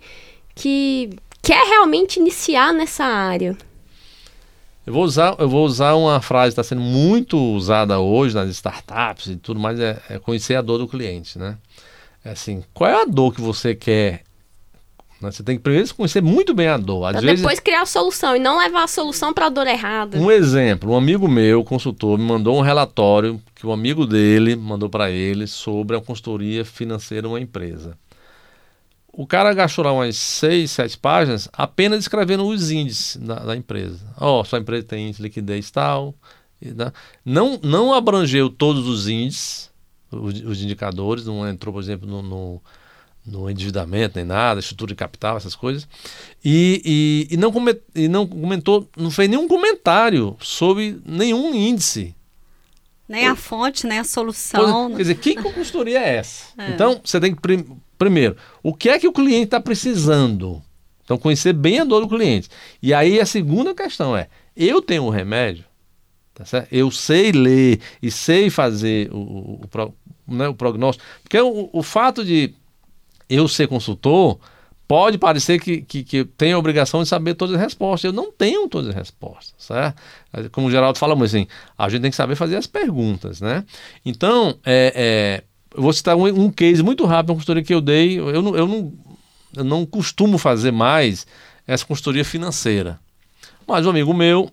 que 0.54 1.10
quer 1.48 1.66
realmente 1.66 2.20
iniciar 2.20 2.74
nessa 2.74 3.04
área. 3.04 3.56
Eu 4.86 4.92
vou 4.92 5.02
usar, 5.02 5.34
eu 5.38 5.48
vou 5.48 5.64
usar 5.64 5.94
uma 5.94 6.20
frase 6.20 6.54
que 6.54 6.60
está 6.60 6.62
sendo 6.62 6.82
muito 6.82 7.38
usada 7.38 7.98
hoje 7.98 8.34
nas 8.34 8.50
startups 8.50 9.28
e 9.28 9.36
tudo 9.36 9.58
mais, 9.58 9.80
é, 9.80 9.98
é 10.10 10.18
conhecer 10.18 10.56
a 10.56 10.62
dor 10.62 10.76
do 10.76 10.86
cliente, 10.86 11.38
né? 11.38 11.56
É 12.22 12.30
assim, 12.30 12.62
qual 12.74 12.90
é 12.90 13.02
a 13.02 13.04
dor 13.06 13.34
que 13.34 13.40
você 13.40 13.74
quer? 13.74 14.24
né? 15.22 15.30
Você 15.30 15.42
tem 15.42 15.56
que 15.56 15.62
primeiro 15.62 15.94
conhecer 15.94 16.22
muito 16.22 16.52
bem 16.52 16.68
a 16.68 16.76
dor. 16.76 17.06
Às 17.06 17.12
Pra 17.12 17.20
vezes, 17.22 17.40
depois 17.40 17.60
criar 17.60 17.82
a 17.82 17.86
solução 17.86 18.36
e 18.36 18.38
não 18.38 18.58
levar 18.58 18.84
a 18.84 18.88
solução 18.88 19.32
para 19.32 19.46
a 19.46 19.48
dor 19.48 19.66
errada. 19.66 20.18
um 20.18 20.30
exemplo, 20.30 20.92
um 20.92 20.96
amigo 20.96 21.26
meu, 21.26 21.64
consultor, 21.64 22.18
me 22.18 22.24
mandou 22.24 22.58
um 22.58 22.60
relatório 22.60 23.40
que 23.54 23.66
um 23.66 23.72
amigo 23.72 24.06
dele 24.06 24.54
mandou 24.54 24.90
para 24.90 25.10
ele 25.10 25.46
sobre 25.46 25.96
a 25.96 26.00
consultoria 26.00 26.62
financeira 26.62 27.22
de 27.22 27.28
uma 27.28 27.40
empresa. 27.40 27.96
O 29.18 29.26
cara 29.26 29.52
gastou 29.52 29.84
lá 29.84 29.92
umas 29.92 30.14
seis, 30.14 30.70
sete 30.70 30.96
páginas 30.96 31.48
apenas 31.52 31.98
escrevendo 31.98 32.46
os 32.46 32.70
índices 32.70 33.16
da, 33.16 33.34
da 33.34 33.56
empresa. 33.56 33.98
Ó, 34.16 34.44
sua 34.44 34.60
empresa 34.60 34.86
tem 34.86 35.06
índice 35.06 35.16
de 35.16 35.24
liquidez 35.24 35.72
tal. 35.72 36.14
e, 36.62 36.66
né? 36.66 36.92
Não, 37.24 37.58
não 37.60 37.92
abrangeu 37.92 38.48
todos 38.48 38.86
os 38.86 39.08
índices, 39.08 39.72
os, 40.08 40.40
os 40.42 40.62
indicadores, 40.62 41.26
não 41.26 41.48
entrou, 41.48 41.74
por 41.74 41.82
exemplo, 41.82 42.08
no, 42.08 42.22
no, 42.22 42.62
no 43.26 43.50
endividamento 43.50 44.14
nem 44.14 44.24
nada, 44.24 44.60
estrutura 44.60 44.90
de 44.90 44.94
capital, 44.94 45.36
essas 45.36 45.56
coisas. 45.56 45.88
E, 46.44 47.26
e, 47.28 47.34
e, 47.34 47.36
não, 47.36 47.52
e 47.96 48.06
não 48.06 48.24
comentou, 48.24 48.88
não 48.96 49.10
fez 49.10 49.28
nenhum 49.28 49.48
comentário 49.48 50.36
sobre 50.40 50.96
nenhum 51.04 51.52
índice. 51.52 52.14
Nem 53.08 53.26
a 53.26 53.34
fonte, 53.34 53.86
nem 53.86 53.98
a 53.98 54.04
solução. 54.04 54.90
Quer 54.90 54.98
dizer, 55.02 55.14
que 55.16 55.34
consultoria 55.36 55.98
é 55.98 56.16
essa? 56.16 56.44
É. 56.58 56.70
Então, 56.70 57.00
você 57.02 57.18
tem 57.18 57.34
que, 57.34 57.40
prim- 57.40 57.80
primeiro, 57.96 58.36
o 58.62 58.74
que 58.74 58.88
é 58.90 58.98
que 58.98 59.08
o 59.08 59.12
cliente 59.12 59.44
está 59.46 59.60
precisando? 59.60 60.62
Então, 61.04 61.16
conhecer 61.16 61.54
bem 61.54 61.78
a 61.80 61.84
dor 61.84 62.02
do 62.02 62.08
cliente. 62.08 62.48
E 62.82 62.92
aí, 62.92 63.18
a 63.18 63.24
segunda 63.24 63.74
questão 63.74 64.14
é, 64.14 64.28
eu 64.54 64.82
tenho 64.82 65.04
o 65.04 65.10
remédio? 65.10 65.64
Tá 66.34 66.44
certo? 66.44 66.68
Eu 66.70 66.90
sei 66.90 67.32
ler 67.32 67.80
e 68.02 68.10
sei 68.10 68.50
fazer 68.50 69.10
o, 69.10 69.16
o, 69.16 69.60
o 70.26 70.34
né, 70.34 70.46
o 70.46 70.54
prognóstico. 70.54 71.04
Porque 71.22 71.40
o, 71.40 71.70
o 71.72 71.82
fato 71.82 72.24
de 72.24 72.54
eu 73.28 73.48
ser 73.48 73.66
consultor 73.68 74.38
pode 74.88 75.18
parecer 75.18 75.60
que, 75.60 75.82
que, 75.82 76.02
que 76.02 76.24
tenho 76.24 76.56
a 76.56 76.58
obrigação 76.58 77.02
de 77.02 77.08
saber 77.08 77.34
todas 77.34 77.54
as 77.54 77.60
respostas. 77.60 78.04
Eu 78.04 78.12
não 78.12 78.32
tenho 78.32 78.66
todas 78.68 78.88
as 78.88 78.94
respostas, 78.94 79.54
certo? 79.58 80.00
Como 80.50 80.66
o 80.66 80.70
Geraldo 80.70 80.98
muito 81.08 81.24
assim, 81.24 81.46
a 81.76 81.88
gente 81.90 82.00
tem 82.00 82.10
que 82.10 82.16
saber 82.16 82.34
fazer 82.34 82.56
as 82.56 82.66
perguntas, 82.66 83.40
né? 83.40 83.64
Então, 84.04 84.58
é, 84.64 84.92
é, 84.96 85.44
eu 85.76 85.82
vou 85.82 85.92
citar 85.92 86.16
um, 86.16 86.24
um 86.24 86.50
case 86.50 86.82
muito 86.82 87.04
rápido, 87.04 87.30
uma 87.30 87.36
consultoria 87.36 87.62
que 87.62 87.74
eu 87.74 87.82
dei. 87.82 88.18
Eu 88.18 88.40
não, 88.40 88.56
eu, 88.56 88.66
não, 88.66 88.92
eu 89.54 89.64
não 89.64 89.84
costumo 89.84 90.38
fazer 90.38 90.72
mais 90.72 91.26
essa 91.66 91.84
consultoria 91.84 92.24
financeira. 92.24 92.98
Mas 93.66 93.84
um 93.84 93.90
amigo 93.90 94.14
meu 94.14 94.50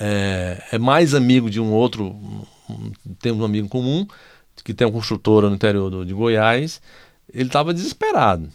é, 0.00 0.62
é 0.72 0.78
mais 0.78 1.14
amigo 1.14 1.50
de 1.50 1.60
um 1.60 1.72
outro, 1.72 2.16
temos 3.20 3.40
um 3.42 3.44
amigo 3.44 3.68
comum, 3.68 4.06
que 4.64 4.72
tem 4.72 4.86
uma 4.86 4.92
construtora 4.92 5.48
no 5.48 5.56
interior 5.56 5.90
do- 5.90 6.06
de 6.06 6.14
Goiás, 6.14 6.80
ele 7.32 7.48
estava 7.48 7.74
desesperado, 7.74 8.48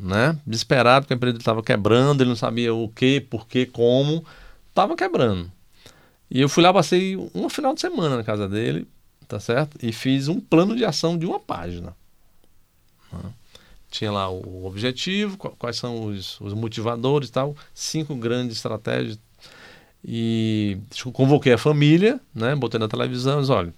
né? 0.00 0.38
Desesperado 0.46 1.04
porque 1.04 1.14
a 1.14 1.16
empresa 1.16 1.36
estava 1.36 1.62
quebrando, 1.62 2.22
ele 2.22 2.30
não 2.30 2.36
sabia 2.36 2.74
o 2.74 2.88
que, 2.88 3.20
por 3.20 3.46
que, 3.46 3.66
como, 3.66 4.24
estava 4.68 4.96
quebrando. 4.96 5.50
E 6.30 6.40
eu 6.40 6.48
fui 6.48 6.62
lá, 6.62 6.72
passei 6.72 7.16
um 7.34 7.48
final 7.48 7.74
de 7.74 7.80
semana 7.80 8.16
na 8.16 8.24
casa 8.24 8.48
dele, 8.48 8.86
tá 9.28 9.38
certo? 9.38 9.76
E 9.82 9.92
fiz 9.92 10.28
um 10.28 10.40
plano 10.40 10.74
de 10.74 10.84
ação 10.84 11.18
de 11.18 11.26
uma 11.26 11.38
página. 11.38 11.94
Né? 13.12 13.30
Tinha 13.90 14.10
lá 14.10 14.30
o 14.30 14.64
objetivo, 14.64 15.36
quais 15.36 15.76
são 15.76 16.04
os, 16.06 16.40
os 16.40 16.54
motivadores 16.54 17.28
e 17.28 17.32
tal, 17.32 17.56
cinco 17.74 18.14
grandes 18.14 18.56
estratégias. 18.56 19.18
E 20.02 20.78
convoquei 21.12 21.52
a 21.52 21.58
família, 21.58 22.18
né? 22.34 22.54
Botei 22.54 22.80
na 22.80 22.88
televisão, 22.88 23.40
disse, 23.40 23.52
olha, 23.52 23.74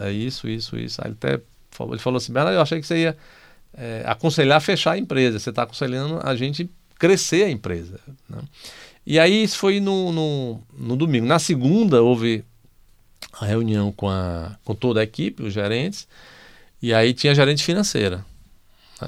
é 0.00 0.12
isso, 0.12 0.48
isso, 0.48 0.76
isso. 0.76 1.00
Aí 1.00 1.08
ele 1.08 1.16
até 1.18 1.40
falou, 1.70 1.94
ele 1.94 2.02
falou 2.02 2.18
assim, 2.18 2.32
eu 2.34 2.60
achei 2.60 2.80
que 2.80 2.86
você 2.86 2.98
ia 2.98 3.16
é, 3.74 4.02
aconselhar 4.06 4.58
a 4.58 4.60
fechar 4.60 4.92
a 4.92 4.98
empresa. 4.98 5.38
Você 5.38 5.50
está 5.50 5.62
aconselhando 5.62 6.20
a 6.22 6.34
gente 6.36 6.68
crescer 6.98 7.44
a 7.44 7.50
empresa. 7.50 7.98
Né? 8.28 8.38
E 9.06 9.18
aí 9.18 9.42
isso 9.42 9.58
foi 9.58 9.80
no, 9.80 10.12
no, 10.12 10.60
no, 10.76 10.96
domingo. 10.96 11.26
Na 11.26 11.38
segunda 11.38 12.02
houve 12.02 12.44
a 13.32 13.46
reunião 13.46 13.90
com, 13.90 14.08
a, 14.08 14.56
com 14.64 14.74
toda 14.74 15.00
a 15.00 15.02
equipe, 15.02 15.42
os 15.42 15.52
gerentes, 15.52 16.06
e 16.80 16.92
aí 16.92 17.12
tinha 17.14 17.34
gerente 17.34 17.64
financeira. 17.64 18.24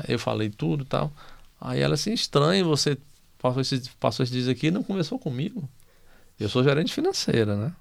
Eu 0.09 0.19
falei 0.19 0.51
tudo 0.51 0.83
e 0.83 0.87
tal. 0.87 1.13
Aí 1.61 1.81
ela 1.81 1.95
assim, 1.95 2.13
estranho, 2.13 2.67
você 2.67 2.99
passou 3.39 3.61
esses, 3.61 3.89
passou 4.01 4.25
esses 4.25 4.35
dias 4.35 4.49
aqui 4.49 4.69
e 4.69 4.71
não 4.71 4.83
conversou 4.83 5.19
comigo. 5.19 5.69
Eu 6.39 6.49
sou 6.49 6.65
gerente 6.65 6.93
financeira, 6.93 7.55
né? 7.55 7.73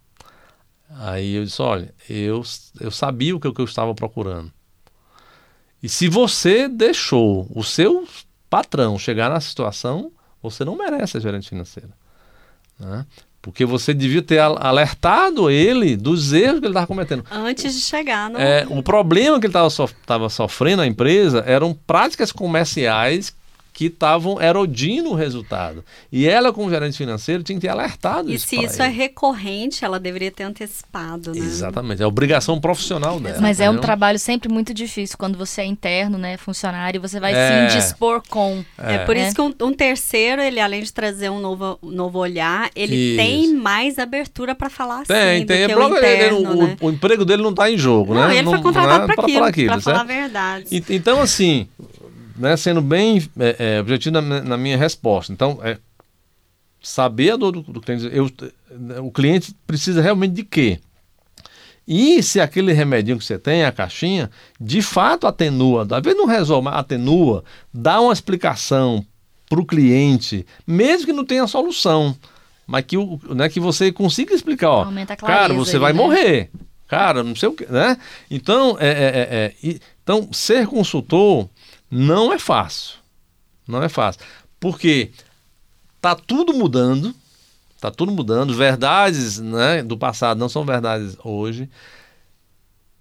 Aí 0.89 1.35
eu 1.35 1.43
disse, 1.43 1.61
olha, 1.61 1.93
eu, 2.07 2.43
eu 2.79 2.91
sabia 2.91 3.35
o 3.35 3.39
que, 3.39 3.47
o 3.47 3.53
que 3.53 3.61
eu 3.61 3.65
estava 3.65 3.95
procurando. 3.95 4.51
E 5.83 5.89
se 5.89 6.07
você 6.07 6.69
deixou 6.69 7.45
o 7.53 7.61
seu 7.61 8.07
patrão 8.49 8.97
chegar 8.97 9.29
na 9.29 9.41
situação, 9.41 10.09
você 10.41 10.63
não 10.63 10.77
merece 10.77 11.17
a 11.17 11.19
gerente 11.19 11.49
financeira. 11.49 11.89
Né? 12.79 13.05
Porque 13.41 13.65
você 13.65 13.93
devia 13.93 14.21
ter 14.21 14.39
alertado 14.39 15.49
ele 15.49 15.97
dos 15.97 16.31
erros 16.31 16.61
que 16.61 16.65
ele 16.65 16.71
estava 16.71 16.87
cometendo. 16.87 17.25
Antes 17.29 17.75
de 17.75 17.81
chegar. 17.81 18.29
No... 18.29 18.39
É, 18.39 18.65
o 18.69 18.81
problema 18.81 19.37
que 19.37 19.45
ele 19.45 19.53
estava 19.53 20.29
sofrendo 20.29 20.77
na 20.77 20.87
empresa 20.87 21.43
eram 21.45 21.73
práticas 21.73 22.31
comerciais 22.31 23.35
que 23.73 23.85
estavam 23.85 24.39
erodindo 24.39 25.09
o 25.09 25.15
resultado. 25.15 25.83
E 26.11 26.27
ela, 26.27 26.53
como 26.53 26.69
gerente 26.69 26.95
financeiro, 26.95 27.41
tinha 27.41 27.55
que 27.55 27.61
ter 27.61 27.69
alertado 27.69 28.29
e 28.29 28.35
isso. 28.35 28.45
E 28.45 28.49
se 28.49 28.63
isso 28.63 28.81
é 28.81 28.85
ele. 28.85 28.93
é 28.93 28.97
recorrente, 28.97 29.83
ela 29.83 29.99
deveria 29.99 30.31
ter 30.31 30.43
antecipado, 30.43 31.31
né? 31.33 31.39
Exatamente, 31.39 32.03
é 32.03 32.05
obrigação 32.05 32.61
profissional 32.61 33.19
dela. 33.19 33.41
Mas 33.41 33.59
entendeu? 33.59 33.73
é 33.73 33.77
um 33.77 33.81
trabalho 33.81 34.19
sempre 34.19 34.47
muito 34.47 34.73
difícil 34.73 35.17
quando 35.17 35.37
você 35.37 35.61
é 35.61 35.65
interno, 35.65 36.19
né, 36.19 36.37
funcionário, 36.37 37.01
você 37.01 37.19
vai 37.19 37.33
é. 37.33 37.67
se 37.69 37.75
indispor 37.75 38.21
com. 38.29 38.63
É, 38.77 38.95
é 38.95 38.97
por 38.99 39.17
isso 39.17 39.33
que 39.33 39.41
um, 39.41 39.53
um, 39.61 39.73
terceiro, 39.73 40.41
ele 40.41 40.59
além 40.59 40.83
de 40.83 40.93
trazer 40.93 41.31
um 41.31 41.39
novo, 41.39 41.79
um 41.81 41.89
novo 41.89 42.19
olhar, 42.19 42.69
ele 42.75 42.95
isso. 42.95 43.17
tem 43.17 43.53
mais 43.55 43.97
abertura 43.97 44.53
para 44.53 44.69
falar 44.69 45.03
tem, 45.05 45.37
assim 45.37 45.45
tem. 45.47 45.67
do 45.67 45.73
que 45.73 45.79
o, 45.79 45.97
interno, 45.97 46.37
ele, 46.37 46.65
né? 46.65 46.77
o, 46.79 46.85
o, 46.85 46.91
emprego 46.91 47.25
dele 47.25 47.41
não 47.41 47.49
está 47.49 47.71
em 47.71 47.77
jogo, 47.77 48.13
não, 48.13 48.27
né? 48.27 48.33
Ele 48.35 48.43
não, 48.43 48.51
foi 48.51 48.61
contratado 48.61 49.11
é 49.11 49.15
para 49.15 49.47
aquilo, 49.47 49.71
para 49.71 49.81
falar 49.81 50.01
a 50.01 50.03
verdade. 50.03 50.83
Então, 50.89 51.19
assim, 51.19 51.67
né, 52.35 52.57
sendo 52.57 52.81
bem 52.81 53.29
é, 53.39 53.75
é, 53.75 53.79
objetivo 53.79 54.19
na, 54.19 54.41
na, 54.41 54.57
minha 54.57 54.77
resposta. 54.77 55.31
Então, 55.31 55.59
é 55.63 55.77
saber 56.81 57.31
a 57.31 57.35
dor 57.35 57.51
do, 57.51 57.61
do 57.61 57.81
cliente. 57.81 58.09
Eu, 58.11 58.29
o 59.03 59.11
cliente 59.11 59.55
precisa 59.65 60.01
realmente 60.01 60.33
de 60.33 60.43
quê? 60.43 60.79
E 61.87 62.23
se 62.23 62.39
aquele 62.39 62.71
remedinho 62.71 63.17
que 63.17 63.25
você 63.25 63.37
tem, 63.37 63.65
a 63.65 63.71
caixinha, 63.71 64.31
de 64.59 64.81
fato 64.81 65.27
atenua, 65.27 65.85
às 65.89 66.01
vezes 66.01 66.17
não 66.17 66.25
resolve, 66.25 66.65
mas 66.65 66.75
atenua, 66.75 67.43
dá 67.73 67.99
uma 67.99 68.13
explicação 68.13 69.05
para 69.49 69.59
o 69.59 69.65
cliente, 69.65 70.45
mesmo 70.65 71.05
que 71.05 71.13
não 71.13 71.25
tenha 71.25 71.45
solução, 71.45 72.15
mas 72.65 72.85
que, 72.85 72.95
né, 73.35 73.49
que 73.49 73.59
você 73.59 73.91
consiga 73.91 74.33
explicar, 74.33 74.69
ó, 74.69 74.87
cara, 75.17 75.53
você 75.53 75.77
vai 75.77 75.91
né? 75.91 75.97
morrer, 75.99 76.49
cara, 76.87 77.21
não 77.21 77.35
sei 77.35 77.49
o 77.49 77.53
que, 77.53 77.65
né? 77.65 77.97
Então, 78.31 78.77
é, 78.79 78.87
é, 78.87 79.27
é, 79.67 79.79
então 80.01 80.29
ser 80.31 80.65
consultor 80.65 81.49
não 81.93 82.33
é 82.33 82.39
fácil. 82.39 82.95
Não 83.67 83.83
é 83.83 83.87
fácil. 83.87 84.21
Porque 84.59 85.11
tá 86.01 86.15
tudo 86.15 86.53
mudando, 86.53 87.13
tá 87.79 87.91
tudo 87.91 88.11
mudando. 88.11 88.53
Verdades 88.53 89.39
né, 89.39 89.83
do 89.83 89.97
passado 89.97 90.39
não 90.39 90.49
são 90.49 90.65
verdades 90.65 91.15
hoje. 91.23 91.69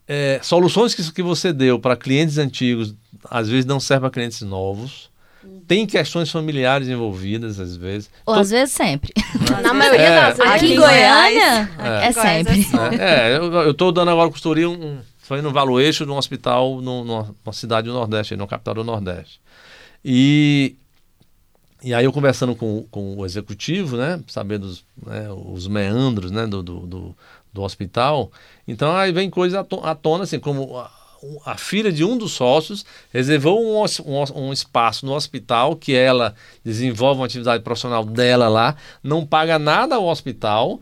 É, 0.07 0.41
soluções 0.43 0.95
que, 0.95 1.11
que 1.11 1.23
você 1.23 1.53
deu 1.53 1.79
para 1.79 1.97
clientes 1.97 2.37
antigos 2.37 2.95
às 3.31 3.49
vezes 3.49 3.65
não 3.65 3.81
servem 3.81 4.03
para 4.03 4.11
clientes 4.11 4.43
novos. 4.43 5.11
Tem 5.67 5.87
questões 5.87 6.31
familiares 6.31 6.87
envolvidas, 6.87 7.59
às 7.59 7.77
vezes. 7.77 8.11
Ou 8.27 8.35
às 8.35 8.51
vezes 8.51 8.75
sempre. 8.75 9.13
Na 9.63 9.73
maioria 9.75 10.01
é, 10.01 10.21
das 10.21 10.37
vezes. 10.37 10.53
Aqui 10.53 10.73
em 10.75 10.77
Goiânia, 10.77 11.71
é, 11.79 12.07
é 12.07 12.13
sempre. 12.13 12.67
É, 13.01 13.37
eu 13.37 13.71
estou 13.71 13.91
dando 13.91 14.11
agora 14.11 14.29
consultoria 14.29 14.69
um, 14.69 15.01
foi 15.33 15.41
no 15.41 15.51
valuation 15.51 16.05
de 16.05 16.11
um 16.11 16.19
hospital 16.19 16.83
no, 16.83 17.05
numa 17.05 17.53
cidade 17.55 17.89
do 17.89 17.95
Nordeste, 17.95 18.37
numa 18.37 18.47
capital 18.47 18.75
do 18.75 18.85
Nordeste. 18.85 19.41
E, 20.05 20.77
e 21.83 21.95
aí 21.95 22.05
eu 22.05 22.13
conversando 22.13 22.55
com, 22.55 22.87
com 22.91 23.17
o 23.17 23.25
executivo, 23.25 23.97
né, 23.97 24.23
sabendo 24.27 24.65
os, 24.65 24.85
né, 25.07 25.31
os 25.31 25.67
meandros 25.67 26.31
né, 26.31 26.47
do, 26.47 26.63
do, 26.63 26.81
do, 26.81 27.17
do, 27.51 27.63
hospital, 27.63 28.31
então 28.69 28.95
aí 28.95 29.11
vem 29.11 29.31
coisa 29.31 29.67
à 29.83 29.95
tona, 29.95 30.25
assim, 30.25 30.39
como 30.39 30.77
a, 30.77 30.91
a 31.47 31.57
filha 31.57 31.91
de 31.91 32.05
um 32.05 32.19
dos 32.19 32.33
sócios 32.33 32.85
reservou 33.11 33.59
um, 33.59 33.83
um, 33.83 34.49
um, 34.49 34.53
espaço 34.53 35.07
no 35.07 35.15
hospital 35.15 35.77
que 35.77 35.95
ela 35.95 36.35
desenvolve 36.63 37.21
uma 37.21 37.27
atividade 37.27 37.65
profissional 37.65 38.05
dela 38.05 38.49
lá, 38.51 38.77
não 39.03 39.25
paga 39.25 39.59
nada 39.59 39.95
ao 39.95 40.05
hospital, 40.05 40.79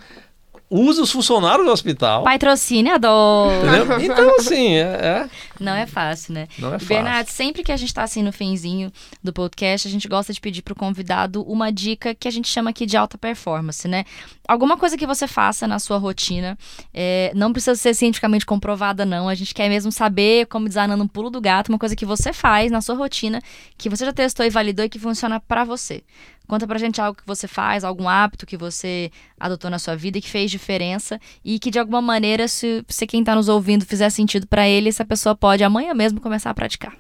usa 0.71 1.03
os 1.03 1.11
funcionários 1.11 1.66
do 1.66 1.73
hospital. 1.73 2.23
Patrocinador. 2.23 3.53
Entendeu? 3.53 4.01
Então, 4.01 4.37
assim, 4.37 4.75
é, 4.75 4.83
é, 4.83 5.31
Não 5.59 5.75
é 5.75 5.85
fácil, 5.85 6.33
né? 6.33 6.47
Não 6.57 6.68
é 6.68 6.73
fácil. 6.73 6.89
Bernardo, 6.89 7.27
sempre 7.27 7.64
que 7.64 7.73
a 7.73 7.77
gente 7.77 7.89
está 7.89 8.05
assim 8.05 8.23
no 8.23 8.33
finzinho 8.33 8.93
do 9.23 9.33
podcast, 9.33 9.89
a 9.89 9.91
gente 9.91 10.07
gosta 10.07 10.33
de 10.33 10.41
pedir 10.41 10.62
para 10.62 10.73
o 10.73 10.77
convidado 10.77 11.43
uma 11.43 11.73
dica 11.73 12.14
que 12.14 12.29
a 12.29 12.31
gente 12.31 12.49
chama 12.49 12.71
aqui 12.71 12.87
de 12.87 12.97
alta 12.97 13.18
performance, 13.18 13.89
né? 13.89 14.05
Alguma 14.47 14.77
coisa 14.77 14.97
que 14.97 15.07
você 15.07 15.27
faça 15.27 15.66
na 15.66 15.79
sua 15.79 15.99
rotina, 15.99 16.57
é, 16.95 17.33
não 17.35 17.53
precisa 17.53 17.75
ser 17.75 17.95
cientificamente 17.95 18.47
comprovada, 18.47 19.05
não. 19.05 19.29
A 19.29 19.35
gente 19.35 19.53
quer 19.53 19.68
mesmo 19.68 19.91
saber, 19.91 20.47
como 20.47 20.68
desarnando 20.68 21.03
um 21.03 21.09
pulo 21.09 21.31
do 21.31 21.41
gato, 21.41 21.68
uma 21.68 21.79
coisa 21.79 21.97
que 21.97 22.07
você 22.07 22.33
faz 22.33 22.71
na 22.71 22.81
sua 22.81 22.95
rotina, 22.95 23.43
que 23.77 23.89
você 23.89 24.05
já 24.05 24.12
testou 24.12 24.47
e 24.47 24.51
validou 24.51 24.85
e 24.85 24.89
que 24.89 24.99
funciona 24.99 25.41
para 25.41 25.64
você. 25.64 26.03
Conta 26.51 26.67
pra 26.67 26.81
gente 26.81 27.01
algo 27.01 27.17
que 27.17 27.25
você 27.25 27.47
faz, 27.47 27.85
algum 27.85 28.09
hábito 28.09 28.45
que 28.45 28.57
você 28.57 29.13
adotou 29.39 29.71
na 29.71 29.79
sua 29.79 29.95
vida 29.95 30.19
e 30.19 30.21
que 30.21 30.29
fez 30.29 30.51
diferença 30.51 31.21
e 31.45 31.61
que 31.61 31.71
de 31.71 31.79
alguma 31.79 32.03
maneira, 32.03 32.49
se, 32.49 32.85
se 32.89 33.07
quem 33.07 33.21
está 33.21 33.37
nos 33.37 33.49
ouvindo 33.49 33.87
fizer 33.87 34.11
sentido 34.11 34.49
para 34.49 34.69
ele, 34.69 34.89
essa 34.89 35.05
pessoa 35.05 35.33
pode 35.33 35.63
amanhã 35.63 35.95
mesmo 35.95 36.21
começar 36.21 36.51
a 36.51 36.55
praticar. 36.55 36.93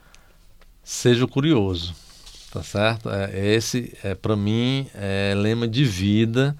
Seja 0.84 1.26
curioso, 1.26 1.96
tá 2.52 2.62
certo? 2.62 3.10
É, 3.10 3.54
esse, 3.56 3.92
é, 4.04 4.14
para 4.14 4.36
mim, 4.36 4.86
é 4.94 5.34
lema 5.36 5.66
de 5.66 5.84
vida 5.84 6.56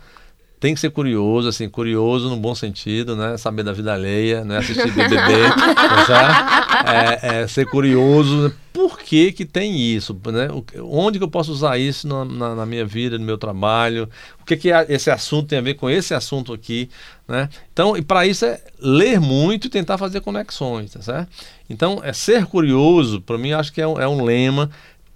tem 0.60 0.74
que 0.74 0.80
ser 0.80 0.90
curioso, 0.90 1.48
assim, 1.48 1.70
curioso 1.70 2.28
no 2.28 2.36
bom 2.36 2.54
sentido, 2.54 3.16
né? 3.16 3.38
Saber 3.38 3.62
da 3.62 3.72
vida 3.72 3.94
alheia, 3.94 4.44
não 4.44 4.56
é 4.56 4.58
assistir 4.58 4.92
BBB, 4.92 5.32
é, 6.84 7.40
é, 7.42 7.46
ser 7.46 7.66
curioso, 7.66 8.48
né? 8.48 8.52
por 8.70 8.98
que 8.98 9.32
que 9.32 9.46
tem 9.46 9.80
isso, 9.80 10.14
né? 10.26 10.48
Onde 10.82 11.18
que 11.18 11.24
eu 11.24 11.30
posso 11.30 11.50
usar 11.50 11.78
isso 11.78 12.06
na, 12.06 12.26
na, 12.26 12.54
na 12.56 12.66
minha 12.66 12.84
vida, 12.84 13.18
no 13.18 13.24
meu 13.24 13.38
trabalho? 13.38 14.06
O 14.38 14.44
que 14.44 14.54
que 14.54 14.68
esse 14.68 15.10
assunto 15.10 15.48
tem 15.48 15.58
a 15.58 15.62
ver 15.62 15.74
com 15.74 15.88
esse 15.88 16.12
assunto 16.12 16.52
aqui, 16.52 16.90
né? 17.26 17.48
Então, 17.72 17.96
e 17.96 18.02
para 18.02 18.26
isso 18.26 18.44
é 18.44 18.60
ler 18.78 19.18
muito 19.18 19.66
e 19.66 19.70
tentar 19.70 19.96
fazer 19.96 20.20
conexões, 20.20 20.92
tá 20.92 21.00
certo? 21.00 21.30
Então, 21.70 22.02
é 22.04 22.12
ser 22.12 22.44
curioso, 22.44 23.22
para 23.22 23.38
mim, 23.38 23.52
acho 23.52 23.72
que 23.72 23.80
é 23.80 23.88
um, 23.88 23.98
é 23.98 24.06
um 24.06 24.22
lema, 24.22 24.70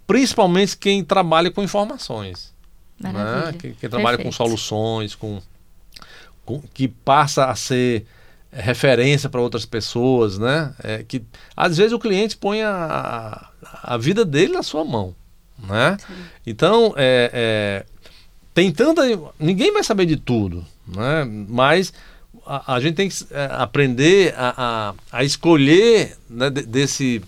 principalmente 0.06 0.74
quem 0.74 1.04
trabalha 1.04 1.50
com 1.50 1.62
informações. 1.62 2.53
Né? 2.98 3.54
Que, 3.58 3.72
que 3.72 3.88
trabalha 3.88 4.18
com 4.18 4.30
soluções, 4.30 5.14
com, 5.14 5.40
com, 6.44 6.62
que 6.72 6.88
passa 6.88 7.46
a 7.46 7.54
ser 7.54 8.06
referência 8.54 9.28
para 9.28 9.40
outras 9.40 9.66
pessoas, 9.66 10.38
né? 10.38 10.72
É, 10.82 11.02
que 11.02 11.22
às 11.56 11.76
vezes 11.76 11.92
o 11.92 11.98
cliente 11.98 12.36
põe 12.36 12.62
a, 12.62 13.48
a 13.82 13.96
vida 13.96 14.24
dele 14.24 14.52
na 14.52 14.62
sua 14.62 14.84
mão, 14.84 15.14
né? 15.58 15.96
Então 16.46 16.94
é, 16.96 17.30
é, 17.32 17.86
tem 18.52 18.70
tanta 18.70 19.02
ninguém 19.38 19.72
vai 19.72 19.82
saber 19.82 20.06
de 20.06 20.16
tudo, 20.16 20.64
né? 20.86 21.24
Mas 21.48 21.92
a, 22.46 22.74
a 22.74 22.80
gente 22.80 22.94
tem 22.94 23.08
que 23.08 23.26
é, 23.30 23.48
aprender 23.50 24.34
a, 24.36 24.54
a, 25.10 25.18
a 25.18 25.24
escolher 25.24 26.16
né, 26.30 26.48
desse 26.48 27.20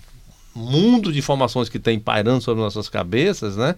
mundo 0.55 1.13
de 1.13 1.19
informações 1.19 1.69
que 1.69 1.79
tem 1.79 1.99
pairando 1.99 2.41
sobre 2.41 2.63
nossas 2.63 2.89
cabeças, 2.89 3.57
né? 3.57 3.75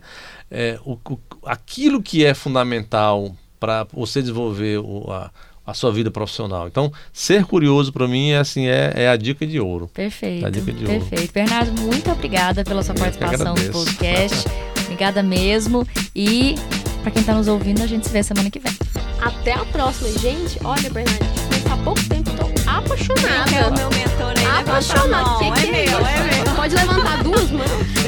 É, 0.51 0.79
o, 0.85 0.93
o, 0.93 1.19
aquilo 1.45 2.03
que 2.03 2.25
é 2.25 2.35
fundamental 2.35 3.35
para 3.61 3.87
você 3.93 4.21
desenvolver 4.21 4.79
o, 4.79 5.11
a, 5.11 5.31
a 5.67 5.75
sua 5.75 5.93
vida 5.93 6.11
profissional. 6.11 6.67
Então, 6.67 6.91
ser 7.13 7.45
curioso 7.45 7.93
para 7.93 8.09
mim 8.09 8.31
é 8.31 8.39
assim 8.39 8.67
é, 8.67 8.93
é, 8.95 9.09
a 9.09 9.17
dica 9.17 9.47
de 9.47 9.61
ouro. 9.61 9.91
Perfeito. 9.93 10.45
É 10.45 10.49
a 10.49 10.51
dica 10.51 10.73
de 10.73 10.85
perfeito. 10.85 11.21
Ouro. 11.21 11.33
Bernardo, 11.35 11.83
muito 11.83 12.11
obrigada 12.11 12.65
pela 12.65 12.83
sua 12.83 12.95
participação 12.95 13.55
no 13.55 13.73
podcast. 13.73 14.49
obrigada 14.85 15.23
mesmo. 15.23 15.87
E 16.15 16.55
para 17.03 17.11
quem 17.11 17.21
está 17.21 17.35
nos 17.35 17.49
ouvindo, 17.49 17.83
a 17.83 17.87
gente 17.87 18.07
se 18.07 18.13
vê 18.13 18.23
semana 18.23 18.51
que 18.51 18.59
vem. 18.59 18.73
Até 19.21 19.53
a 19.53 19.65
próxima, 19.67 20.11
gente. 20.19 20.59
Olha, 20.65 20.89
Bernardo, 20.89 21.25
a 21.25 21.55
gente 21.55 21.69
há 21.71 21.77
pouco 21.79 22.03
tempo, 22.09 22.31
tô 22.31 22.71
apaixonada. 22.71 23.51
É 23.55 23.67
o 23.67 23.75
meu 23.75 23.91
mentor 23.91 24.35
aí. 24.39 24.49
Que 25.39 25.45
é 25.45 25.51
que 25.53 25.71
meu, 25.71 26.07
é 26.07 26.45
meu. 26.45 26.55
Pode 26.55 26.75
levantar 26.75 27.23
duas 27.23 27.51
mãos. 27.51 27.99